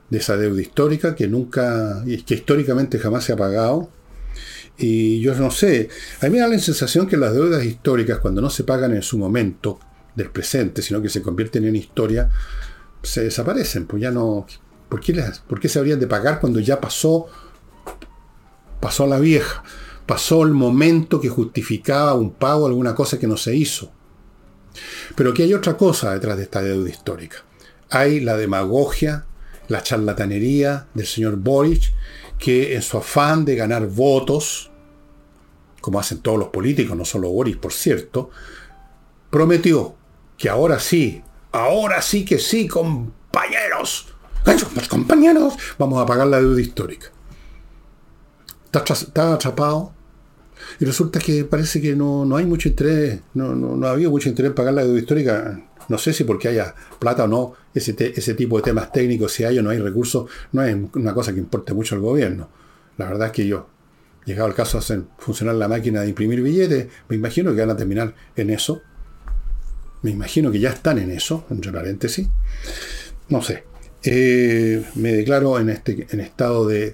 de 0.09 0.17
esa 0.17 0.37
deuda 0.37 0.61
histórica 0.61 1.15
que 1.15 1.27
nunca, 1.27 2.03
que 2.25 2.35
históricamente 2.35 2.99
jamás 2.99 3.25
se 3.25 3.33
ha 3.33 3.37
pagado. 3.37 3.89
Y 4.77 5.19
yo 5.21 5.33
no 5.35 5.49
sé, 5.49 5.89
a 6.21 6.25
mí 6.25 6.31
me 6.31 6.39
da 6.39 6.47
la 6.47 6.59
sensación 6.59 7.07
que 7.07 7.17
las 7.17 7.33
deudas 7.33 7.65
históricas, 7.65 8.19
cuando 8.19 8.41
no 8.41 8.49
se 8.49 8.63
pagan 8.63 8.93
en 8.93 9.01
su 9.01 9.17
momento 9.17 9.79
del 10.15 10.29
presente, 10.29 10.81
sino 10.81 11.01
que 11.01 11.09
se 11.09 11.21
convierten 11.21 11.65
en 11.65 11.75
historia, 11.75 12.29
se 13.01 13.23
desaparecen. 13.23 13.87
Pues 13.87 14.01
ya 14.01 14.11
no. 14.11 14.45
¿Por 14.89 15.01
qué, 15.01 15.13
las, 15.13 15.39
¿Por 15.39 15.59
qué 15.59 15.67
se 15.67 15.79
habrían 15.79 15.99
de 15.99 16.07
pagar 16.07 16.39
cuando 16.39 16.59
ya 16.59 16.79
pasó, 16.79 17.25
pasó 18.79 19.07
la 19.07 19.19
vieja? 19.19 19.63
Pasó 20.05 20.43
el 20.43 20.51
momento 20.51 21.19
que 21.19 21.27
justificaba 21.27 22.13
un 22.13 22.31
pago, 22.31 22.67
alguna 22.67 22.95
cosa 22.95 23.19
que 23.19 23.27
no 23.27 23.35
se 23.35 23.55
hizo. 23.55 23.91
Pero 25.15 25.33
que 25.33 25.43
hay 25.43 25.53
otra 25.53 25.75
cosa 25.75 26.13
detrás 26.13 26.37
de 26.37 26.43
esta 26.43 26.61
deuda 26.61 26.89
histórica. 26.89 27.37
Hay 27.89 28.19
la 28.19 28.37
demagogia 28.37 29.25
la 29.67 29.83
charlatanería 29.83 30.87
del 30.93 31.07
señor 31.07 31.37
Boric, 31.37 31.93
que 32.37 32.75
en 32.75 32.81
su 32.81 32.97
afán 32.97 33.45
de 33.45 33.55
ganar 33.55 33.87
votos, 33.87 34.71
como 35.81 35.99
hacen 35.99 36.19
todos 36.19 36.37
los 36.37 36.49
políticos, 36.49 36.95
no 36.95 37.05
solo 37.05 37.29
Boric, 37.29 37.59
por 37.59 37.73
cierto, 37.73 38.29
prometió 39.29 39.95
que 40.37 40.49
ahora 40.49 40.79
sí, 40.79 41.23
ahora 41.51 42.01
sí 42.01 42.23
que 42.23 42.39
sí, 42.39 42.67
compañeros, 42.67 44.13
compañeros, 44.89 45.53
vamos 45.77 46.01
a 46.01 46.05
pagar 46.05 46.27
la 46.27 46.39
deuda 46.39 46.61
histórica. 46.61 47.11
Está, 48.71 49.33
atrapado. 49.33 49.93
Y 50.79 50.85
resulta 50.85 51.19
que 51.19 51.45
parece 51.45 51.81
que 51.81 51.95
no, 51.95 52.35
hay 52.35 52.45
mucho 52.45 52.69
interés, 52.69 53.21
no, 53.33 53.55
no, 53.55 53.75
no 53.75 53.87
ha 53.87 53.91
habido 53.91 54.11
mucho 54.11 54.29
interés 54.29 54.49
en 54.49 54.55
pagar 54.55 54.73
la 54.73 54.83
deuda 54.83 54.99
histórica 54.99 55.63
no 55.89 55.97
sé 55.97 56.13
si 56.13 56.23
porque 56.23 56.47
haya 56.49 56.75
plata 56.99 57.23
o 57.23 57.27
no, 57.27 57.53
ese, 57.73 57.95
ese 58.15 58.33
tipo 58.33 58.57
de 58.57 58.63
temas 58.63 58.91
técnicos, 58.91 59.31
si 59.31 59.43
hay 59.43 59.59
o 59.59 59.63
no 59.63 59.69
hay 59.69 59.79
recursos, 59.79 60.29
no 60.51 60.63
es 60.63 60.75
una 60.93 61.13
cosa 61.13 61.33
que 61.33 61.39
importe 61.39 61.73
mucho 61.73 61.95
al 61.95 62.01
gobierno. 62.01 62.49
La 62.97 63.05
verdad 63.05 63.27
es 63.27 63.33
que 63.33 63.47
yo, 63.47 63.69
llegado 64.25 64.49
el 64.49 64.55
caso 64.55 64.77
de 64.77 64.83
hacer 64.83 65.03
funcionar 65.17 65.55
la 65.55 65.67
máquina 65.67 66.01
de 66.01 66.09
imprimir 66.09 66.41
billetes, 66.41 66.87
me 67.07 67.15
imagino 67.15 67.53
que 67.53 67.61
van 67.61 67.69
a 67.69 67.77
terminar 67.77 68.13
en 68.35 68.49
eso. 68.49 68.81
Me 70.01 70.11
imagino 70.11 70.51
que 70.51 70.59
ya 70.59 70.69
están 70.69 70.99
en 70.99 71.11
eso, 71.11 71.45
entre 71.49 71.71
paréntesis. 71.71 72.27
No 73.29 73.41
sé. 73.41 73.63
Eh, 74.03 74.83
me 74.95 75.13
declaro 75.13 75.59
en, 75.59 75.69
este, 75.69 76.07
en 76.11 76.19
estado 76.19 76.67
de, 76.67 76.93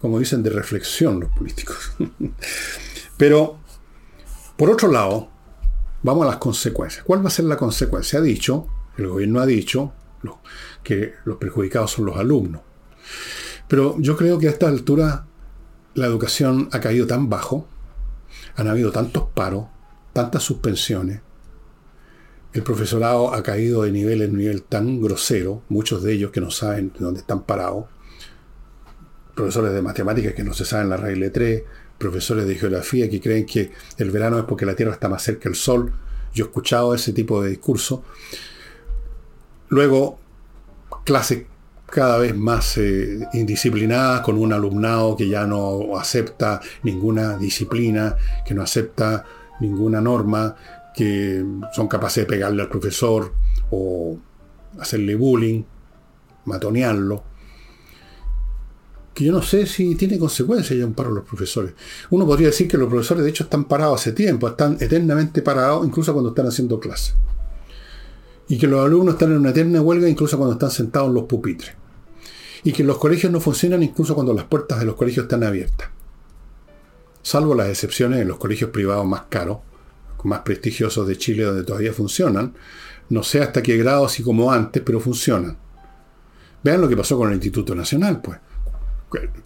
como 0.00 0.18
dicen, 0.18 0.42
de 0.42 0.50
reflexión 0.50 1.20
los 1.20 1.30
políticos. 1.30 1.92
Pero, 3.24 3.58
por 4.56 4.70
otro 4.70 4.92
lado, 4.92 5.30
Vamos 6.04 6.26
a 6.26 6.28
las 6.28 6.36
consecuencias. 6.36 7.02
¿Cuál 7.02 7.24
va 7.24 7.28
a 7.28 7.30
ser 7.30 7.46
la 7.46 7.56
consecuencia? 7.56 8.18
Ha 8.18 8.22
dicho, 8.22 8.66
el 8.98 9.08
gobierno 9.08 9.40
ha 9.40 9.46
dicho, 9.46 9.94
que 10.82 11.14
los 11.24 11.38
perjudicados 11.38 11.92
son 11.92 12.04
los 12.04 12.18
alumnos. 12.18 12.60
Pero 13.68 13.96
yo 13.98 14.14
creo 14.14 14.38
que 14.38 14.48
a 14.48 14.50
esta 14.50 14.68
altura 14.68 15.24
la 15.94 16.04
educación 16.04 16.68
ha 16.72 16.80
caído 16.80 17.06
tan 17.06 17.30
bajo, 17.30 17.66
han 18.54 18.68
habido 18.68 18.92
tantos 18.92 19.30
paros, 19.32 19.64
tantas 20.12 20.42
suspensiones, 20.42 21.22
el 22.52 22.62
profesorado 22.62 23.32
ha 23.32 23.42
caído 23.42 23.84
de 23.84 23.90
nivel 23.90 24.20
en 24.20 24.36
nivel 24.36 24.62
tan 24.62 25.00
grosero, 25.00 25.62
muchos 25.70 26.02
de 26.02 26.12
ellos 26.12 26.32
que 26.32 26.42
no 26.42 26.50
saben 26.50 26.92
dónde 26.98 27.20
están 27.20 27.44
parados, 27.44 27.86
profesores 29.34 29.72
de 29.72 29.80
matemáticas 29.80 30.34
que 30.34 30.44
no 30.44 30.52
se 30.52 30.66
saben 30.66 30.90
la 30.90 30.98
regla 30.98 31.32
3, 31.32 31.62
profesores 31.98 32.46
de 32.46 32.54
geografía 32.56 33.08
que 33.08 33.20
creen 33.20 33.46
que 33.46 33.72
el 33.98 34.10
verano 34.10 34.38
es 34.38 34.44
porque 34.44 34.66
la 34.66 34.74
Tierra 34.74 34.92
está 34.92 35.08
más 35.08 35.22
cerca 35.22 35.44
del 35.48 35.56
Sol. 35.56 35.92
Yo 36.34 36.44
he 36.44 36.48
escuchado 36.48 36.94
ese 36.94 37.12
tipo 37.12 37.42
de 37.42 37.50
discurso. 37.50 38.04
Luego, 39.68 40.18
clases 41.04 41.44
cada 41.86 42.18
vez 42.18 42.36
más 42.36 42.76
eh, 42.78 43.20
indisciplinadas, 43.34 44.20
con 44.22 44.36
un 44.36 44.52
alumnado 44.52 45.16
que 45.16 45.28
ya 45.28 45.46
no 45.46 45.96
acepta 45.96 46.60
ninguna 46.82 47.36
disciplina, 47.36 48.16
que 48.44 48.54
no 48.54 48.62
acepta 48.62 49.24
ninguna 49.60 50.00
norma, 50.00 50.56
que 50.94 51.44
son 51.72 51.86
capaces 51.86 52.24
de 52.24 52.26
pegarle 52.26 52.62
al 52.62 52.68
profesor 52.68 53.32
o 53.70 54.18
hacerle 54.80 55.14
bullying, 55.14 55.62
matonearlo 56.46 57.33
que 59.14 59.24
yo 59.24 59.32
no 59.32 59.42
sé 59.42 59.64
si 59.66 59.94
tiene 59.94 60.18
consecuencias 60.18 60.76
ya 60.76 60.84
un 60.84 60.92
paro 60.92 61.12
los 61.12 61.24
profesores. 61.24 61.72
Uno 62.10 62.26
podría 62.26 62.48
decir 62.48 62.66
que 62.66 62.76
los 62.76 62.88
profesores 62.88 63.22
de 63.22 63.30
hecho 63.30 63.44
están 63.44 63.64
parados 63.64 64.00
hace 64.00 64.12
tiempo, 64.12 64.48
están 64.48 64.76
eternamente 64.80 65.40
parados 65.40 65.86
incluso 65.86 66.12
cuando 66.12 66.30
están 66.30 66.48
haciendo 66.48 66.80
clase. 66.80 67.14
Y 68.48 68.58
que 68.58 68.66
los 68.66 68.84
alumnos 68.84 69.14
están 69.14 69.30
en 69.30 69.38
una 69.38 69.50
eterna 69.50 69.80
huelga 69.80 70.08
incluso 70.08 70.36
cuando 70.36 70.54
están 70.54 70.72
sentados 70.72 71.08
en 71.08 71.14
los 71.14 71.24
pupitres. 71.24 71.74
Y 72.64 72.72
que 72.72 72.82
los 72.82 72.98
colegios 72.98 73.30
no 73.30 73.40
funcionan 73.40 73.84
incluso 73.84 74.14
cuando 74.16 74.34
las 74.34 74.46
puertas 74.46 74.80
de 74.80 74.86
los 74.86 74.96
colegios 74.96 75.24
están 75.24 75.44
abiertas. 75.44 75.88
Salvo 77.22 77.54
las 77.54 77.68
excepciones 77.68 78.20
en 78.20 78.28
los 78.28 78.38
colegios 78.38 78.70
privados 78.70 79.06
más 79.06 79.22
caros, 79.28 79.58
más 80.24 80.40
prestigiosos 80.40 81.06
de 81.06 81.16
Chile 81.16 81.44
donde 81.44 81.62
todavía 81.62 81.92
funcionan. 81.92 82.54
No 83.10 83.22
sé 83.22 83.42
hasta 83.42 83.62
qué 83.62 83.76
grado, 83.76 84.06
así 84.06 84.22
como 84.22 84.50
antes, 84.50 84.82
pero 84.84 84.98
funcionan. 84.98 85.56
Vean 86.64 86.80
lo 86.80 86.88
que 86.88 86.96
pasó 86.96 87.16
con 87.16 87.28
el 87.28 87.34
Instituto 87.34 87.74
Nacional, 87.74 88.20
pues 88.20 88.38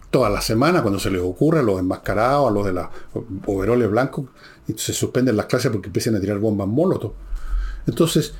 toda 0.09 0.29
la 0.29 0.41
semana, 0.41 0.81
cuando 0.81 0.99
se 0.99 1.11
les 1.11 1.21
ocurre, 1.21 1.59
a 1.59 1.63
los 1.63 1.79
enmascarados, 1.79 2.49
a 2.49 2.51
los 2.51 2.65
de 2.65 2.73
los 2.73 2.87
overoles 3.45 3.89
blancos, 3.89 4.25
se 4.75 4.93
suspenden 4.93 5.37
las 5.37 5.47
clases 5.47 5.71
porque 5.71 5.87
empiezan 5.87 6.15
a 6.15 6.19
tirar 6.19 6.39
bombas 6.39 6.67
molotov. 6.67 7.13
Entonces, 7.87 8.33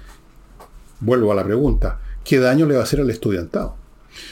vuelvo 0.99 1.31
a 1.31 1.35
la 1.35 1.43
pregunta, 1.43 1.99
¿qué 2.23 2.39
daño 2.39 2.65
le 2.65 2.75
va 2.75 2.81
a 2.81 2.83
hacer 2.83 3.01
al 3.01 3.09
estudiantado? 3.09 3.75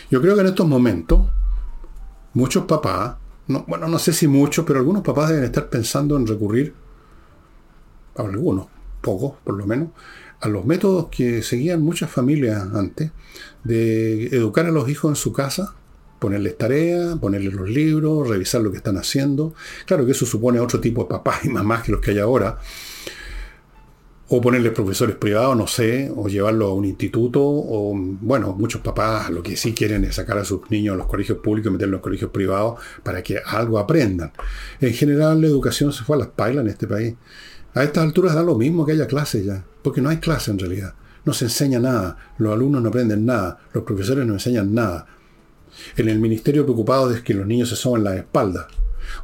Yo 0.10 0.22
creo 0.22 0.36
que 0.36 0.42
en 0.42 0.48
estos 0.48 0.68
momentos, 0.68 1.28
muchos 2.34 2.66
papás, 2.66 3.16
bueno, 3.48 3.88
no 3.88 4.00
sé 4.00 4.14
si 4.14 4.28
muchos, 4.28 4.66
pero 4.66 4.80
algunos 4.80 5.04
papás 5.04 5.30
deben 5.30 5.46
estar 5.46 5.70
pensando 5.70 6.18
en 6.18 6.28
recurrir, 6.28 6.74
algunos, 8.16 8.68
pocos 9.02 9.34
por 9.44 9.56
lo 9.56 9.66
menos, 9.66 9.90
a 10.40 10.48
los 10.48 10.66
métodos 10.66 11.08
que 11.10 11.42
seguían 11.42 11.82
muchas 11.82 12.12
familias 12.12 12.68
antes, 12.74 13.12
de 13.64 14.28
educar 14.28 14.66
a 14.66 14.72
los 14.72 14.90
hijos 14.90 15.10
en 15.10 15.16
su 15.16 15.34
casa 15.34 15.76
Ponerles 16.20 16.58
tarea, 16.58 17.16
ponerles 17.16 17.54
los 17.54 17.70
libros, 17.70 18.28
revisar 18.28 18.62
lo 18.62 18.72
que 18.72 18.78
están 18.78 18.98
haciendo. 18.98 19.54
Claro 19.86 20.06
que 20.06 20.14
eso 20.14 20.26
supone 20.26 20.60
otro 20.60 20.80
tipo 20.80 21.04
de 21.04 21.10
papás 21.10 21.46
y 21.46 21.50
mamás 21.50 21.84
que 21.84 21.92
los 21.92 22.02
que 22.02 22.12
hay 22.12 22.20
ahora. 22.20 22.58
O 24.30 24.42
ponerles 24.42 24.74
profesores 24.74 25.16
privados, 25.16 25.56
no 25.56 25.68
sé, 25.68 26.12
o 26.14 26.28
llevarlo 26.28 26.68
a 26.68 26.74
un 26.74 26.84
instituto, 26.84 27.42
o 27.42 27.94
bueno, 27.96 28.54
muchos 28.58 28.82
papás 28.82 29.30
lo 29.30 29.42
que 29.42 29.56
sí 29.56 29.74
quieren 29.74 30.04
es 30.04 30.16
sacar 30.16 30.38
a 30.38 30.44
sus 30.44 30.70
niños 30.70 30.96
a 30.96 30.98
los 30.98 31.08
colegios 31.08 31.38
públicos 31.38 31.70
y 31.70 31.74
meterlos 31.74 32.00
en 32.00 32.02
colegios 32.02 32.32
privados 32.32 32.80
para 33.04 33.24
que 33.24 33.40
algo 33.46 33.80
aprendan. 33.80 34.34
En 34.82 34.94
general 34.94 35.40
la 35.40 35.48
educación 35.48 35.94
se 35.94 36.04
fue 36.04 36.18
a 36.18 36.20
las 36.20 36.28
pailas 36.30 36.66
en 36.66 36.72
este 36.72 36.88
país. 36.88 37.16
A 37.74 37.84
estas 37.84 38.04
alturas 38.04 38.34
da 38.34 38.44
lo 38.44 38.56
mismo 38.56 38.86
que 38.86 38.94
haya 38.94 39.08
clases 39.08 39.46
ya, 39.46 39.64
porque 39.82 40.02
no 40.02 40.10
hay 40.10 40.18
clase 40.18 40.52
en 40.52 40.60
realidad. 40.60 40.96
No 41.24 41.34
se 41.34 41.46
enseña 41.46 41.80
nada, 41.80 42.18
los 42.38 42.54
alumnos 42.54 42.82
no 42.82 42.90
aprenden 42.90 43.26
nada, 43.26 43.60
los 43.72 43.84
profesores 43.84 44.26
no 44.26 44.34
enseñan 44.34 44.74
nada. 44.74 45.06
En 45.96 46.10
el 46.10 46.20
ministerio 46.20 46.64
preocupado 46.64 47.10
de 47.10 47.24
que 47.24 47.34
los 47.34 47.46
niños 47.46 47.70
se 47.70 47.76
soban 47.76 48.04
la 48.04 48.16
espalda. 48.16 48.68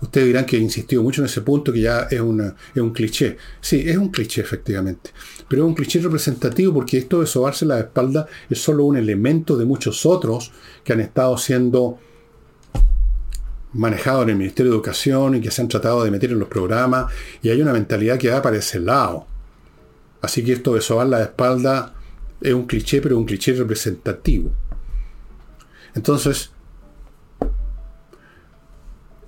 Ustedes 0.01 0.28
dirán 0.28 0.45
que 0.45 0.58
he 0.58 0.60
insistido 0.60 1.04
mucho 1.04 1.22
en 1.22 1.26
ese 1.26 1.41
punto, 1.41 1.72
que 1.72 1.82
ya 1.82 2.04
es, 2.04 2.14
es 2.14 2.82
un 2.82 2.93
cliché. 2.93 3.38
Sí, 3.62 3.84
es 3.86 3.97
un 3.97 4.10
cliché 4.10 4.41
efectivamente, 4.41 5.12
pero 5.47 5.64
es 5.64 5.68
un 5.68 5.76
cliché 5.76 5.99
representativo 5.99 6.74
porque 6.74 6.97
esto 6.97 7.20
de 7.20 7.28
sobarse 7.28 7.66
la 7.66 7.80
espalda 7.80 8.28
es 8.49 8.62
solo 8.62 8.86
un 8.86 8.97
elemento 8.97 9.58
de 9.58 9.66
muchos 9.66 10.06
otros 10.06 10.51
que 10.84 10.93
han 10.93 11.01
estado 11.01 11.38
siendo 11.38 11.99
manejado 13.74 14.24
en 14.24 14.30
el 14.30 14.36
Ministerio 14.36 14.72
de 14.72 14.78
Educación 14.78 15.36
y 15.36 15.41
que 15.41 15.51
se 15.51 15.62
han 15.62 15.68
tratado 15.68 16.04
de 16.04 16.12
meter 16.12 16.32
en 16.32 16.39
los 16.39 16.47
programas, 16.47 17.12
y 17.41 17.49
hay 17.49 17.62
una 17.62 17.74
mentalidad 17.74 18.18
que 18.18 18.30
va 18.30 18.41
para 18.41 18.58
ese 18.58 18.80
lado. 18.80 19.26
Así 20.22 20.43
que 20.43 20.54
esto 20.54 20.76
de 20.76 20.82
sobar 20.82 21.08
la 21.08 21.24
espalda 21.24 21.93
es 22.39 22.54
un 22.54 22.66
cliché, 22.66 23.01
pero 23.01 23.18
un 23.18 23.26
cliché 23.26 23.54
representativo. 23.54 24.51
Entonces, 25.95 26.51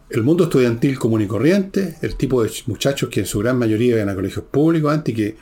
el 0.10 0.24
mundo 0.24 0.46
estudiantil 0.46 0.98
común 0.98 1.22
y 1.22 1.28
corriente, 1.28 1.98
el 2.02 2.16
tipo 2.16 2.44
de 2.44 2.52
muchachos 2.68 3.10
que 3.10 3.22
en 3.22 3.26
su 3.26 3.40
gran 3.40 3.58
mayoría 3.58 3.96
iban 3.96 4.10
a 4.10 4.16
colegios 4.16 4.46
públicos 4.46 4.94
antes 4.94 5.16
que 5.16 5.36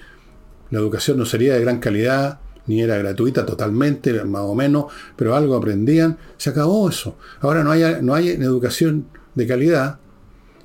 la 0.71 0.79
educación 0.79 1.17
no 1.17 1.25
sería 1.25 1.53
de 1.53 1.61
gran 1.61 1.79
calidad, 1.79 2.39
ni 2.65 2.81
era 2.81 2.97
gratuita 2.97 3.45
totalmente, 3.45 4.23
más 4.23 4.43
o 4.43 4.55
menos, 4.55 4.85
pero 5.15 5.35
algo 5.35 5.55
aprendían, 5.55 6.17
se 6.37 6.49
acabó 6.49 6.89
eso. 6.89 7.17
Ahora 7.41 7.63
no 7.63 7.71
hay, 7.71 7.83
no 8.01 8.15
hay 8.15 8.29
educación 8.29 9.07
de 9.35 9.47
calidad 9.47 9.99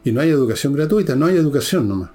y 0.05 0.13
no 0.13 0.21
hay 0.21 0.31
educación 0.31 0.73
gratuita, 0.73 1.17
no 1.17 1.27
hay 1.27 1.37
educación 1.37 1.89
nomás. 1.89 2.11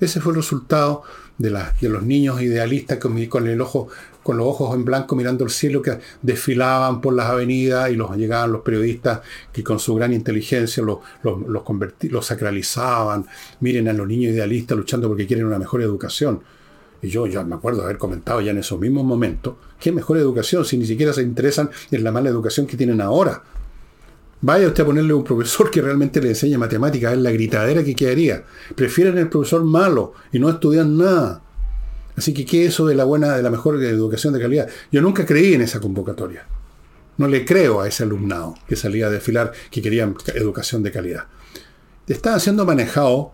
Ese 0.00 0.20
fue 0.20 0.32
el 0.32 0.36
resultado 0.36 1.02
de, 1.38 1.50
de 1.80 1.88
los 1.88 2.02
niños 2.02 2.40
idealistas 2.40 2.98
con, 2.98 3.46
el 3.48 3.60
ojo, 3.60 3.88
con 4.22 4.36
los 4.36 4.46
ojos 4.46 4.74
en 4.74 4.84
blanco 4.84 5.16
mirando 5.16 5.44
el 5.44 5.50
cielo 5.50 5.82
que 5.82 5.98
desfilaban 6.22 7.00
por 7.00 7.14
las 7.14 7.26
avenidas 7.26 7.90
y 7.90 7.96
los 7.96 8.16
llegaban 8.16 8.52
los 8.52 8.62
periodistas 8.62 9.20
que 9.52 9.64
con 9.64 9.78
su 9.78 9.94
gran 9.94 10.12
inteligencia 10.12 10.82
los, 10.82 10.98
los, 11.22 11.40
los, 11.46 11.62
los 12.02 12.26
sacralizaban. 12.26 13.26
Miren 13.60 13.88
a 13.88 13.92
los 13.92 14.06
niños 14.06 14.32
idealistas 14.32 14.76
luchando 14.76 15.08
porque 15.08 15.26
quieren 15.26 15.46
una 15.46 15.58
mejor 15.58 15.82
educación. 15.82 16.40
Y 17.02 17.08
yo 17.08 17.26
ya 17.26 17.44
me 17.44 17.56
acuerdo 17.56 17.82
haber 17.82 17.98
comentado 17.98 18.40
ya 18.40 18.52
en 18.52 18.58
esos 18.58 18.80
mismos 18.80 19.04
momentos, 19.04 19.56
¿qué 19.78 19.92
mejor 19.92 20.16
educación 20.16 20.64
si 20.64 20.78
ni 20.78 20.86
siquiera 20.86 21.12
se 21.12 21.22
interesan 21.22 21.68
en 21.90 22.02
la 22.02 22.10
mala 22.10 22.30
educación 22.30 22.66
que 22.66 22.78
tienen 22.78 23.02
ahora? 23.02 23.42
Vaya 24.46 24.66
usted 24.66 24.82
a 24.82 24.86
ponerle 24.86 25.14
un 25.14 25.24
profesor 25.24 25.70
que 25.70 25.80
realmente 25.80 26.20
le 26.20 26.28
enseñe 26.28 26.58
matemáticas, 26.58 27.14
es 27.14 27.18
la 27.18 27.30
gritadera 27.30 27.82
que 27.82 27.94
quedaría. 27.94 28.44
Prefieren 28.74 29.16
el 29.16 29.30
profesor 29.30 29.64
malo 29.64 30.12
y 30.32 30.38
no 30.38 30.50
estudian 30.50 30.98
nada. 30.98 31.40
Así 32.14 32.34
que, 32.34 32.44
¿qué 32.44 32.66
es 32.66 32.74
eso 32.74 32.86
de 32.86 32.94
la 32.94 33.04
buena, 33.04 33.38
de 33.38 33.42
la 33.42 33.48
mejor 33.48 33.82
educación 33.82 34.34
de 34.34 34.40
calidad? 34.40 34.68
Yo 34.92 35.00
nunca 35.00 35.24
creí 35.24 35.54
en 35.54 35.62
esa 35.62 35.80
convocatoria. 35.80 36.46
No 37.16 37.26
le 37.26 37.46
creo 37.46 37.80
a 37.80 37.88
ese 37.88 38.02
alumnado 38.02 38.54
que 38.68 38.76
salía 38.76 39.06
a 39.06 39.10
desfilar 39.10 39.50
que 39.70 39.80
quería 39.80 40.12
educación 40.34 40.82
de 40.82 40.92
calidad. 40.92 41.24
Está 42.06 42.38
siendo 42.38 42.66
manejado 42.66 43.32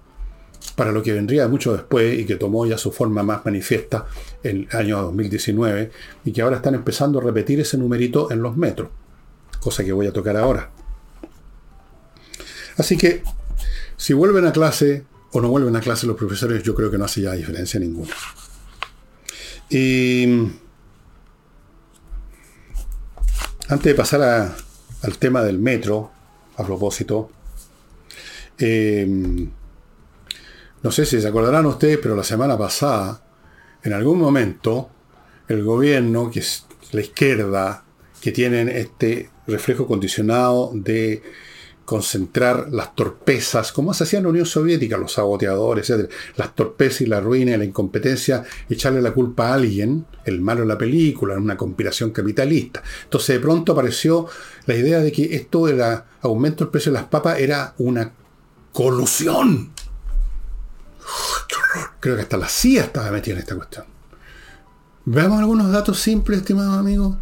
para 0.76 0.92
lo 0.92 1.02
que 1.02 1.12
vendría 1.12 1.48
mucho 1.48 1.72
después 1.72 2.20
y 2.20 2.24
que 2.24 2.36
tomó 2.36 2.66
ya 2.66 2.78
su 2.78 2.92
forma 2.92 3.24
más 3.24 3.44
manifiesta 3.44 4.06
el 4.44 4.68
año 4.70 5.02
2019 5.02 5.90
y 6.24 6.30
que 6.30 6.42
ahora 6.42 6.58
están 6.58 6.76
empezando 6.76 7.18
a 7.18 7.22
repetir 7.24 7.58
ese 7.58 7.76
numerito 7.78 8.30
en 8.30 8.42
los 8.42 8.56
metros, 8.56 8.90
cosa 9.58 9.82
que 9.82 9.90
voy 9.90 10.06
a 10.06 10.12
tocar 10.12 10.36
ahora. 10.36 10.70
Así 12.80 12.96
que 12.96 13.22
si 13.98 14.14
vuelven 14.14 14.46
a 14.46 14.52
clase 14.52 15.04
o 15.32 15.40
no 15.42 15.50
vuelven 15.50 15.76
a 15.76 15.80
clase 15.80 16.06
los 16.06 16.16
profesores, 16.16 16.62
yo 16.62 16.74
creo 16.74 16.90
que 16.90 16.96
no 16.96 17.04
hace 17.04 17.20
ya 17.20 17.32
diferencia 17.34 17.78
ninguna. 17.78 18.14
Y 19.68 20.24
antes 23.68 23.84
de 23.84 23.94
pasar 23.94 24.56
al 25.02 25.18
tema 25.18 25.42
del 25.42 25.58
metro, 25.58 26.10
a 26.56 26.64
propósito, 26.64 27.30
eh, 28.58 29.06
no 30.82 30.90
sé 30.90 31.04
si 31.04 31.20
se 31.20 31.28
acordarán 31.28 31.66
ustedes, 31.66 31.98
pero 31.98 32.16
la 32.16 32.24
semana 32.24 32.56
pasada, 32.56 33.22
en 33.82 33.92
algún 33.92 34.18
momento, 34.18 34.88
el 35.48 35.62
gobierno, 35.62 36.30
que 36.30 36.40
es 36.40 36.64
la 36.92 37.02
izquierda, 37.02 37.84
que 38.22 38.32
tienen 38.32 38.70
este 38.70 39.28
reflejo 39.46 39.86
condicionado 39.86 40.70
de 40.72 41.22
concentrar 41.90 42.68
las 42.70 42.94
torpezas, 42.94 43.72
como 43.72 43.92
se 43.92 44.04
hacía 44.04 44.20
en 44.20 44.26
la 44.26 44.30
Unión 44.30 44.46
Soviética, 44.46 44.96
los 44.96 45.14
saboteadores, 45.14 45.90
etc. 45.90 46.08
Las 46.36 46.54
torpezas 46.54 47.00
y 47.00 47.06
la 47.06 47.20
ruina 47.20 47.54
y 47.54 47.56
la 47.56 47.64
incompetencia, 47.64 48.44
echarle 48.68 49.02
la 49.02 49.10
culpa 49.10 49.48
a 49.48 49.54
alguien, 49.54 50.06
el 50.24 50.40
malo 50.40 50.62
en 50.62 50.68
la 50.68 50.78
película, 50.78 51.34
en 51.34 51.42
una 51.42 51.56
conspiración 51.56 52.12
capitalista. 52.12 52.80
Entonces 53.02 53.34
de 53.34 53.40
pronto 53.40 53.72
apareció 53.72 54.28
la 54.66 54.76
idea 54.76 55.00
de 55.00 55.10
que 55.10 55.34
esto 55.34 55.66
del 55.66 55.82
aumento 56.22 56.62
del 56.62 56.70
precio 56.70 56.92
de 56.92 56.98
las 57.00 57.08
papas 57.08 57.40
era 57.40 57.74
una 57.78 58.12
colusión 58.72 59.72
Creo 61.98 62.14
que 62.14 62.22
hasta 62.22 62.36
la 62.36 62.48
CIA 62.48 62.84
estaba 62.84 63.10
metida 63.10 63.34
en 63.34 63.40
esta 63.40 63.56
cuestión. 63.56 63.84
Veamos 65.06 65.40
algunos 65.40 65.72
datos 65.72 65.98
simples, 65.98 66.38
estimados 66.38 66.78
amigos, 66.78 67.16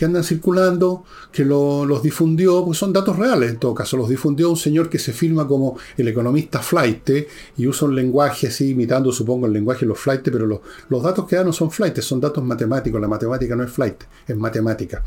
que 0.00 0.06
andan 0.06 0.24
circulando, 0.24 1.04
que 1.30 1.44
los 1.44 2.02
difundió, 2.02 2.64
pues 2.64 2.78
son 2.78 2.90
datos 2.90 3.18
reales 3.18 3.50
en 3.50 3.58
todo 3.58 3.74
caso, 3.74 3.98
los 3.98 4.08
difundió 4.08 4.48
un 4.48 4.56
señor 4.56 4.88
que 4.88 4.98
se 4.98 5.12
firma 5.12 5.46
como 5.46 5.76
el 5.98 6.08
economista 6.08 6.60
flight 6.60 7.10
y 7.58 7.66
usa 7.66 7.86
un 7.86 7.94
lenguaje 7.94 8.46
así, 8.46 8.70
imitando 8.70 9.12
supongo 9.12 9.44
el 9.44 9.52
lenguaje 9.52 9.80
de 9.80 9.88
los 9.88 9.98
flight, 9.98 10.22
pero 10.22 10.46
los, 10.46 10.60
los 10.88 11.02
datos 11.02 11.26
que 11.26 11.36
dan 11.36 11.44
no 11.44 11.52
son 11.52 11.70
flight, 11.70 11.98
son 12.00 12.18
datos 12.18 12.42
matemáticos, 12.42 12.98
la 12.98 13.08
matemática 13.08 13.54
no 13.54 13.62
es 13.62 13.70
flight, 13.70 14.04
es 14.26 14.34
matemática. 14.38 15.04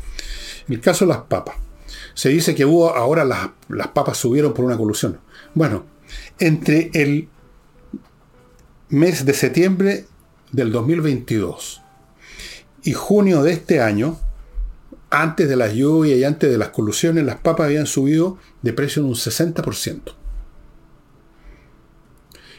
El 0.68 0.80
caso 0.80 1.06
de 1.06 1.08
las 1.08 1.22
papas, 1.22 1.56
se 2.14 2.28
dice 2.28 2.54
que 2.54 2.64
hubo, 2.64 2.94
ahora 2.94 3.24
las, 3.24 3.48
las 3.70 3.88
papas 3.88 4.16
subieron 4.16 4.54
por 4.54 4.64
una 4.64 4.76
colusión. 4.76 5.18
Bueno, 5.54 5.86
entre 6.38 6.92
el 6.94 7.28
mes 8.90 9.26
de 9.26 9.34
septiembre 9.34 10.04
del 10.52 10.70
2022 10.70 11.82
y 12.84 12.92
junio 12.92 13.42
de 13.42 13.54
este 13.54 13.80
año, 13.80 14.20
antes 15.22 15.48
de 15.48 15.56
las 15.56 15.72
lluvias 15.72 16.18
y 16.18 16.24
antes 16.24 16.50
de 16.50 16.58
las 16.58 16.70
colusiones, 16.70 17.24
las 17.24 17.36
papas 17.36 17.66
habían 17.66 17.86
subido 17.86 18.38
de 18.62 18.72
precio 18.72 19.00
en 19.00 19.08
un 19.08 19.14
60%. 19.14 20.14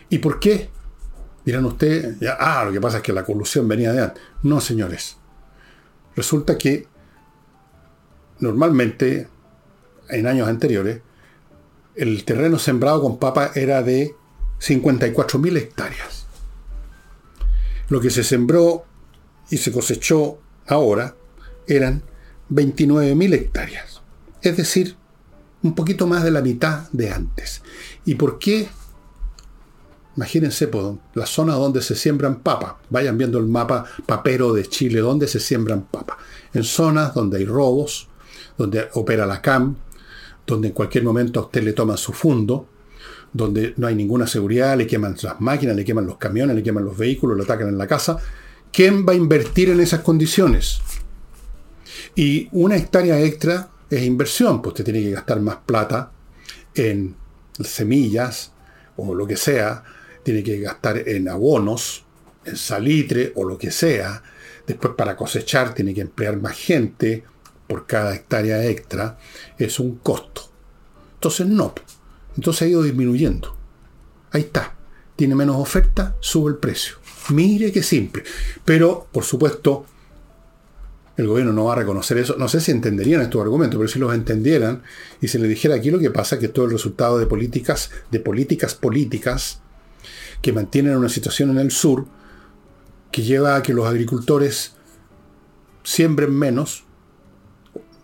¿Y 0.10 0.20
por 0.20 0.40
qué? 0.40 0.70
Dirán 1.44 1.66
ustedes, 1.66 2.18
ah, 2.40 2.64
lo 2.66 2.72
que 2.72 2.82
pasa 2.82 2.98
es 2.98 3.04
que 3.04 3.14
la 3.14 3.26
colusión 3.26 3.68
venía 3.68 3.92
de 3.92 4.04
antes. 4.04 4.24
No, 4.42 4.62
señores. 4.62 5.18
Resulta 6.16 6.58
que 6.58 6.88
normalmente, 8.40 9.28
en 10.10 10.26
años 10.26 10.48
anteriores, 10.48 11.02
el 11.96 12.24
terreno 12.24 12.58
sembrado 12.58 13.02
con 13.02 13.20
papa 13.20 13.52
era 13.56 13.84
de 13.84 14.16
54.000 14.60 15.58
hectáreas. 15.58 16.28
Lo 17.90 18.00
que 18.00 18.10
se 18.10 18.24
sembró 18.24 18.86
y 19.50 19.58
se 19.58 19.72
cosechó 19.72 20.40
ahora 20.68 21.16
eran 21.68 22.02
29.000 22.50 23.34
hectáreas. 23.34 24.02
Es 24.42 24.58
decir, 24.58 24.96
un 25.64 25.74
poquito 25.74 26.08
más 26.08 26.24
de 26.24 26.32
la 26.32 26.42
mitad 26.42 26.90
de 26.92 27.12
antes. 27.12 27.62
¿Y 28.06 28.16
por 28.16 28.38
qué? 28.38 28.68
Imagínense, 30.16 30.70
la 31.14 31.26
zona 31.26 31.56
donde 31.56 31.82
se 31.82 31.96
siembran 31.96 32.42
papas. 32.42 32.76
Vayan 32.90 33.18
viendo 33.18 33.38
el 33.38 33.46
mapa 33.46 33.86
papero 34.06 34.54
de 34.54 34.66
Chile, 34.66 35.00
donde 35.00 35.28
se 35.28 35.40
siembran 35.40 35.84
papas. 35.84 36.18
En 36.54 36.64
zonas 36.64 37.14
donde 37.14 37.40
hay 37.40 37.46
robos, 37.46 38.08
donde 38.58 38.88
opera 38.94 39.26
la 39.26 39.42
CAM, 39.42 39.76
donde 40.48 40.70
en 40.70 40.74
cualquier 40.74 41.04
momento 41.04 41.40
a 41.40 41.44
usted 41.44 41.64
le 41.64 41.74
toman 41.74 41.98
su 41.98 42.14
fondo, 42.14 42.70
donde 43.34 43.74
no 43.76 43.88
hay 43.88 43.96
ninguna 43.96 44.28
seguridad, 44.28 44.78
le 44.78 44.88
queman 44.88 45.18
las 45.22 45.42
máquinas, 45.42 45.76
le 45.76 45.84
queman 45.84 46.06
los 46.06 46.18
camiones, 46.18 46.56
le 46.56 46.64
queman 46.64 46.86
los 46.86 46.98
vehículos, 46.98 47.36
lo 47.36 47.44
atacan 47.44 47.68
en 47.68 47.78
la 47.78 47.88
casa. 47.88 48.18
¿Quién 48.72 49.06
va 49.06 49.12
a 49.12 49.16
invertir 49.16 49.70
en 49.70 49.82
esas 49.82 50.02
condiciones? 50.02 50.80
Y 52.16 52.48
una 52.52 52.78
hectárea 52.78 53.20
extra 53.22 53.70
es 53.90 54.04
inversión, 54.04 54.62
pues 54.62 54.74
usted 54.74 54.86
tiene 54.86 55.02
que 55.02 55.12
gastar 55.12 55.40
más 55.42 55.58
plata 55.66 56.12
en 56.74 57.16
semillas 57.60 58.52
o 58.98 59.14
lo 59.14 59.28
que 59.28 59.38
sea, 59.38 59.84
tiene 60.24 60.44
que 60.44 60.60
gastar 60.60 61.08
en 61.08 61.28
abonos, 61.28 62.06
en 62.46 62.56
salitre 62.56 63.34
o 63.36 63.44
lo 63.44 63.58
que 63.58 63.72
sea. 63.72 64.24
Después 64.66 64.94
para 64.96 65.16
cosechar 65.16 65.74
tiene 65.74 65.94
que 65.94 66.02
emplear 66.02 66.38
más 66.38 66.58
gente, 66.58 67.24
por 67.68 67.86
cada 67.86 68.14
hectárea 68.16 68.66
extra 68.66 69.18
es 69.58 69.80
un 69.80 69.98
costo. 69.98 70.50
Entonces 71.16 71.48
no. 71.48 71.74
Entonces 72.36 72.62
ha 72.64 72.68
ido 72.68 72.84
disminuyendo. 72.84 73.56
Ahí 74.32 74.42
está. 74.42 74.76
Tiene 75.16 75.36
menos 75.36 75.56
oferta, 75.58 76.16
sube 76.20 76.52
el 76.52 76.58
precio. 76.58 76.96
Mire 77.30 77.72
qué 77.72 77.82
simple. 77.82 78.24
Pero, 78.66 79.08
por 79.12 79.24
supuesto, 79.24 79.86
el 81.18 81.28
gobierno 81.28 81.54
no 81.54 81.66
va 81.66 81.74
a 81.74 81.78
reconocer 81.78 82.18
eso. 82.18 82.36
No 82.38 82.48
sé 82.48 82.60
si 82.60 82.72
entenderían 82.72 83.22
estos 83.22 83.42
argumentos, 83.42 83.78
pero 83.78 83.88
si 83.88 84.00
los 84.00 84.14
entendieran 84.14 84.84
y 85.22 85.28
se 85.28 85.40
les 85.40 85.50
dijera 85.50 85.76
aquí 85.76 85.92
lo 85.92 86.00
que 86.00 86.12
pasa, 86.12 86.40
que 86.40 86.50
todo 86.50 86.66
el 86.66 86.72
resultado 86.72 87.18
de 87.18 87.26
políticas, 87.26 87.92
de 88.12 88.20
políticas 88.20 88.76
políticas 88.76 89.62
que 90.42 90.52
mantienen 90.52 90.98
una 90.98 91.10
situación 91.10 91.52
en 91.52 91.58
el 91.58 91.72
sur 91.72 92.06
que 93.12 93.24
lleva 93.24 93.56
a 93.56 93.64
que 93.64 93.74
los 93.74 93.88
agricultores 93.88 94.76
siembren 95.84 96.34
menos, 96.34 96.84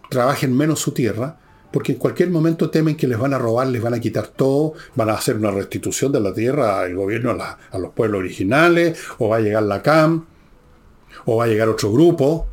trabajen 0.10 0.56
menos 0.56 0.80
su 0.80 0.92
tierra, 0.92 1.38
porque 1.72 1.94
en 1.94 1.98
cualquier 1.98 2.30
momento 2.30 2.70
temen 2.70 2.96
que 2.96 3.08
les 3.08 3.18
van 3.18 3.34
a 3.34 3.38
robar, 3.38 3.68
les 3.68 3.82
van 3.82 3.94
a 3.94 4.00
quitar 4.00 4.28
todo, 4.28 4.74
van 4.96 5.10
a 5.10 5.14
hacer 5.14 5.36
una 5.36 5.52
restitución 5.52 6.12
de 6.12 6.20
la 6.20 6.34
tierra 6.34 6.82
al 6.82 6.96
gobierno, 6.96 7.32
a, 7.32 7.58
a 7.72 7.78
los 7.78 7.92
pueblos 7.92 8.20
originales, 8.20 8.98
o 9.18 9.30
va 9.30 9.38
a 9.38 9.40
llegar 9.42 9.64
la 9.64 9.82
CAM, 9.82 10.26
o 11.26 11.38
va 11.38 11.46
a 11.46 11.48
llegar 11.48 11.70
otro 11.70 11.92
grupo. 11.92 12.48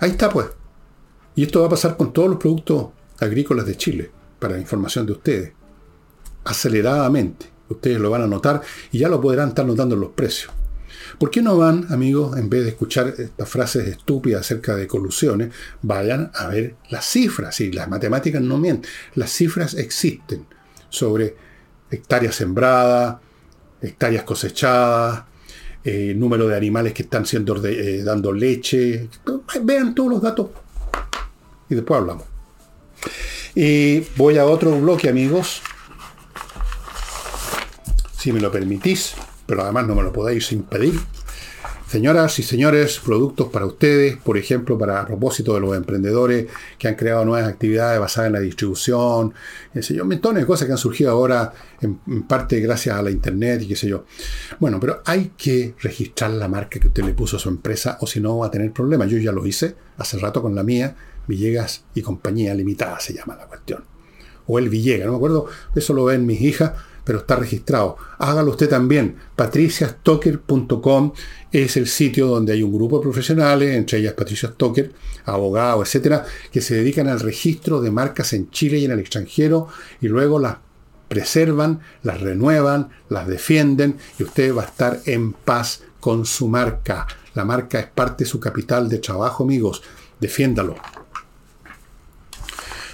Ahí 0.00 0.10
está 0.10 0.30
pues. 0.30 0.46
Y 1.34 1.44
esto 1.44 1.60
va 1.60 1.66
a 1.66 1.70
pasar 1.70 1.96
con 1.96 2.12
todos 2.12 2.28
los 2.28 2.38
productos 2.38 2.88
agrícolas 3.18 3.66
de 3.66 3.76
Chile, 3.76 4.10
para 4.38 4.58
información 4.58 5.06
de 5.06 5.12
ustedes. 5.12 5.52
Aceleradamente. 6.44 7.46
Ustedes 7.68 8.00
lo 8.00 8.10
van 8.10 8.22
a 8.22 8.26
notar 8.26 8.62
y 8.90 8.98
ya 8.98 9.08
lo 9.08 9.20
podrán 9.20 9.50
estar 9.50 9.66
notando 9.66 9.94
en 9.94 10.00
los 10.00 10.10
precios. 10.10 10.52
¿Por 11.18 11.30
qué 11.30 11.42
no 11.42 11.56
van, 11.56 11.86
amigos, 11.92 12.36
en 12.36 12.48
vez 12.48 12.64
de 12.64 12.70
escuchar 12.70 13.14
estas 13.18 13.48
frases 13.48 13.88
estúpidas 13.88 14.40
acerca 14.40 14.74
de 14.74 14.86
colusiones, 14.86 15.52
vayan 15.82 16.30
a 16.34 16.48
ver 16.48 16.76
las 16.90 17.04
cifras? 17.06 17.60
Y 17.60 17.72
las 17.72 17.88
matemáticas 17.88 18.40
no 18.40 18.58
mienten. 18.58 18.90
Las 19.14 19.30
cifras 19.30 19.74
existen 19.74 20.46
sobre 20.88 21.36
hectáreas 21.90 22.36
sembradas, 22.36 23.16
hectáreas 23.80 24.24
cosechadas, 24.24 25.24
eh, 25.88 26.14
número 26.14 26.46
de 26.46 26.56
animales 26.56 26.92
que 26.92 27.02
están 27.02 27.24
siendo 27.26 27.56
eh, 27.64 28.02
dando 28.04 28.32
leche. 28.32 29.08
Vean 29.62 29.94
todos 29.94 30.10
los 30.10 30.22
datos 30.22 30.48
y 31.68 31.74
después 31.74 32.00
hablamos. 32.00 32.24
Y 33.54 34.00
voy 34.16 34.38
a 34.38 34.44
otro 34.44 34.78
bloque, 34.80 35.08
amigos. 35.08 35.62
Si 38.16 38.32
me 38.32 38.40
lo 38.40 38.50
permitís 38.50 39.14
pero 39.48 39.62
además 39.62 39.86
no 39.86 39.94
me 39.94 40.02
lo 40.02 40.12
podéis 40.12 40.52
impedir. 40.52 41.00
Señoras 41.88 42.38
y 42.38 42.42
señores, 42.42 43.00
productos 43.02 43.48
para 43.48 43.64
ustedes, 43.64 44.18
por 44.18 44.36
ejemplo, 44.36 44.76
para 44.76 45.00
a 45.00 45.06
propósito 45.06 45.54
de 45.54 45.60
los 45.60 45.74
emprendedores 45.74 46.46
que 46.78 46.86
han 46.86 46.96
creado 46.96 47.24
nuevas 47.24 47.48
actividades 47.48 47.98
basadas 47.98 48.26
en 48.26 48.34
la 48.34 48.40
distribución, 48.40 49.32
qué 49.72 49.82
sé 49.82 49.94
yo, 49.94 50.04
montones 50.04 50.42
de 50.42 50.46
cosas 50.46 50.66
que 50.66 50.72
han 50.72 50.78
surgido 50.78 51.10
ahora 51.10 51.50
en, 51.80 52.24
parte 52.24 52.60
gracias 52.60 52.94
a 52.94 53.00
la 53.00 53.10
internet 53.10 53.62
y 53.62 53.68
qué 53.68 53.74
sé 53.76 53.88
yo. 53.88 54.04
Bueno, 54.60 54.78
pero 54.78 55.00
hay 55.06 55.32
que 55.34 55.76
registrar 55.80 56.32
la 56.32 56.46
marca 56.46 56.78
que 56.78 56.88
usted 56.88 57.04
le 57.04 57.14
puso 57.14 57.38
a 57.38 57.40
su 57.40 57.48
empresa 57.48 57.96
o 58.02 58.06
si 58.06 58.20
no 58.20 58.36
va 58.36 58.48
a 58.48 58.50
tener 58.50 58.70
problemas. 58.70 59.08
Yo 59.08 59.16
ya 59.16 59.32
lo 59.32 59.46
hice 59.46 59.74
hace 59.96 60.18
rato 60.18 60.42
con 60.42 60.54
la 60.54 60.62
mía, 60.62 60.94
Villegas 61.26 61.84
y 61.94 62.02
Compañía 62.02 62.52
Limitada 62.52 63.00
se 63.00 63.14
llama 63.14 63.34
la 63.34 63.46
cuestión. 63.46 63.82
O 64.46 64.58
el 64.58 64.68
Villegas, 64.68 65.06
no 65.06 65.12
me 65.12 65.16
acuerdo, 65.16 65.46
eso 65.74 65.94
lo 65.94 66.04
ven 66.04 66.26
mis 66.26 66.42
hijas 66.42 66.72
pero 67.08 67.20
está 67.20 67.36
registrado. 67.36 67.96
Hágalo 68.18 68.50
usted 68.50 68.68
también. 68.68 69.16
patriciastocker.com 69.34 71.12
es 71.50 71.78
el 71.78 71.86
sitio 71.86 72.26
donde 72.26 72.52
hay 72.52 72.62
un 72.62 72.70
grupo 72.70 72.98
de 72.98 73.02
profesionales, 73.04 73.74
entre 73.74 74.00
ellas 74.00 74.12
Patricia 74.12 74.50
Stoker, 74.50 74.92
abogados, 75.24 75.88
etcétera, 75.88 76.26
que 76.52 76.60
se 76.60 76.74
dedican 76.74 77.08
al 77.08 77.20
registro 77.20 77.80
de 77.80 77.90
marcas 77.90 78.34
en 78.34 78.50
Chile 78.50 78.76
y 78.76 78.84
en 78.84 78.90
el 78.90 78.98
extranjero 78.98 79.68
y 80.02 80.08
luego 80.08 80.38
las 80.38 80.58
preservan, 81.08 81.80
las 82.02 82.20
renuevan, 82.20 82.90
las 83.08 83.26
defienden 83.26 83.96
y 84.18 84.24
usted 84.24 84.54
va 84.54 84.64
a 84.64 84.66
estar 84.66 85.00
en 85.06 85.32
paz 85.32 85.84
con 86.00 86.26
su 86.26 86.46
marca. 86.46 87.06
La 87.32 87.46
marca 87.46 87.80
es 87.80 87.86
parte 87.86 88.24
de 88.24 88.30
su 88.30 88.38
capital 88.38 88.86
de 88.90 88.98
trabajo, 88.98 89.44
amigos. 89.44 89.82
Defiéndalo. 90.20 90.74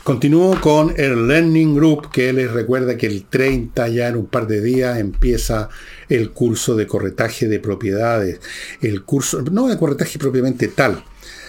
Continúo 0.05 0.61
con 0.61 0.93
el 0.99 1.27
Learning 1.29 1.75
Group, 1.75 2.11
que 2.11 2.31
les 2.35 2.53
recuerda 2.53 2.99
que 2.99 3.07
el 3.07 3.25
30 3.25 3.89
ya 3.89 4.09
en 4.09 4.17
un 4.17 4.27
par 4.27 4.47
de 4.47 4.61
días 4.61 4.99
empieza 4.99 5.71
el 6.11 6.31
curso 6.33 6.77
de 6.77 6.87
corretaje 6.87 7.49
de 7.49 7.59
propiedades. 7.59 8.39
El 8.83 9.03
curso, 9.05 9.41
no 9.41 9.67
de 9.67 9.79
corretaje 9.79 10.19
propiamente 10.19 10.69
tal, 10.69 11.03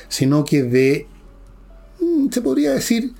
sino 0.07 0.45
que 0.45 0.63
de, 0.63 1.05
mm, 1.99 2.29
se 2.31 2.41
podría 2.41 2.71
decir, 2.71 3.11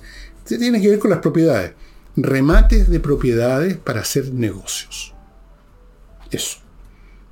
tiene 0.46 0.80
que 0.80 0.88
ver 0.88 0.98
con 0.98 1.10
las 1.10 1.20
propiedades. 1.20 1.72
Remates 2.16 2.88
de 2.88 2.98
propiedades 2.98 3.76
para 3.76 4.00
hacer 4.00 4.32
negocios. 4.32 5.12
Eso. 6.30 6.65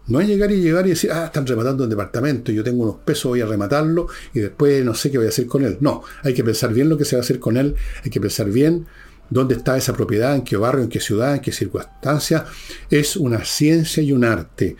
No 0.07 0.21
es 0.21 0.29
llegar 0.29 0.51
y 0.53 0.61
llegar 0.61 0.87
y 0.87 0.91
decir, 0.91 1.11
ah, 1.13 1.27
están 1.27 1.47
rematando 1.47 1.85
un 1.85 1.91
departamento, 1.91 2.53
yo 2.53 2.63
tengo 2.63 2.83
unos 2.83 2.97
pesos, 2.97 3.31
voy 3.31 3.41
a 3.41 3.47
rematarlo 3.47 4.09
y 4.35 4.41
después 4.41 4.85
no 4.85 4.95
sé 4.95 5.11
qué 5.11 5.17
voy 5.17 5.27
a 5.27 5.31
hacer 5.31 5.47
con 5.47 5.65
él. 5.65 5.79
No, 5.81 6.03
hay 6.23 6.35
que 6.35 6.45
pensar 6.45 6.73
bien 6.73 6.89
lo 6.89 6.99
que 6.99 7.05
se 7.05 7.17
va 7.17 7.21
a 7.21 7.25
hacer 7.25 7.39
con 7.39 7.57
él, 7.57 7.75
hay 8.03 8.11
que 8.11 8.21
pensar 8.21 8.51
bien 8.51 8.87
dónde 9.31 9.55
está 9.55 9.77
esa 9.77 9.95
propiedad, 9.95 10.35
en 10.35 10.43
qué 10.43 10.57
barrio, 10.57 10.85
en 10.85 10.91
qué 10.91 11.01
ciudad, 11.01 11.35
en 11.35 11.41
qué 11.41 11.53
circunstancia. 11.53 12.45
Es 12.91 13.17
una 13.17 13.45
ciencia 13.45 14.03
y 14.03 14.13
un 14.13 14.25
arte 14.25 14.77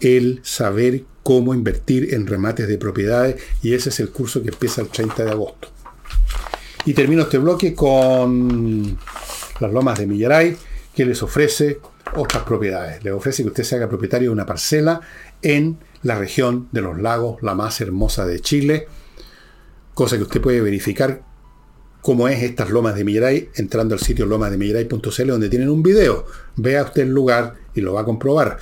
el 0.00 0.40
saber 0.42 1.04
cómo 1.22 1.54
invertir 1.54 2.14
en 2.14 2.26
remates 2.26 2.66
de 2.66 2.78
propiedades 2.78 3.40
y 3.62 3.74
ese 3.74 3.90
es 3.90 4.00
el 4.00 4.10
curso 4.10 4.42
que 4.42 4.48
empieza 4.48 4.80
el 4.80 4.88
30 4.88 5.24
de 5.24 5.30
agosto. 5.30 5.68
Y 6.84 6.94
termino 6.94 7.22
este 7.22 7.38
bloque 7.38 7.74
con 7.74 8.98
las 9.60 9.72
lomas 9.72 9.98
de 9.98 10.06
Millaray, 10.06 10.56
que 10.94 11.04
les 11.04 11.22
ofrece 11.22 11.78
otras 12.14 12.44
propiedades. 12.44 13.02
Le 13.04 13.12
ofrece 13.12 13.42
que 13.42 13.48
usted 13.48 13.64
se 13.64 13.76
haga 13.76 13.88
propietario 13.88 14.28
de 14.28 14.32
una 14.32 14.46
parcela 14.46 15.00
en 15.42 15.78
la 16.02 16.18
región 16.18 16.68
de 16.72 16.80
los 16.80 16.98
lagos, 17.00 17.42
la 17.42 17.54
más 17.54 17.80
hermosa 17.80 18.26
de 18.26 18.40
Chile, 18.40 18.86
cosa 19.94 20.16
que 20.16 20.24
usted 20.24 20.40
puede 20.40 20.60
verificar 20.60 21.22
cómo 22.00 22.28
es 22.28 22.42
estas 22.42 22.70
lomas 22.70 22.96
de 22.96 23.04
Mirai 23.04 23.50
entrando 23.54 23.94
al 23.94 24.00
sitio 24.00 24.26
lomasdemirai.cl 24.26 25.26
donde 25.26 25.48
tienen 25.48 25.70
un 25.70 25.82
video. 25.82 26.26
Vea 26.56 26.82
usted 26.82 27.02
el 27.02 27.10
lugar 27.10 27.54
y 27.74 27.80
lo 27.80 27.94
va 27.94 28.02
a 28.02 28.04
comprobar. 28.04 28.58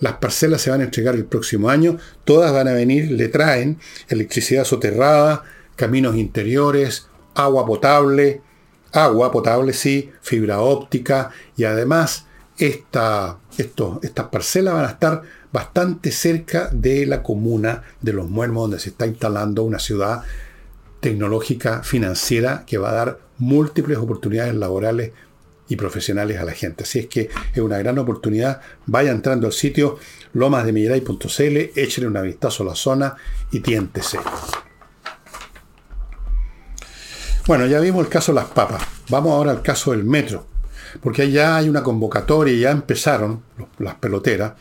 Las 0.00 0.14
parcelas 0.14 0.60
se 0.60 0.70
van 0.70 0.80
a 0.80 0.84
entregar 0.84 1.14
el 1.14 1.24
próximo 1.24 1.70
año, 1.70 1.96
todas 2.24 2.52
van 2.52 2.68
a 2.68 2.72
venir, 2.72 3.10
le 3.12 3.28
traen 3.28 3.78
electricidad 4.08 4.64
soterrada, 4.64 5.44
caminos 5.76 6.16
interiores, 6.16 7.06
agua 7.34 7.64
potable, 7.64 8.42
agua 8.92 9.30
potable 9.32 9.72
sí, 9.72 10.10
fibra 10.20 10.60
óptica 10.60 11.30
y 11.56 11.64
además 11.64 12.26
esta, 12.66 13.38
estas 13.58 14.26
parcelas 14.28 14.74
van 14.74 14.84
a 14.84 14.90
estar 14.90 15.22
bastante 15.52 16.12
cerca 16.12 16.68
de 16.72 17.06
la 17.06 17.22
comuna 17.22 17.82
de 18.00 18.12
Los 18.12 18.30
Muermos, 18.30 18.64
donde 18.64 18.78
se 18.78 18.90
está 18.90 19.06
instalando 19.06 19.64
una 19.64 19.80
ciudad 19.80 20.22
tecnológica 21.00 21.82
financiera 21.82 22.62
que 22.64 22.78
va 22.78 22.90
a 22.90 22.94
dar 22.94 23.18
múltiples 23.38 23.98
oportunidades 23.98 24.54
laborales 24.54 25.10
y 25.68 25.74
profesionales 25.74 26.38
a 26.38 26.44
la 26.44 26.52
gente. 26.52 26.84
Así 26.84 27.00
es 27.00 27.06
que 27.08 27.30
es 27.52 27.58
una 27.58 27.78
gran 27.78 27.98
oportunidad. 27.98 28.60
Vaya 28.86 29.10
entrando 29.10 29.48
al 29.48 29.52
sitio 29.52 29.98
lomasdemirai.cl, 30.32 31.56
échale 31.74 32.06
una 32.06 32.22
vistazo 32.22 32.62
a 32.62 32.66
la 32.66 32.74
zona 32.76 33.16
y 33.50 33.58
tiéntese. 33.58 34.20
Bueno, 37.48 37.66
ya 37.66 37.80
vimos 37.80 38.04
el 38.04 38.10
caso 38.10 38.32
de 38.32 38.36
las 38.36 38.50
papas. 38.50 38.84
Vamos 39.08 39.32
ahora 39.32 39.50
al 39.50 39.62
caso 39.62 39.90
del 39.90 40.04
metro 40.04 40.51
porque 41.00 41.30
ya 41.30 41.56
hay 41.56 41.68
una 41.68 41.82
convocatoria, 41.82 42.56
ya 42.56 42.70
empezaron 42.70 43.42
las 43.78 43.94
peloteras, 43.96 44.54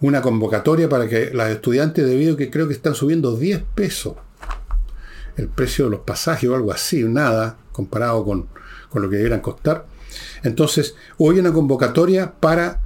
una 0.00 0.20
convocatoria 0.20 0.88
para 0.88 1.08
que 1.08 1.30
las 1.32 1.50
estudiantes, 1.50 2.04
debido 2.04 2.34
a 2.34 2.36
que 2.36 2.50
creo 2.50 2.66
que 2.66 2.74
están 2.74 2.94
subiendo 2.94 3.36
10 3.36 3.62
pesos 3.74 4.14
el 5.36 5.48
precio 5.48 5.86
de 5.86 5.92
los 5.92 6.00
pasajes 6.00 6.48
o 6.48 6.54
algo 6.54 6.72
así, 6.72 7.02
nada 7.04 7.56
comparado 7.72 8.24
con, 8.24 8.48
lo 8.94 9.08
que 9.08 9.16
debieran 9.16 9.40
costar. 9.40 9.86
Entonces, 10.42 10.94
hoy 11.16 11.38
una 11.38 11.52
convocatoria 11.52 12.34
para 12.38 12.80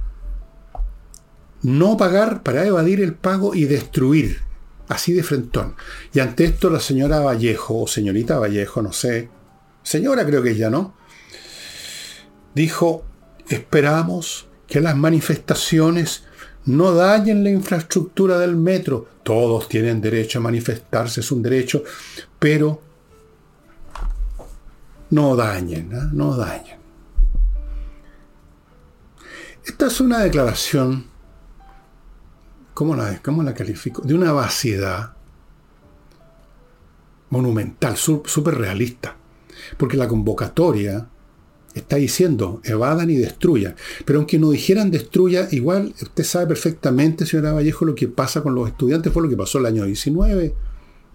no 1.61 1.97
pagar, 1.97 2.43
para 2.43 2.65
evadir 2.65 3.01
el 3.01 3.13
pago 3.13 3.53
y 3.53 3.65
destruir, 3.65 4.39
así 4.87 5.11
de 5.11 5.23
frentón. 5.23 5.75
Y 6.13 6.19
ante 6.19 6.45
esto 6.45 6.69
la 6.69 6.79
señora 6.79 7.19
Vallejo, 7.19 7.81
o 7.81 7.87
señorita 7.87 8.39
Vallejo, 8.39 8.81
no 8.81 8.93
sé, 8.93 9.29
señora 9.83 10.25
creo 10.25 10.41
que 10.41 10.55
ya 10.55 10.69
¿no? 10.69 10.95
Dijo, 12.57 13.05
esperamos 13.47 14.47
que 14.67 14.81
las 14.81 14.97
manifestaciones 14.97 16.25
no 16.65 16.91
dañen 16.91 17.43
la 17.43 17.51
infraestructura 17.51 18.39
del 18.39 18.55
metro. 18.55 19.07
Todos 19.23 19.69
tienen 19.69 20.01
derecho 20.01 20.39
a 20.39 20.41
manifestarse, 20.41 21.21
es 21.21 21.31
un 21.31 21.43
derecho, 21.43 21.83
pero 22.39 22.81
no 25.11 25.35
dañen, 25.35 25.91
¿eh? 25.93 26.09
no 26.11 26.35
dañen. 26.35 26.77
Esta 29.63 29.87
es 29.87 30.01
una 30.01 30.19
declaración, 30.19 31.05
¿cómo 32.73 32.95
la, 32.95 33.21
cómo 33.21 33.43
la 33.43 33.53
califico? 33.53 34.01
De 34.01 34.15
una 34.15 34.31
vaciedad 34.31 35.13
monumental, 37.29 37.97
súper 37.97 38.55
realista. 38.55 39.15
Porque 39.77 39.97
la 39.97 40.07
convocatoria 40.07 41.07
está 41.77 41.97
diciendo 41.97 42.61
evadan 42.63 43.09
y 43.09 43.15
destruyan. 43.15 43.75
Pero 44.05 44.19
aunque 44.19 44.39
no 44.39 44.51
dijeran 44.51 44.91
destruya, 44.91 45.47
igual 45.51 45.93
usted 46.01 46.23
sabe 46.23 46.47
perfectamente, 46.47 47.25
señora 47.25 47.53
Vallejo, 47.53 47.85
lo 47.85 47.95
que 47.95 48.07
pasa 48.07 48.41
con 48.41 48.55
los 48.55 48.67
estudiantes 48.67 49.11
fue 49.11 49.23
lo 49.23 49.29
que 49.29 49.37
pasó 49.37 49.59
el 49.59 49.65
año 49.65 49.85
19. 49.85 50.53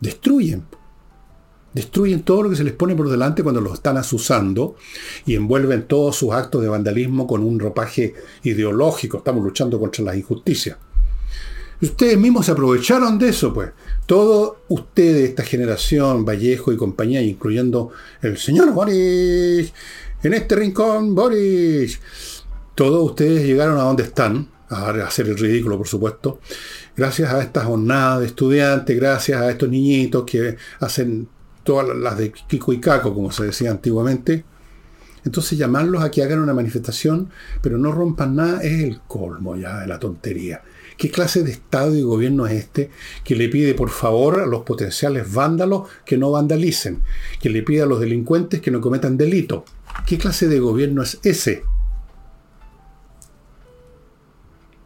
Destruyen. 0.01 0.65
Destruyen 1.75 2.23
todo 2.23 2.43
lo 2.43 2.51
que 2.51 2.57
se 2.57 2.65
les 2.65 2.75
pone 2.75 2.95
por 2.95 3.09
delante 3.09 3.43
cuando 3.43 3.61
los 3.61 3.75
están 3.75 3.97
asusando 3.97 4.77
y 5.25 5.35
envuelven 5.35 5.87
todos 5.87 6.17
sus 6.17 6.33
actos 6.33 6.61
de 6.61 6.69
vandalismo 6.69 7.27
con 7.27 7.43
un 7.43 7.59
ropaje 7.59 8.15
ideológico. 8.43 9.19
Estamos 9.19 9.43
luchando 9.43 9.81
contra 9.81 10.05
las 10.05 10.17
injusticias. 10.17 10.77
Ustedes 11.83 12.17
mismos 12.17 12.47
se 12.47 12.53
aprovecharon 12.53 13.19
de 13.19 13.31
eso, 13.31 13.53
pues. 13.53 13.71
Todos 14.07 14.59
ustedes, 14.69 15.31
esta 15.31 15.43
generación, 15.43 16.25
Vallejo 16.25 16.73
y 16.73 16.77
compañía, 16.77 17.21
incluyendo 17.23 17.91
el 18.21 18.39
señor 18.39 18.73
Boris, 18.73 19.73
en 20.23 20.35
este 20.35 20.57
rincón, 20.57 21.15
Boris. 21.15 22.01
Todos 22.75 23.11
ustedes 23.11 23.45
llegaron 23.45 23.79
a 23.79 23.83
donde 23.83 24.05
están, 24.05 24.49
a 24.69 24.91
hacer 24.91 25.29
el 25.29 25.37
ridículo, 25.37 25.77
por 25.77 25.89
supuesto, 25.89 26.41
gracias 26.97 27.33
a 27.33 27.43
estas 27.43 27.65
jornadas 27.65 28.21
de 28.21 28.27
estudiantes, 28.27 28.97
gracias 28.97 29.41
a 29.41 29.51
estos 29.51 29.69
niñitos 29.69 30.25
que 30.25 30.57
hacen 30.81 31.29
todas 31.65 31.97
las 31.97 32.17
de 32.17 32.33
Kiko 32.33 32.73
y 32.73 32.81
Caco, 32.81 33.15
como 33.15 33.31
se 33.31 33.45
decía 33.45 33.71
antiguamente. 33.71 34.45
Entonces 35.25 35.59
llamarlos 35.59 36.03
a 36.03 36.11
que 36.11 36.23
hagan 36.23 36.41
una 36.41 36.55
manifestación, 36.55 37.31
pero 37.61 37.79
no 37.79 37.93
rompan 37.93 38.35
nada, 38.35 38.63
es 38.63 38.83
el 38.83 39.01
colmo 39.07 39.57
ya 39.57 39.81
de 39.81 39.87
la 39.87 39.99
tontería. 40.01 40.63
¿Qué 40.97 41.11
clase 41.11 41.43
de 41.43 41.53
Estado 41.53 41.95
y 41.97 42.03
gobierno 42.03 42.47
es 42.47 42.53
este 42.53 42.91
que 43.25 43.37
le 43.37 43.49
pide 43.49 43.75
por 43.75 43.91
favor 43.91 44.41
a 44.41 44.47
los 44.47 44.63
potenciales 44.63 45.33
vándalos 45.33 45.89
que 46.05 46.19
no 46.19 46.31
vandalicen? 46.31 47.03
Que 47.41 47.51
le 47.51 47.63
pide 47.63 47.83
a 47.83 47.87
los 47.87 48.01
delincuentes 48.01 48.61
que 48.61 48.71
no 48.71 48.81
cometan 48.81 49.17
delito. 49.17 49.65
¿Qué 50.07 50.19
clase 50.19 50.49
de 50.49 50.59
gobierno 50.61 51.03
es 51.03 51.19
ese? 51.23 51.65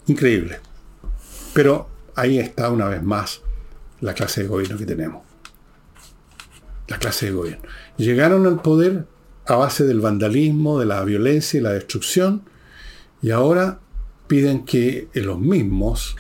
Increíble. 0.07 0.61
Pero 1.52 1.88
ahí 2.14 2.38
está 2.38 2.70
una 2.70 2.88
vez 2.88 3.02
más 3.02 3.42
la 4.00 4.14
clase 4.14 4.42
de 4.42 4.48
gobierno 4.48 4.76
que 4.76 4.86
tenemos 4.86 5.26
la 6.88 6.98
clase 6.98 7.26
de 7.26 7.32
gobierno. 7.32 7.68
Llegaron 7.96 8.46
al 8.46 8.62
poder 8.62 9.07
a 9.46 9.57
base 9.57 9.84
del 9.84 10.00
vandalismo, 10.00 10.80
de 10.80 10.86
la 10.86 11.04
violencia 11.04 11.59
y 11.59 11.62
la 11.62 11.72
destrucción, 11.72 12.42
y 13.22 13.30
ahora 13.30 13.80
piden 14.26 14.64
que 14.64 15.09
los 15.14 15.38
mismos, 15.38 16.16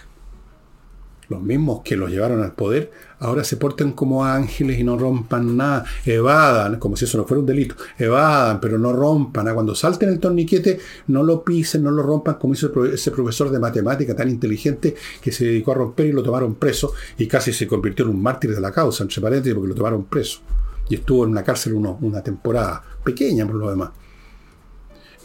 los 1.28 1.42
mismos 1.42 1.80
que 1.82 1.96
los 1.96 2.10
llevaron 2.10 2.42
al 2.42 2.52
poder, 2.52 2.90
ahora 3.18 3.44
se 3.44 3.56
porten 3.56 3.92
como 3.92 4.24
ángeles 4.24 4.78
y 4.78 4.84
no 4.84 4.96
rompan 4.96 5.56
nada, 5.56 5.84
evadan, 6.04 6.78
como 6.78 6.96
si 6.96 7.04
eso 7.04 7.18
no 7.18 7.24
fuera 7.24 7.40
un 7.40 7.46
delito, 7.46 7.74
evadan, 7.98 8.60
pero 8.60 8.78
no 8.78 8.92
rompan, 8.92 9.52
cuando 9.54 9.74
salten 9.74 10.08
el 10.08 10.20
torniquete, 10.20 10.78
no 11.08 11.22
lo 11.22 11.42
pisen, 11.42 11.82
no 11.82 11.90
lo 11.90 12.02
rompan, 12.02 12.34
como 12.34 12.54
hizo 12.54 12.84
ese 12.84 13.10
profesor 13.10 13.50
de 13.50 13.58
matemática 13.58 14.14
tan 14.14 14.28
inteligente 14.28 14.94
que 15.20 15.32
se 15.32 15.46
dedicó 15.46 15.72
a 15.72 15.76
romper 15.76 16.06
y 16.06 16.12
lo 16.12 16.22
tomaron 16.22 16.54
preso 16.54 16.92
y 17.18 17.26
casi 17.26 17.52
se 17.52 17.66
convirtió 17.66 18.04
en 18.04 18.12
un 18.12 18.22
mártir 18.22 18.54
de 18.54 18.60
la 18.60 18.72
causa, 18.72 19.02
entre 19.02 19.20
paréntesis, 19.20 19.54
porque 19.54 19.68
lo 19.68 19.74
tomaron 19.74 20.04
preso 20.04 20.40
y 20.88 20.94
estuvo 20.96 21.24
en 21.24 21.30
una 21.30 21.42
cárcel 21.42 21.74
una 21.74 22.22
temporada 22.22 22.82
pequeña 23.02 23.46
por 23.46 23.56
lo 23.56 23.70
demás. 23.70 23.90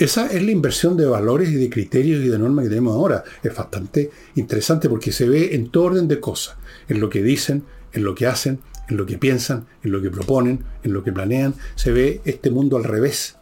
Esa 0.02 0.26
es 0.26 0.42
la 0.42 0.50
inversión 0.50 0.98
de 0.98 1.06
valores 1.06 1.50
y 1.50 1.58
de 1.58 1.70
criterios 1.70 2.26
y 2.26 2.28
de 2.28 2.40
normas 2.40 2.64
que 2.64 2.70
tenemos 2.70 2.96
ahora. 2.96 3.24
Es 3.44 3.56
bastante 3.56 4.10
interesante 4.34 4.90
porque 4.90 5.12
se 5.12 5.30
ve 5.30 5.54
en 5.54 5.70
todo 5.70 5.84
orden 5.84 6.08
de 6.08 6.20
cosas, 6.20 6.56
en 6.90 7.00
lo 7.00 7.08
que 7.08 7.22
dicen, 7.22 7.66
en 7.94 8.04
lo 8.04 8.16
que 8.16 8.26
hacen, 8.26 8.62
en 8.90 8.98
lo 8.98 9.06
que 9.06 9.20
piensan, 9.20 9.68
en 9.84 9.92
lo 9.92 10.02
que 10.02 10.10
proponen, 10.10 10.64
en 10.82 10.94
lo 10.94 11.04
que 11.04 11.12
planean. 11.12 11.54
Se 11.76 11.92
ve 11.92 12.20
este 12.26 12.50
mundo 12.50 12.78
al 12.78 12.84
revés. 12.84 13.36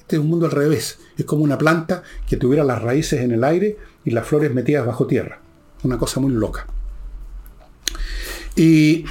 Este 0.00 0.16
es 0.16 0.22
un 0.22 0.28
mundo 0.28 0.46
al 0.46 0.52
revés. 0.52 0.98
Es 1.18 1.26
como 1.26 1.44
una 1.44 1.58
planta 1.58 2.02
que 2.26 2.38
tuviera 2.38 2.64
las 2.64 2.80
raíces 2.80 3.20
en 3.20 3.32
el 3.32 3.44
aire 3.44 3.76
y 4.02 4.12
las 4.12 4.26
flores 4.26 4.54
metidas 4.54 4.86
bajo 4.86 5.06
tierra. 5.06 5.42
Una 5.82 5.98
cosa 5.98 6.18
muy 6.18 6.32
loca. 6.32 6.66
Y 8.56 9.04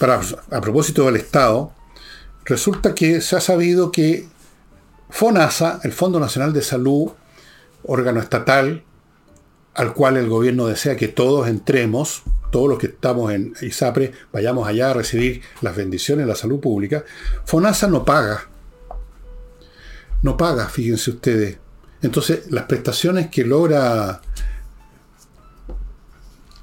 a 0.00 0.60
propósito 0.62 1.04
del 1.04 1.16
Estado, 1.16 1.74
resulta 2.46 2.94
que 2.94 3.20
se 3.20 3.36
ha 3.36 3.42
sabido 3.42 3.92
que 3.92 4.31
FONASA, 5.12 5.80
el 5.84 5.92
Fondo 5.92 6.18
Nacional 6.18 6.54
de 6.54 6.62
Salud, 6.62 7.10
órgano 7.84 8.18
estatal 8.18 8.82
al 9.74 9.92
cual 9.92 10.16
el 10.16 10.28
gobierno 10.28 10.66
desea 10.66 10.96
que 10.96 11.08
todos 11.08 11.48
entremos, 11.48 12.22
todos 12.50 12.68
los 12.68 12.78
que 12.78 12.86
estamos 12.86 13.30
en 13.30 13.54
ISAPRE, 13.60 14.12
vayamos 14.32 14.66
allá 14.66 14.90
a 14.90 14.94
recibir 14.94 15.42
las 15.60 15.76
bendiciones 15.76 16.24
de 16.24 16.32
la 16.32 16.36
salud 16.36 16.60
pública, 16.60 17.04
FONASA 17.44 17.88
no 17.88 18.06
paga. 18.06 18.48
No 20.22 20.38
paga, 20.38 20.68
fíjense 20.68 21.10
ustedes. 21.10 21.58
Entonces, 22.00 22.50
las 22.50 22.64
prestaciones 22.64 23.28
que 23.28 23.44
logra 23.44 24.22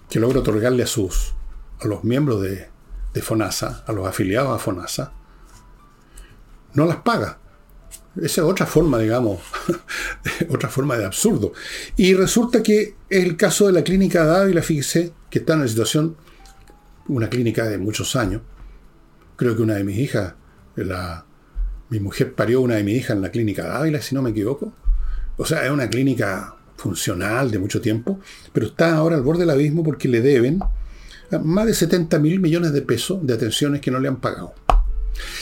que 0.09 0.19
logra 0.19 0.39
otorgarle 0.39 0.83
a 0.83 0.87
sus 0.87 1.35
a 1.81 1.87
los 1.87 2.03
miembros 2.03 2.41
de, 2.41 2.67
de 3.13 3.21
FONASA, 3.21 3.83
a 3.85 3.91
los 3.91 4.07
afiliados 4.07 4.55
a 4.55 4.59
FONASA, 4.59 5.13
no 6.73 6.85
las 6.87 6.97
paga. 6.97 7.37
Esa 8.15 8.41
es 8.41 8.47
otra 8.47 8.65
forma, 8.65 8.97
digamos, 8.97 9.39
otra 10.49 10.69
forma 10.69 10.97
de 10.97 11.05
absurdo. 11.05 11.53
Y 11.95 12.13
resulta 12.13 12.63
que 12.63 12.95
el 13.09 13.37
caso 13.37 13.67
de 13.67 13.73
la 13.73 13.83
clínica 13.83 14.25
Dávila, 14.25 14.61
fíjese, 14.61 15.13
que 15.29 15.39
está 15.39 15.53
en 15.53 15.59
una 15.59 15.67
situación, 15.67 16.15
una 17.07 17.29
clínica 17.29 17.67
de 17.67 17.77
muchos 17.77 18.15
años. 18.15 18.41
Creo 19.35 19.55
que 19.55 19.61
una 19.61 19.75
de 19.75 19.83
mis 19.83 19.97
hijas, 19.97 20.33
la, 20.75 21.25
mi 21.89 21.99
mujer 21.99 22.33
parió 22.33 22.61
una 22.61 22.75
de 22.75 22.83
mis 22.83 22.97
hijas 22.97 23.15
en 23.15 23.21
la 23.21 23.31
clínica 23.31 23.67
Dávila, 23.67 24.01
si 24.01 24.15
no 24.15 24.21
me 24.21 24.31
equivoco. 24.31 24.73
O 25.37 25.45
sea, 25.45 25.65
es 25.65 25.71
una 25.71 25.89
clínica 25.89 26.55
funcional 26.75 27.51
de 27.51 27.59
mucho 27.59 27.79
tiempo, 27.79 28.19
pero 28.51 28.67
está 28.67 28.95
ahora 28.95 29.15
al 29.15 29.21
borde 29.21 29.41
del 29.41 29.51
abismo 29.51 29.83
porque 29.83 30.07
le 30.07 30.21
deben 30.21 30.59
más 31.43 31.67
de 31.67 31.73
70 31.73 32.17
mil 32.19 32.39
millones 32.39 32.73
de 32.73 32.81
pesos 32.81 33.25
de 33.25 33.33
atenciones 33.33 33.81
que 33.81 33.91
no 33.91 33.99
le 33.99 34.07
han 34.07 34.19
pagado. 34.19 34.53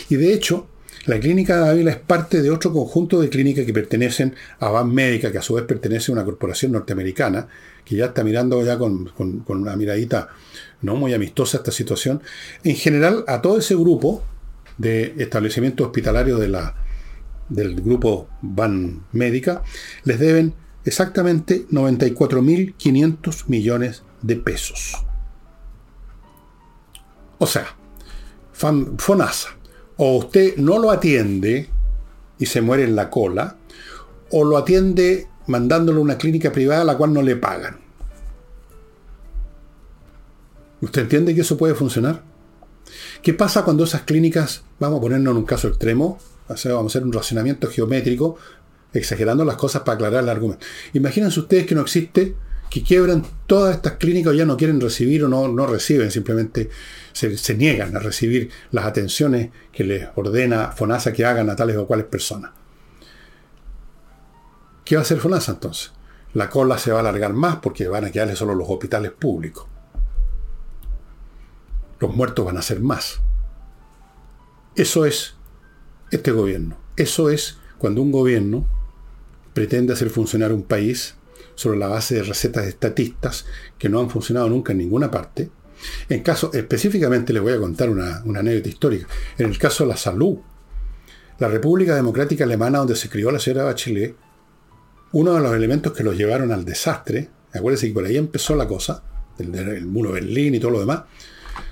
Y 0.10 0.16
de 0.16 0.34
hecho, 0.34 0.68
la 1.08 1.20
clínica 1.22 1.64
de 1.64 1.70
Ávila 1.70 1.92
es 1.92 1.98
parte 1.98 2.42
de 2.42 2.52
otro 2.52 2.74
conjunto 2.74 3.22
de 3.22 3.30
clínicas 3.30 3.66
que 3.66 3.74
pertenecen 3.74 4.36
a 4.60 4.68
Van 4.70 4.94
Médica, 4.94 5.32
que 5.32 5.38
a 5.38 5.42
su 5.42 5.54
vez 5.54 5.64
pertenece 5.64 6.12
a 6.12 6.14
una 6.14 6.26
corporación 6.26 6.74
norteamericana, 6.74 7.48
que 7.86 7.96
ya 7.96 8.08
está 8.08 8.26
mirando 8.26 8.64
ya 8.64 8.78
con, 8.78 9.12
una 9.48 9.76
miradita 9.78 10.28
no 10.82 10.98
muy 10.98 11.14
amistosa 11.14 11.58
esta 11.58 11.72
situación. 11.72 12.22
En 12.66 12.76
general, 12.76 13.24
a 13.28 13.42
todo 13.42 13.58
ese 13.58 13.74
grupo 13.76 14.22
de 14.78 15.16
establecimientos 15.18 15.88
hospitalarios 15.88 16.42
de 16.42 16.50
la, 16.50 16.76
del 17.48 17.76
grupo 17.76 18.28
Van 18.42 19.06
Médica, 19.14 19.64
les 20.04 20.20
deben 20.20 20.54
exactamente 20.84 21.68
94.500 21.70 23.46
millones 23.48 24.04
de 24.22 24.36
pesos. 24.36 25.06
O 27.38 27.48
sea, 27.48 27.78
FONASA, 28.52 29.57
o 29.98 30.18
usted 30.18 30.58
no 30.58 30.80
lo 30.80 30.92
atiende 30.92 31.70
y 32.40 32.46
se 32.46 32.62
muere 32.62 32.84
en 32.84 32.96
la 32.96 33.10
cola, 33.10 33.58
o 34.32 34.44
lo 34.44 34.58
atiende 34.58 35.28
mandándolo 35.48 36.00
a 36.00 36.04
una 36.04 36.18
clínica 36.18 36.52
privada 36.52 36.82
a 36.82 36.86
la 36.86 36.98
cual 36.98 37.14
no 37.14 37.22
le 37.22 37.36
pagan. 37.36 37.80
¿Usted 40.82 41.04
entiende 41.04 41.34
que 41.34 41.42
eso 41.42 41.58
puede 41.58 41.74
funcionar? 41.74 42.24
¿Qué 43.22 43.34
pasa 43.34 43.64
cuando 43.64 43.84
esas 43.84 44.04
clínicas, 44.04 44.64
vamos 44.80 45.00
a 45.00 45.02
ponernos 45.02 45.32
en 45.32 45.38
un 45.38 45.46
caso 45.46 45.68
extremo, 45.68 46.20
vamos 46.48 46.66
a 46.66 46.86
hacer 46.86 47.04
un 47.04 47.12
racionamiento 47.12 47.68
geométrico, 47.68 48.38
exagerando 48.94 49.44
las 49.46 49.58
cosas 49.58 49.82
para 49.82 49.96
aclarar 49.96 50.24
el 50.24 50.30
argumento. 50.30 50.66
Imagínense 50.94 51.40
ustedes 51.40 51.66
que 51.66 51.76
no 51.76 51.82
existe, 51.82 52.36
que 52.70 52.84
quiebran 52.84 53.26
todas 53.46 53.76
estas 53.76 53.94
clínicas 53.94 54.36
ya 54.36 54.46
no 54.46 54.58
quieren 54.58 54.82
recibir 54.82 55.24
o 55.24 55.28
no, 55.28 55.48
no 55.48 55.66
reciben, 55.66 56.12
simplemente 56.12 56.70
se, 57.14 57.56
niegan 57.56 57.96
a 57.96 58.00
recibir 58.00 58.50
las 58.72 58.86
atenciones 58.86 59.50
que 59.72 59.84
les 59.84 60.08
ordena 60.16 60.72
FONASA 60.72 61.14
que 61.14 61.26
hagan 61.26 61.50
a 61.50 61.56
tales 61.56 61.78
o 61.78 61.88
cuales 61.88 62.06
personas. 62.06 62.52
¿Qué 64.86 64.96
va 64.96 65.02
a 65.02 65.04
hacer 65.04 65.20
FONASA 65.20 65.54
entonces? 65.54 65.92
La 66.34 66.50
cola 66.50 66.78
se 66.78 66.92
va 66.92 66.98
a 66.98 67.00
alargar 67.02 67.34
más 67.34 67.58
porque 67.58 67.88
van 67.88 68.06
a 68.06 68.12
quedarle 68.12 68.36
solo 68.36 68.54
los 68.54 68.70
hospitales 68.70 69.12
públicos. 69.12 69.66
Los 72.00 72.16
muertos 72.16 72.46
van 72.46 72.58
a 72.58 72.62
ser 72.62 72.80
más. 72.80 73.20
Eso 74.76 75.06
es 75.06 75.36
este 76.12 76.32
gobierno. 76.32 76.78
Eso 76.96 77.30
es 77.30 77.58
cuando 77.80 78.02
un 78.02 78.12
gobierno 78.12 78.68
pretende 79.54 79.94
hacer 79.94 80.12
funcionar 80.12 80.54
un 80.54 80.62
país 80.62 81.17
sobre 81.58 81.80
la 81.80 81.88
base 81.88 82.16
de 82.16 82.24
recetas 82.24 82.68
estatistas 82.68 83.46
que 83.80 83.90
no 83.90 84.00
han 84.00 84.12
funcionado 84.12 84.48
nunca 84.48 84.74
en 84.74 84.78
ninguna 84.78 85.10
parte, 85.10 85.50
en 86.08 86.22
caso, 86.22 86.52
específicamente 86.54 87.34
les 87.34 87.42
voy 87.42 87.54
a 87.54 87.60
contar 87.60 87.90
una, 87.90 88.18
anécdota 88.18 88.70
histórica. 88.70 89.08
En 89.38 89.48
el 89.48 89.58
caso 89.58 89.84
de 89.84 89.90
la 89.90 89.98
salud, 89.98 90.38
la 91.40 91.48
República 91.48 91.96
Democrática 91.96 92.44
Alemana, 92.44 92.80
donde 92.80 92.96
se 92.96 93.10
crió 93.10 93.32
la 93.32 93.40
señora 93.40 93.66
Bachelet, 93.66 94.16
uno 95.14 95.34
de 95.34 95.42
los 95.42 95.54
elementos 95.54 95.94
que 95.94 96.04
los 96.04 96.16
llevaron 96.16 96.52
al 96.52 96.64
desastre, 96.64 97.30
acuérdense 97.54 97.88
que 97.88 97.94
por 97.94 98.06
ahí 98.06 98.18
empezó 98.18 98.56
la 98.56 98.68
cosa, 98.68 99.04
el, 99.40 99.54
el 99.56 99.86
muro 99.88 100.12
Berlín 100.12 100.56
y 100.56 100.60
todo 100.60 100.72
lo 100.72 100.80
demás, 100.80 101.04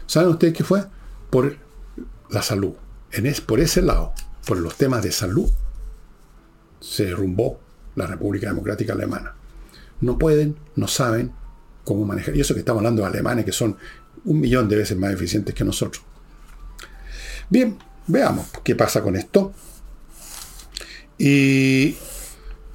¿saben 0.07 0.29
ustedes 0.29 0.53
qué 0.53 0.63
fue? 0.63 0.83
Por 1.29 1.57
la 2.31 2.41
salud. 2.41 2.73
En 3.11 3.27
es, 3.27 3.41
por 3.41 3.59
ese 3.59 3.81
lado, 3.81 4.13
por 4.47 4.57
los 4.57 4.75
temas 4.75 5.03
de 5.03 5.11
salud, 5.11 5.49
se 6.79 7.05
derrumbó 7.05 7.59
la 7.95 8.07
República 8.07 8.47
Democrática 8.47 8.93
Alemana. 8.93 9.35
No 10.01 10.17
pueden, 10.17 10.55
no 10.75 10.87
saben 10.87 11.31
cómo 11.83 12.05
manejar. 12.05 12.35
Y 12.35 12.41
eso 12.41 12.53
que 12.53 12.59
estamos 12.59 12.79
hablando 12.79 13.01
de 13.01 13.07
alemanes 13.07 13.45
que 13.45 13.51
son 13.51 13.77
un 14.25 14.39
millón 14.39 14.67
de 14.67 14.75
veces 14.75 14.97
más 14.97 15.13
eficientes 15.13 15.53
que 15.55 15.63
nosotros. 15.63 16.03
Bien, 17.49 17.77
veamos 18.07 18.47
qué 18.63 18.75
pasa 18.75 19.01
con 19.01 19.15
esto. 19.15 19.53
Y 21.17 21.95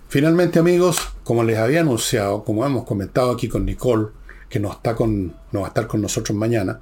finalmente, 0.08 0.58
amigos, 0.58 0.98
como 1.24 1.44
les 1.44 1.58
había 1.58 1.80
anunciado, 1.80 2.44
como 2.44 2.64
hemos 2.64 2.84
comentado 2.84 3.30
aquí 3.32 3.48
con 3.48 3.66
Nicole, 3.66 4.08
que 4.48 4.60
no, 4.60 4.72
está 4.72 4.94
con, 4.94 5.34
no 5.52 5.60
va 5.60 5.66
a 5.66 5.68
estar 5.68 5.86
con 5.86 6.00
nosotros 6.00 6.36
mañana, 6.36 6.80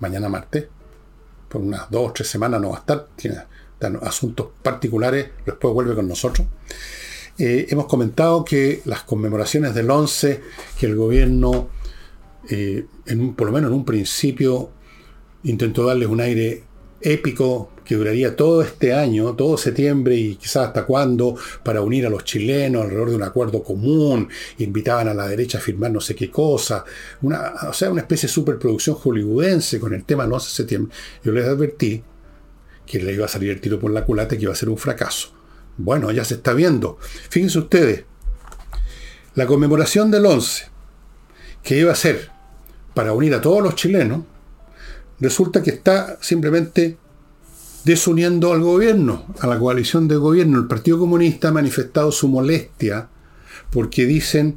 mañana 0.00 0.28
martes, 0.28 0.66
por 1.48 1.60
unas 1.60 1.90
dos 1.90 2.10
o 2.10 2.12
tres 2.12 2.28
semanas 2.28 2.60
no 2.60 2.70
va 2.70 2.76
a 2.76 2.80
estar, 2.80 3.06
tiene 3.16 3.38
asuntos 4.02 4.48
particulares, 4.62 5.30
después 5.44 5.72
vuelve 5.72 5.94
con 5.94 6.08
nosotros. 6.08 6.46
Eh, 7.38 7.66
hemos 7.68 7.86
comentado 7.86 8.44
que 8.44 8.80
las 8.86 9.02
conmemoraciones 9.02 9.74
del 9.74 9.90
11, 9.90 10.40
que 10.78 10.86
el 10.86 10.96
gobierno, 10.96 11.68
eh, 12.48 12.86
por 13.36 13.48
lo 13.48 13.52
menos 13.52 13.70
en 13.70 13.76
un 13.76 13.84
principio, 13.84 14.70
intentó 15.42 15.84
darles 15.84 16.08
un 16.08 16.20
aire 16.20 16.64
épico 17.02 17.70
que 17.84 17.94
duraría 17.94 18.34
todo 18.34 18.62
este 18.62 18.94
año, 18.94 19.34
todo 19.36 19.56
septiembre 19.58 20.16
y 20.16 20.36
quizás 20.36 20.68
hasta 20.68 20.86
cuándo, 20.86 21.36
para 21.62 21.82
unir 21.82 22.06
a 22.06 22.10
los 22.10 22.24
chilenos 22.24 22.82
alrededor 22.82 23.10
de 23.10 23.16
un 23.16 23.22
acuerdo 23.22 23.62
común, 23.62 24.28
invitaban 24.58 25.06
a 25.08 25.14
la 25.14 25.28
derecha 25.28 25.58
a 25.58 25.60
firmar 25.60 25.92
no 25.92 26.00
sé 26.00 26.14
qué 26.14 26.30
cosa, 26.30 26.84
una, 27.22 27.52
o 27.68 27.72
sea, 27.72 27.90
una 27.90 28.00
especie 28.00 28.28
de 28.28 28.32
superproducción 28.32 28.96
hollywoodense 28.96 29.78
con 29.78 29.94
el 29.94 30.04
tema 30.04 30.24
del 30.24 30.32
11 30.32 30.46
de 30.46 30.54
septiembre. 30.54 30.96
Yo 31.22 31.32
les 31.32 31.44
advertí 31.44 32.02
que 32.86 32.98
le 32.98 33.12
iba 33.12 33.26
a 33.26 33.28
salir 33.28 33.50
el 33.50 33.60
tiro 33.60 33.78
por 33.78 33.90
la 33.90 34.04
culata 34.04 34.34
y 34.34 34.38
que 34.38 34.44
iba 34.44 34.52
a 34.52 34.56
ser 34.56 34.68
un 34.68 34.78
fracaso. 34.78 35.35
Bueno, 35.78 36.10
ya 36.10 36.24
se 36.24 36.34
está 36.34 36.52
viendo. 36.52 36.98
Fíjense 37.28 37.58
ustedes, 37.58 38.04
la 39.34 39.46
conmemoración 39.46 40.10
del 40.10 40.26
11, 40.26 40.66
que 41.62 41.78
iba 41.78 41.92
a 41.92 41.96
ser 41.96 42.30
para 42.94 43.12
unir 43.12 43.34
a 43.34 43.40
todos 43.40 43.62
los 43.62 43.74
chilenos, 43.74 44.22
resulta 45.20 45.62
que 45.62 45.70
está 45.70 46.18
simplemente 46.20 46.96
desuniendo 47.84 48.52
al 48.52 48.62
gobierno, 48.62 49.26
a 49.40 49.46
la 49.46 49.58
coalición 49.58 50.08
de 50.08 50.16
gobierno. 50.16 50.58
El 50.58 50.66
Partido 50.66 50.98
Comunista 50.98 51.48
ha 51.48 51.52
manifestado 51.52 52.10
su 52.10 52.28
molestia 52.28 53.08
porque 53.70 54.06
dicen 54.06 54.56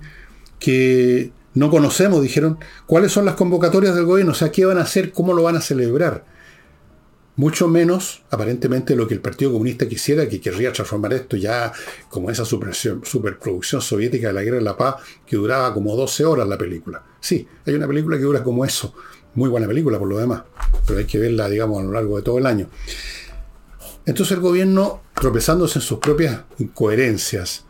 que 0.57 1.32
no 1.53 1.70
conocemos, 1.70 2.22
dijeron, 2.22 2.57
cuáles 2.86 3.11
son 3.11 3.26
las 3.26 3.36
convocatorias 3.36 3.95
del 3.95 4.05
gobierno, 4.05 4.32
o 4.32 4.36
sea, 4.36 4.51
qué 4.51 4.65
van 4.65 4.78
a 4.78 4.84
hacer, 4.84 5.11
cómo 5.11 5.34
lo 5.34 5.43
van 5.43 5.57
a 5.57 5.61
celebrar. 5.61 6.26
Mucho 7.40 7.70
menos, 7.70 8.22
aparentemente, 8.32 8.98
lo 8.98 9.08
que 9.08 9.14
el 9.14 9.22
Partido 9.22 9.54
Comunista 9.54 9.88
quisiera, 9.88 10.28
que 10.28 10.42
querría 10.42 10.74
transformar 10.74 11.14
esto 11.14 11.38
ya 11.38 11.72
como 12.10 12.30
esa 12.30 12.44
superproducción 12.44 13.82
soviética 13.82 14.28
de 14.28 14.34
la 14.34 14.44
Guerra 14.44 14.58
de 14.58 14.64
la 14.64 14.76
Paz, 14.76 14.96
que 15.26 15.38
duraba 15.38 15.74
como 15.74 15.96
12 15.96 16.26
horas 16.26 16.50
la 16.50 16.58
película. 16.58 17.02
Sí, 17.22 17.48
hay 17.66 17.76
una 17.76 17.88
película 17.88 18.18
que 18.18 18.24
dura 18.24 18.44
como 18.44 18.66
eso, 18.66 18.94
muy 19.36 19.48
buena 19.48 19.68
película 19.68 19.98
por 19.98 20.10
lo 20.10 20.18
demás, 20.18 20.44
pero 20.86 21.00
hay 21.00 21.06
que 21.06 21.18
verla, 21.18 21.48
digamos, 21.48 21.80
a 21.80 21.84
lo 21.84 21.94
largo 21.94 22.18
de 22.18 22.24
todo 22.24 22.40
el 22.40 22.46
año. 22.46 22.68
Entonces 24.06 24.36
el 24.36 24.42
gobierno, 24.42 25.02
tropezándose 25.14 25.80
en 25.80 25.84
sus 25.84 26.00
propias 26.00 26.42
incoherencias, 26.58 27.64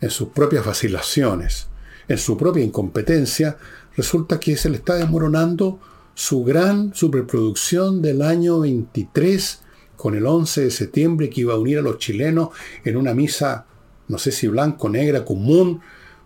en 0.00 0.08
sus 0.08 0.28
propias 0.28 0.64
vacilaciones, 0.64 1.66
en 2.08 2.16
su 2.16 2.38
propia 2.38 2.64
incompetencia, 2.64 3.58
resulta 3.98 4.40
que 4.40 4.56
se 4.56 4.70
le 4.70 4.78
está 4.78 4.94
desmoronando 4.94 5.78
su 6.14 6.44
gran 6.44 6.94
superproducción 6.94 8.02
del 8.02 8.22
año 8.22 8.60
23 8.60 9.60
con 9.96 10.14
el 10.14 10.26
11 10.26 10.64
de 10.64 10.70
septiembre 10.70 11.30
que 11.30 11.42
iba 11.42 11.54
a 11.54 11.58
unir 11.58 11.78
a 11.78 11.82
los 11.82 11.98
chilenos 11.98 12.50
en 12.84 12.96
una 12.96 13.14
misa, 13.14 13.66
no 14.08 14.18
sé 14.18 14.32
si 14.32 14.46
blanco, 14.48 14.88
negra, 14.88 15.24
común, 15.24 15.80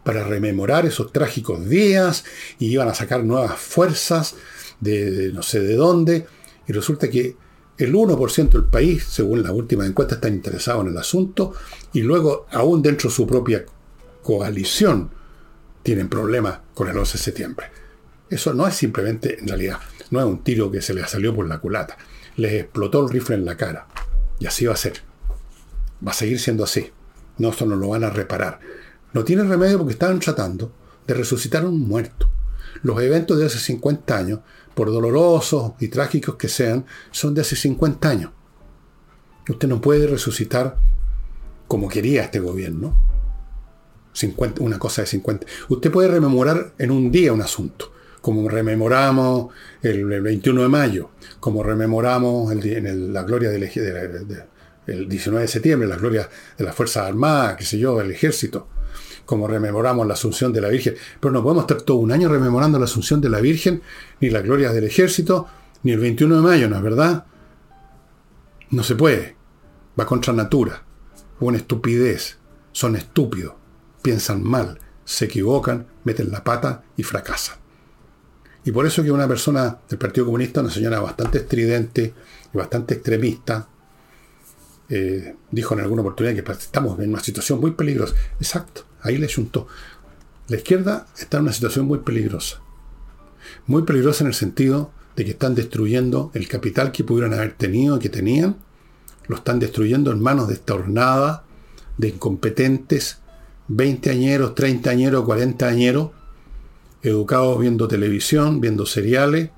para 0.04 0.24
rememorar 0.24 0.86
esos 0.86 1.12
trágicos 1.12 1.68
días 1.68 2.24
y 2.58 2.66
iban 2.66 2.88
a 2.88 2.94
sacar 2.94 3.24
nuevas 3.24 3.58
fuerzas 3.58 4.36
de, 4.80 5.32
no 5.32 5.42
sé 5.42 5.60
de 5.60 5.76
dónde, 5.76 6.26
y 6.66 6.72
resulta 6.72 7.08
que 7.10 7.36
el 7.78 7.94
1% 7.94 8.50
del 8.50 8.64
país, 8.64 9.04
según 9.04 9.42
la 9.42 9.52
última 9.52 9.86
encuesta, 9.86 10.16
está 10.16 10.28
interesado 10.28 10.80
en 10.80 10.88
el 10.88 10.98
asunto, 10.98 11.52
y 11.92 12.00
luego, 12.00 12.46
aún 12.50 12.82
dentro 12.82 13.08
de 13.08 13.14
su 13.14 13.26
propia 13.26 13.64
coalición, 14.22 15.10
tienen 15.82 16.08
problemas 16.08 16.58
con 16.74 16.88
el 16.88 16.98
11 16.98 17.12
de 17.12 17.24
septiembre. 17.24 17.77
Eso 18.30 18.52
no 18.54 18.66
es 18.66 18.74
simplemente, 18.74 19.38
en 19.40 19.48
realidad, 19.48 19.78
no 20.10 20.20
es 20.20 20.26
un 20.26 20.42
tiro 20.42 20.70
que 20.70 20.82
se 20.82 20.94
les 20.94 21.10
salió 21.10 21.34
por 21.34 21.48
la 21.48 21.58
culata. 21.58 21.96
Les 22.36 22.52
explotó 22.52 23.04
el 23.04 23.10
rifle 23.10 23.36
en 23.36 23.44
la 23.44 23.56
cara. 23.56 23.86
Y 24.38 24.46
así 24.46 24.66
va 24.66 24.74
a 24.74 24.76
ser. 24.76 25.02
Va 26.06 26.12
a 26.12 26.14
seguir 26.14 26.38
siendo 26.38 26.64
así. 26.64 26.90
No, 27.38 27.50
esto 27.50 27.66
no 27.66 27.76
lo 27.76 27.88
van 27.88 28.04
a 28.04 28.10
reparar. 28.10 28.60
No 29.12 29.24
tiene 29.24 29.44
remedio 29.44 29.78
porque 29.78 29.92
estaban 29.92 30.20
tratando 30.20 30.72
de 31.06 31.14
resucitar 31.14 31.64
a 31.64 31.68
un 31.68 31.80
muerto. 31.80 32.28
Los 32.82 33.00
eventos 33.02 33.38
de 33.38 33.46
hace 33.46 33.58
50 33.58 34.16
años 34.16 34.40
por 34.74 34.92
dolorosos 34.92 35.72
y 35.80 35.88
trágicos 35.88 36.36
que 36.36 36.48
sean, 36.48 36.86
son 37.10 37.34
de 37.34 37.40
hace 37.40 37.56
50 37.56 38.08
años. 38.08 38.30
Usted 39.48 39.66
no 39.66 39.80
puede 39.80 40.06
resucitar 40.06 40.78
como 41.66 41.88
quería 41.88 42.22
este 42.22 42.38
gobierno. 42.38 42.96
50, 44.12 44.62
una 44.62 44.78
cosa 44.78 45.02
de 45.02 45.08
50. 45.08 45.46
Usted 45.68 45.90
puede 45.90 46.08
rememorar 46.08 46.74
en 46.78 46.92
un 46.92 47.10
día 47.10 47.32
un 47.32 47.42
asunto, 47.42 47.92
como 48.28 48.46
rememoramos 48.46 49.54
el, 49.80 50.04
21 50.04 50.64
de 50.64 50.68
mayo, 50.68 51.12
como 51.40 51.62
rememoramos 51.62 52.52
el, 52.52 53.10
la 53.10 53.22
gloria 53.22 53.48
del, 53.48 53.62
el 54.86 55.08
19 55.08 55.40
de 55.40 55.48
septiembre, 55.48 55.88
la 55.88 55.96
gloria 55.96 56.28
de 56.58 56.62
las 56.62 56.74
Fuerzas 56.74 57.06
Armadas, 57.08 57.56
qué 57.56 57.64
sé 57.64 57.78
yo, 57.78 57.96
del 57.96 58.10
ejército 58.10 58.68
como 59.24 59.48
rememoramos 59.48 60.06
la 60.06 60.12
Asunción 60.12 60.52
de 60.52 60.60
la 60.60 60.68
Virgen. 60.68 60.96
Pero 61.18 61.32
no 61.32 61.42
podemos 61.42 61.62
estar 61.62 61.80
todo 61.80 61.96
un 61.96 62.12
año 62.12 62.28
rememorando 62.28 62.78
la 62.78 62.84
Asunción 62.84 63.22
de 63.22 63.30
la 63.30 63.40
Virgen, 63.40 63.80
ni 64.20 64.28
las 64.28 64.42
glorias 64.42 64.74
del 64.74 64.84
ejército, 64.84 65.46
ni 65.82 65.92
el 65.92 65.98
21 65.98 66.36
de 66.36 66.42
mayo, 66.42 66.68
¿no 66.68 66.76
es 66.76 66.82
verdad? 66.82 67.24
No 68.68 68.82
se 68.82 68.94
puede. 68.94 69.36
Va 69.98 70.04
contra 70.04 70.34
natura. 70.34 70.82
Una 71.40 71.56
estupidez. 71.56 72.36
Son 72.72 72.94
estúpidos. 72.94 73.54
Piensan 74.02 74.42
mal. 74.42 74.78
Se 75.06 75.24
equivocan, 75.24 75.86
meten 76.04 76.30
la 76.30 76.44
pata 76.44 76.84
y 76.94 77.02
fracasan. 77.02 77.67
Y 78.68 78.70
por 78.70 78.84
eso 78.84 79.02
que 79.02 79.10
una 79.10 79.26
persona 79.26 79.78
del 79.88 79.98
Partido 79.98 80.26
Comunista, 80.26 80.60
una 80.60 80.68
señora 80.68 81.00
bastante 81.00 81.38
estridente 81.38 82.12
y 82.52 82.58
bastante 82.58 82.96
extremista, 82.96 83.66
eh, 84.90 85.36
dijo 85.50 85.72
en 85.72 85.80
alguna 85.80 86.02
oportunidad 86.02 86.34
que 86.34 86.52
estamos 86.52 87.00
en 87.00 87.08
una 87.08 87.20
situación 87.20 87.60
muy 87.60 87.70
peligrosa. 87.70 88.14
Exacto. 88.38 88.84
Ahí 89.00 89.16
le 89.16 89.32
juntó. 89.32 89.68
La 90.48 90.58
izquierda 90.58 91.06
está 91.16 91.38
en 91.38 91.44
una 91.44 91.54
situación 91.54 91.86
muy 91.86 92.00
peligrosa. 92.00 92.60
Muy 93.66 93.84
peligrosa 93.84 94.24
en 94.24 94.28
el 94.28 94.34
sentido 94.34 94.90
de 95.16 95.24
que 95.24 95.30
están 95.30 95.54
destruyendo 95.54 96.30
el 96.34 96.46
capital 96.46 96.92
que 96.92 97.04
pudieron 97.04 97.32
haber 97.32 97.54
tenido 97.54 97.98
que 97.98 98.10
tenían. 98.10 98.56
Lo 99.28 99.36
están 99.36 99.60
destruyendo 99.60 100.12
en 100.12 100.20
manos 100.20 100.46
de 100.46 100.52
esta 100.52 100.74
hornada 100.74 101.42
de 101.96 102.08
incompetentes, 102.08 103.16
20 103.68 104.10
añeros, 104.10 104.54
30 104.54 104.90
añeros, 104.90 105.24
40 105.24 105.66
añeros, 105.66 106.10
educados 107.08 107.58
viendo 107.58 107.88
televisión, 107.88 108.60
viendo 108.60 108.86
seriales 108.86 109.50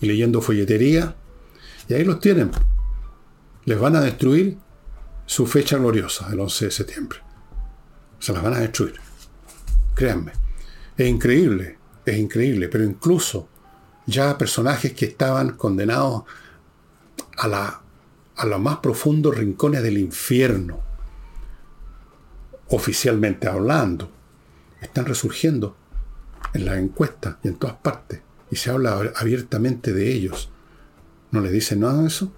y 0.00 0.06
leyendo 0.06 0.40
folletería. 0.40 1.16
Y 1.88 1.94
ahí 1.94 2.04
los 2.04 2.20
tienen. 2.20 2.50
Les 3.64 3.78
van 3.78 3.96
a 3.96 4.00
destruir 4.00 4.58
su 5.26 5.46
fecha 5.46 5.78
gloriosa, 5.78 6.28
el 6.32 6.40
11 6.40 6.64
de 6.66 6.70
septiembre 6.70 7.24
se 8.24 8.32
las 8.32 8.42
van 8.42 8.54
a 8.54 8.60
destruir. 8.60 8.94
Créanme. 9.94 10.32
Es 10.96 11.06
increíble, 11.06 11.78
es 12.06 12.16
increíble, 12.16 12.68
pero 12.68 12.84
incluso 12.84 13.48
ya 14.06 14.38
personajes 14.38 14.94
que 14.94 15.04
estaban 15.04 15.56
condenados 15.56 16.24
a, 17.36 17.48
la, 17.48 17.82
a 18.36 18.46
los 18.46 18.60
más 18.60 18.78
profundos 18.78 19.36
rincones 19.36 19.82
del 19.82 19.98
infierno, 19.98 20.80
oficialmente 22.68 23.46
hablando, 23.46 24.10
están 24.80 25.04
resurgiendo 25.04 25.76
en 26.54 26.64
las 26.64 26.78
encuestas 26.78 27.36
y 27.42 27.48
en 27.48 27.56
todas 27.56 27.76
partes. 27.76 28.20
Y 28.50 28.56
se 28.56 28.70
habla 28.70 29.12
abiertamente 29.16 29.92
de 29.92 30.12
ellos. 30.12 30.50
¿No 31.30 31.40
les 31.40 31.52
dicen 31.52 31.80
nada 31.80 32.00
de 32.00 32.08
eso? 32.08 32.32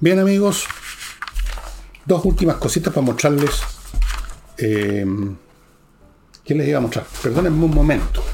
Bien 0.00 0.18
amigos, 0.18 0.66
dos 2.06 2.24
últimas 2.24 2.56
cositas 2.56 2.92
para 2.92 3.06
mostrarles 3.06 3.62
eh, 4.58 5.06
¿Qué 6.44 6.54
les 6.54 6.66
iba 6.66 6.78
a 6.78 6.80
mostrar? 6.80 7.06
Perdónenme 7.22 7.64
un 7.64 7.74
momento. 7.74 8.24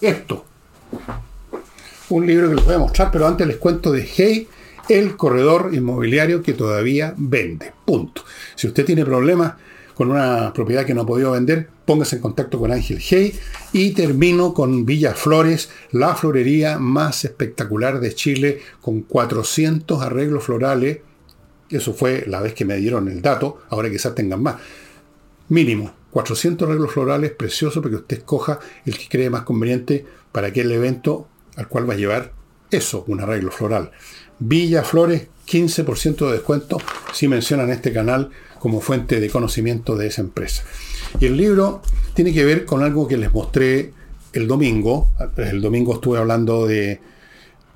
Esto. 0.00 0.44
Un 2.10 2.26
libro 2.26 2.48
que 2.48 2.54
les 2.54 2.64
voy 2.64 2.74
a 2.74 2.78
mostrar, 2.78 3.10
pero 3.10 3.26
antes 3.26 3.44
les 3.44 3.56
cuento 3.56 3.90
de 3.90 4.08
Hey, 4.14 4.48
el 4.88 5.16
corredor 5.16 5.70
inmobiliario 5.72 6.42
que 6.42 6.52
todavía 6.52 7.14
vende. 7.16 7.72
Punto. 7.84 8.22
Si 8.54 8.66
usted 8.66 8.84
tiene 8.84 9.04
problemas 9.04 9.54
con 9.94 10.10
una 10.10 10.52
propiedad 10.52 10.84
que 10.84 10.94
no 10.94 11.02
ha 11.02 11.06
podido 11.06 11.32
vender, 11.32 11.68
póngase 11.84 12.16
en 12.16 12.22
contacto 12.22 12.58
con 12.58 12.72
Ángel 12.72 13.00
Hey. 13.00 13.38
Y 13.72 13.92
termino 13.92 14.52
con 14.52 14.84
Villa 14.84 15.14
Flores, 15.14 15.70
la 15.92 16.14
florería 16.14 16.78
más 16.78 17.24
espectacular 17.24 18.00
de 18.00 18.14
Chile, 18.14 18.60
con 18.80 19.02
400 19.02 20.02
arreglos 20.02 20.44
florales. 20.44 20.98
Eso 21.70 21.94
fue 21.94 22.24
la 22.26 22.40
vez 22.40 22.54
que 22.54 22.64
me 22.64 22.76
dieron 22.76 23.08
el 23.08 23.22
dato, 23.22 23.62
ahora 23.70 23.90
quizás 23.90 24.14
tengan 24.14 24.42
más. 24.42 24.56
Mínimo, 25.48 25.94
400 26.10 26.68
arreglos 26.68 26.92
florales 26.92 27.32
preciosos 27.32 27.82
para 27.82 27.90
que 27.90 28.00
usted 28.00 28.18
escoja 28.18 28.58
el 28.84 28.96
que 28.98 29.08
cree 29.08 29.30
más 29.30 29.42
conveniente 29.42 30.04
para 30.32 30.48
aquel 30.48 30.70
evento 30.72 31.28
al 31.56 31.68
cual 31.68 31.88
va 31.88 31.94
a 31.94 31.96
llevar 31.96 32.32
eso, 32.70 33.04
un 33.06 33.20
arreglo 33.20 33.50
floral. 33.50 33.92
Villa 34.38 34.82
Flores, 34.82 35.28
15% 35.46 36.26
de 36.26 36.32
descuento 36.32 36.78
si 37.12 37.28
mencionan 37.28 37.70
este 37.70 37.92
canal 37.92 38.30
como 38.58 38.80
fuente 38.80 39.20
de 39.20 39.30
conocimiento 39.30 39.96
de 39.96 40.06
esa 40.06 40.22
empresa. 40.22 40.64
Y 41.20 41.26
el 41.26 41.36
libro 41.36 41.82
tiene 42.14 42.32
que 42.32 42.44
ver 42.44 42.64
con 42.64 42.82
algo 42.82 43.06
que 43.06 43.16
les 43.16 43.32
mostré 43.32 43.92
el 44.32 44.48
domingo. 44.48 45.08
El 45.36 45.60
domingo 45.60 45.94
estuve 45.94 46.18
hablando 46.18 46.66
de 46.66 47.00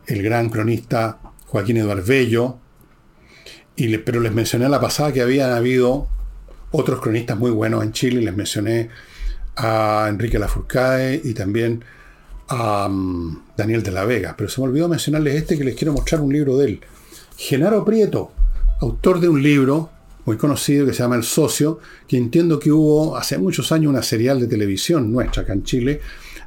el 0.06 0.22
gran 0.22 0.48
cronista 0.48 1.18
Joaquín 1.46 1.76
Eduardo 1.76 2.04
Bello, 2.06 2.58
y 3.76 3.96
pero 3.98 4.20
les 4.20 4.32
mencioné 4.32 4.64
a 4.66 4.68
la 4.68 4.80
pasada 4.80 5.12
que 5.12 5.20
habían 5.20 5.52
habido 5.52 6.08
otros 6.72 7.00
cronistas 7.00 7.38
muy 7.38 7.50
buenos 7.50 7.84
en 7.84 7.92
Chile. 7.92 8.20
Les 8.20 8.34
mencioné 8.34 8.88
a 9.56 10.06
Enrique 10.08 10.38
Lafourcade 10.38 11.20
y 11.22 11.34
también 11.34 11.84
a 12.48 12.88
mm, 12.88 13.47
Daniel 13.58 13.82
de 13.82 13.90
la 13.90 14.04
Vega. 14.04 14.34
Pero 14.38 14.48
se 14.48 14.60
me 14.60 14.68
olvidó 14.68 14.88
mencionarles 14.88 15.34
este 15.34 15.58
que 15.58 15.64
les 15.64 15.74
quiero 15.74 15.92
mostrar 15.92 16.22
un 16.22 16.32
libro 16.32 16.56
de 16.56 16.66
él. 16.66 16.80
Genaro 17.36 17.84
Prieto, 17.84 18.32
autor 18.80 19.20
de 19.20 19.28
un 19.28 19.42
libro 19.42 19.90
muy 20.24 20.36
conocido 20.36 20.86
que 20.86 20.92
se 20.92 21.02
llama 21.02 21.16
El 21.16 21.24
Socio, 21.24 21.80
que 22.06 22.16
entiendo 22.16 22.60
que 22.60 22.70
hubo 22.70 23.16
hace 23.16 23.36
muchos 23.36 23.72
años 23.72 23.90
una 23.90 24.02
serial 24.02 24.40
de 24.40 24.46
televisión 24.46 25.12
nuestra 25.12 25.42
acá 25.42 25.54
en 25.54 25.64
Chile 25.64 26.00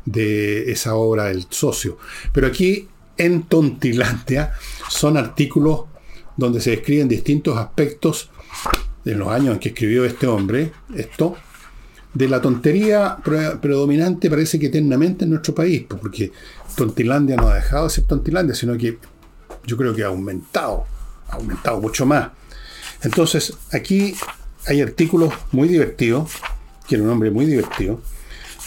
de 0.06 0.72
esa 0.72 0.96
obra 0.96 1.30
El 1.30 1.48
Socio. 1.50 1.98
Pero 2.32 2.48
aquí 2.48 2.88
en 3.18 3.44
Tontilandia 3.44 4.54
son 4.90 5.18
artículos 5.18 5.82
donde 6.38 6.62
se 6.62 6.72
describen 6.72 7.10
distintos 7.10 7.58
aspectos 7.58 8.30
en 9.04 9.20
los 9.20 9.28
años 9.30 9.56
en 9.56 9.60
que 9.60 9.70
escribió 9.70 10.06
este 10.06 10.28
hombre, 10.28 10.72
esto, 10.96 11.36
de 12.14 12.28
la 12.28 12.42
tontería 12.42 13.18
predominante 13.62 14.30
parece 14.30 14.60
que 14.60 14.68
eternamente 14.68 15.24
en 15.24 15.32
nuestro 15.32 15.56
país, 15.56 15.86
porque 15.88 16.32
Tontilandia 16.76 17.36
no 17.38 17.48
ha 17.48 17.56
dejado 17.56 17.86
de 17.86 17.90
ser 17.90 18.04
Tontilandia, 18.06 18.54
sino 18.54 18.78
que 18.78 18.98
yo 19.66 19.78
creo 19.78 19.96
que 19.96 20.04
ha 20.04 20.08
aumentado, 20.08 20.86
ha 21.30 21.36
aumentado 21.36 21.80
mucho 21.80 22.06
más. 22.06 22.30
Entonces, 23.04 23.54
aquí 23.72 24.16
hay 24.68 24.82
artículos 24.82 25.34
muy 25.52 25.68
divertidos, 25.68 26.32
que 26.88 26.96
era 26.96 27.04
un 27.04 27.10
hombre 27.10 27.32
muy 27.32 27.46
divertido. 27.46 28.02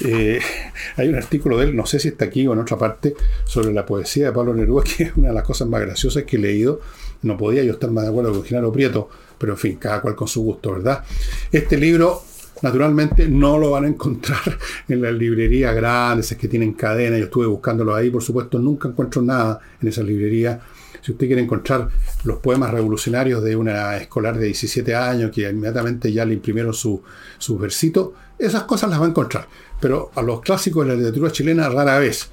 Eh, 0.04 0.40
hay 0.96 1.08
un 1.08 1.16
artículo 1.16 1.58
de 1.58 1.66
él, 1.66 1.76
no 1.76 1.86
sé 1.86 1.98
si 1.98 2.08
está 2.08 2.24
aquí 2.24 2.46
o 2.46 2.52
en 2.52 2.60
otra 2.60 2.78
parte, 2.78 3.14
sobre 3.44 3.72
la 3.72 3.84
poesía 3.84 4.26
de 4.26 4.32
Pablo 4.32 4.54
Neruda, 4.54 4.84
que 4.84 5.04
es 5.04 5.16
una 5.16 5.28
de 5.28 5.34
las 5.34 5.44
cosas 5.44 5.68
más 5.68 5.82
graciosas 5.82 6.24
que 6.24 6.36
he 6.36 6.40
leído. 6.40 6.80
No 7.22 7.36
podía 7.36 7.62
yo 7.62 7.72
estar 7.72 7.90
más 7.90 8.04
de 8.04 8.10
acuerdo 8.10 8.32
con 8.32 8.44
Genaro 8.44 8.72
Prieto, 8.72 9.08
pero 9.38 9.52
en 9.52 9.58
fin, 9.58 9.76
cada 9.76 10.00
cual 10.00 10.14
con 10.14 10.28
su 10.28 10.42
gusto, 10.42 10.72
¿verdad? 10.72 11.04
Este 11.52 11.76
libro, 11.76 12.22
naturalmente, 12.62 13.28
no 13.28 13.58
lo 13.58 13.70
van 13.70 13.84
a 13.84 13.88
encontrar 13.88 14.58
en 14.88 15.02
las 15.02 15.14
librerías 15.14 15.74
grandes, 15.74 16.32
es 16.32 16.38
que 16.38 16.48
tienen 16.48 16.74
cadena. 16.74 17.18
Yo 17.18 17.24
estuve 17.24 17.46
buscándolo 17.46 17.94
ahí, 17.94 18.10
por 18.10 18.22
supuesto, 18.22 18.58
nunca 18.58 18.88
encuentro 18.88 19.22
nada 19.22 19.60
en 19.80 19.88
esa 19.88 20.02
librería. 20.02 20.60
Si 21.00 21.12
usted 21.12 21.26
quiere 21.26 21.42
encontrar 21.42 21.88
los 22.24 22.38
poemas 22.38 22.70
revolucionarios 22.70 23.42
de 23.42 23.54
una 23.54 23.96
escolar 23.98 24.38
de 24.38 24.46
17 24.46 24.94
años 24.94 25.30
que 25.30 25.42
inmediatamente 25.42 26.10
ya 26.10 26.24
le 26.24 26.32
imprimieron 26.34 26.72
su, 26.72 27.02
su 27.36 27.58
versito, 27.58 28.14
esas 28.38 28.62
cosas 28.62 28.88
las 28.88 29.00
va 29.00 29.04
a 29.04 29.08
encontrar. 29.08 29.46
Pero 29.80 30.10
a 30.14 30.22
los 30.22 30.40
clásicos 30.40 30.86
de 30.86 30.92
la 30.92 30.96
literatura 30.96 31.30
chilena 31.30 31.68
rara 31.68 31.98
vez 31.98 32.30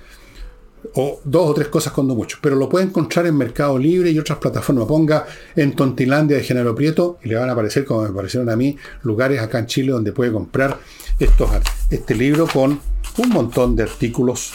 o 0.95 1.21
dos 1.23 1.49
o 1.49 1.53
tres 1.53 1.67
cosas 1.67 1.93
cuando 1.93 2.15
mucho, 2.15 2.37
pero 2.41 2.55
lo 2.55 2.67
puede 2.67 2.85
encontrar 2.85 3.25
en 3.27 3.37
Mercado 3.37 3.77
Libre 3.77 4.11
y 4.11 4.19
otras 4.19 4.39
plataformas. 4.39 4.85
Ponga 4.85 5.25
en 5.55 5.75
Tontilandia 5.75 6.37
de 6.37 6.43
Genaro 6.43 6.75
Prieto 6.75 7.19
y 7.23 7.29
le 7.29 7.35
van 7.35 7.49
a 7.49 7.53
aparecer, 7.53 7.85
como 7.85 8.03
me 8.03 8.09
parecieron 8.09 8.49
a 8.49 8.55
mí, 8.55 8.77
lugares 9.03 9.39
acá 9.41 9.59
en 9.59 9.67
Chile 9.67 9.91
donde 9.91 10.11
puede 10.11 10.31
comprar 10.31 10.79
estos, 11.19 11.49
este 11.89 12.15
libro 12.15 12.47
con 12.47 12.79
un 13.17 13.29
montón 13.29 13.75
de 13.75 13.83
artículos 13.83 14.51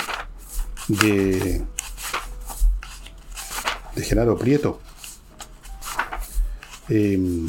de, 0.88 1.62
de 3.94 4.02
Genaro 4.02 4.36
Prieto. 4.36 4.80
Em, 6.88 7.46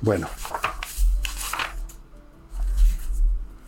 bueno, 0.00 0.28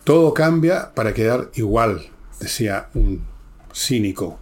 todo 0.03 0.33
cambia 0.33 0.93
para 0.93 1.13
quedar 1.13 1.49
igual 1.55 2.10
decía 2.41 2.89
un 2.93 3.23
cínico. 3.73 4.39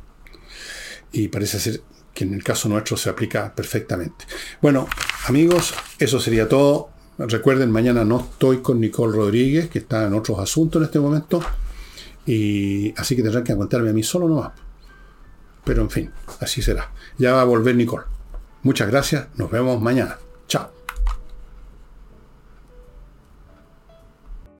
Y 1.11 1.27
parece 1.27 1.59
ser 1.59 1.81
que 2.13 2.23
en 2.23 2.33
el 2.33 2.43
caso 2.43 2.69
nuestro 2.69 2.97
se 2.97 3.09
aplica 3.09 3.53
perfectamente. 3.53 4.25
Bueno, 4.61 4.87
amigos, 5.27 5.73
eso 5.99 6.19
sería 6.19 6.47
todo. 6.47 6.89
Recuerden, 7.17 7.71
mañana 7.71 8.05
no 8.05 8.19
estoy 8.19 8.61
con 8.61 8.79
Nicole 8.79 9.15
Rodríguez, 9.15 9.69
que 9.69 9.79
está 9.79 10.05
en 10.05 10.13
otros 10.13 10.39
asuntos 10.39 10.81
en 10.81 10.85
este 10.85 10.99
momento. 10.99 11.41
Y 12.25 12.93
así 12.97 13.15
que 13.15 13.23
tendrán 13.23 13.43
que 13.43 13.51
aguantarme 13.51 13.89
a 13.89 13.93
mí 13.93 14.03
solo 14.03 14.27
nomás. 14.27 14.51
Pero 15.65 15.81
en 15.81 15.89
fin, 15.89 16.11
así 16.39 16.61
será. 16.61 16.91
Ya 17.17 17.33
va 17.33 17.41
a 17.41 17.45
volver 17.45 17.75
Nicole. 17.75 18.05
Muchas 18.63 18.89
gracias. 18.89 19.27
Nos 19.35 19.51
vemos 19.51 19.81
mañana. 19.81 20.17
Chao. 20.47 20.78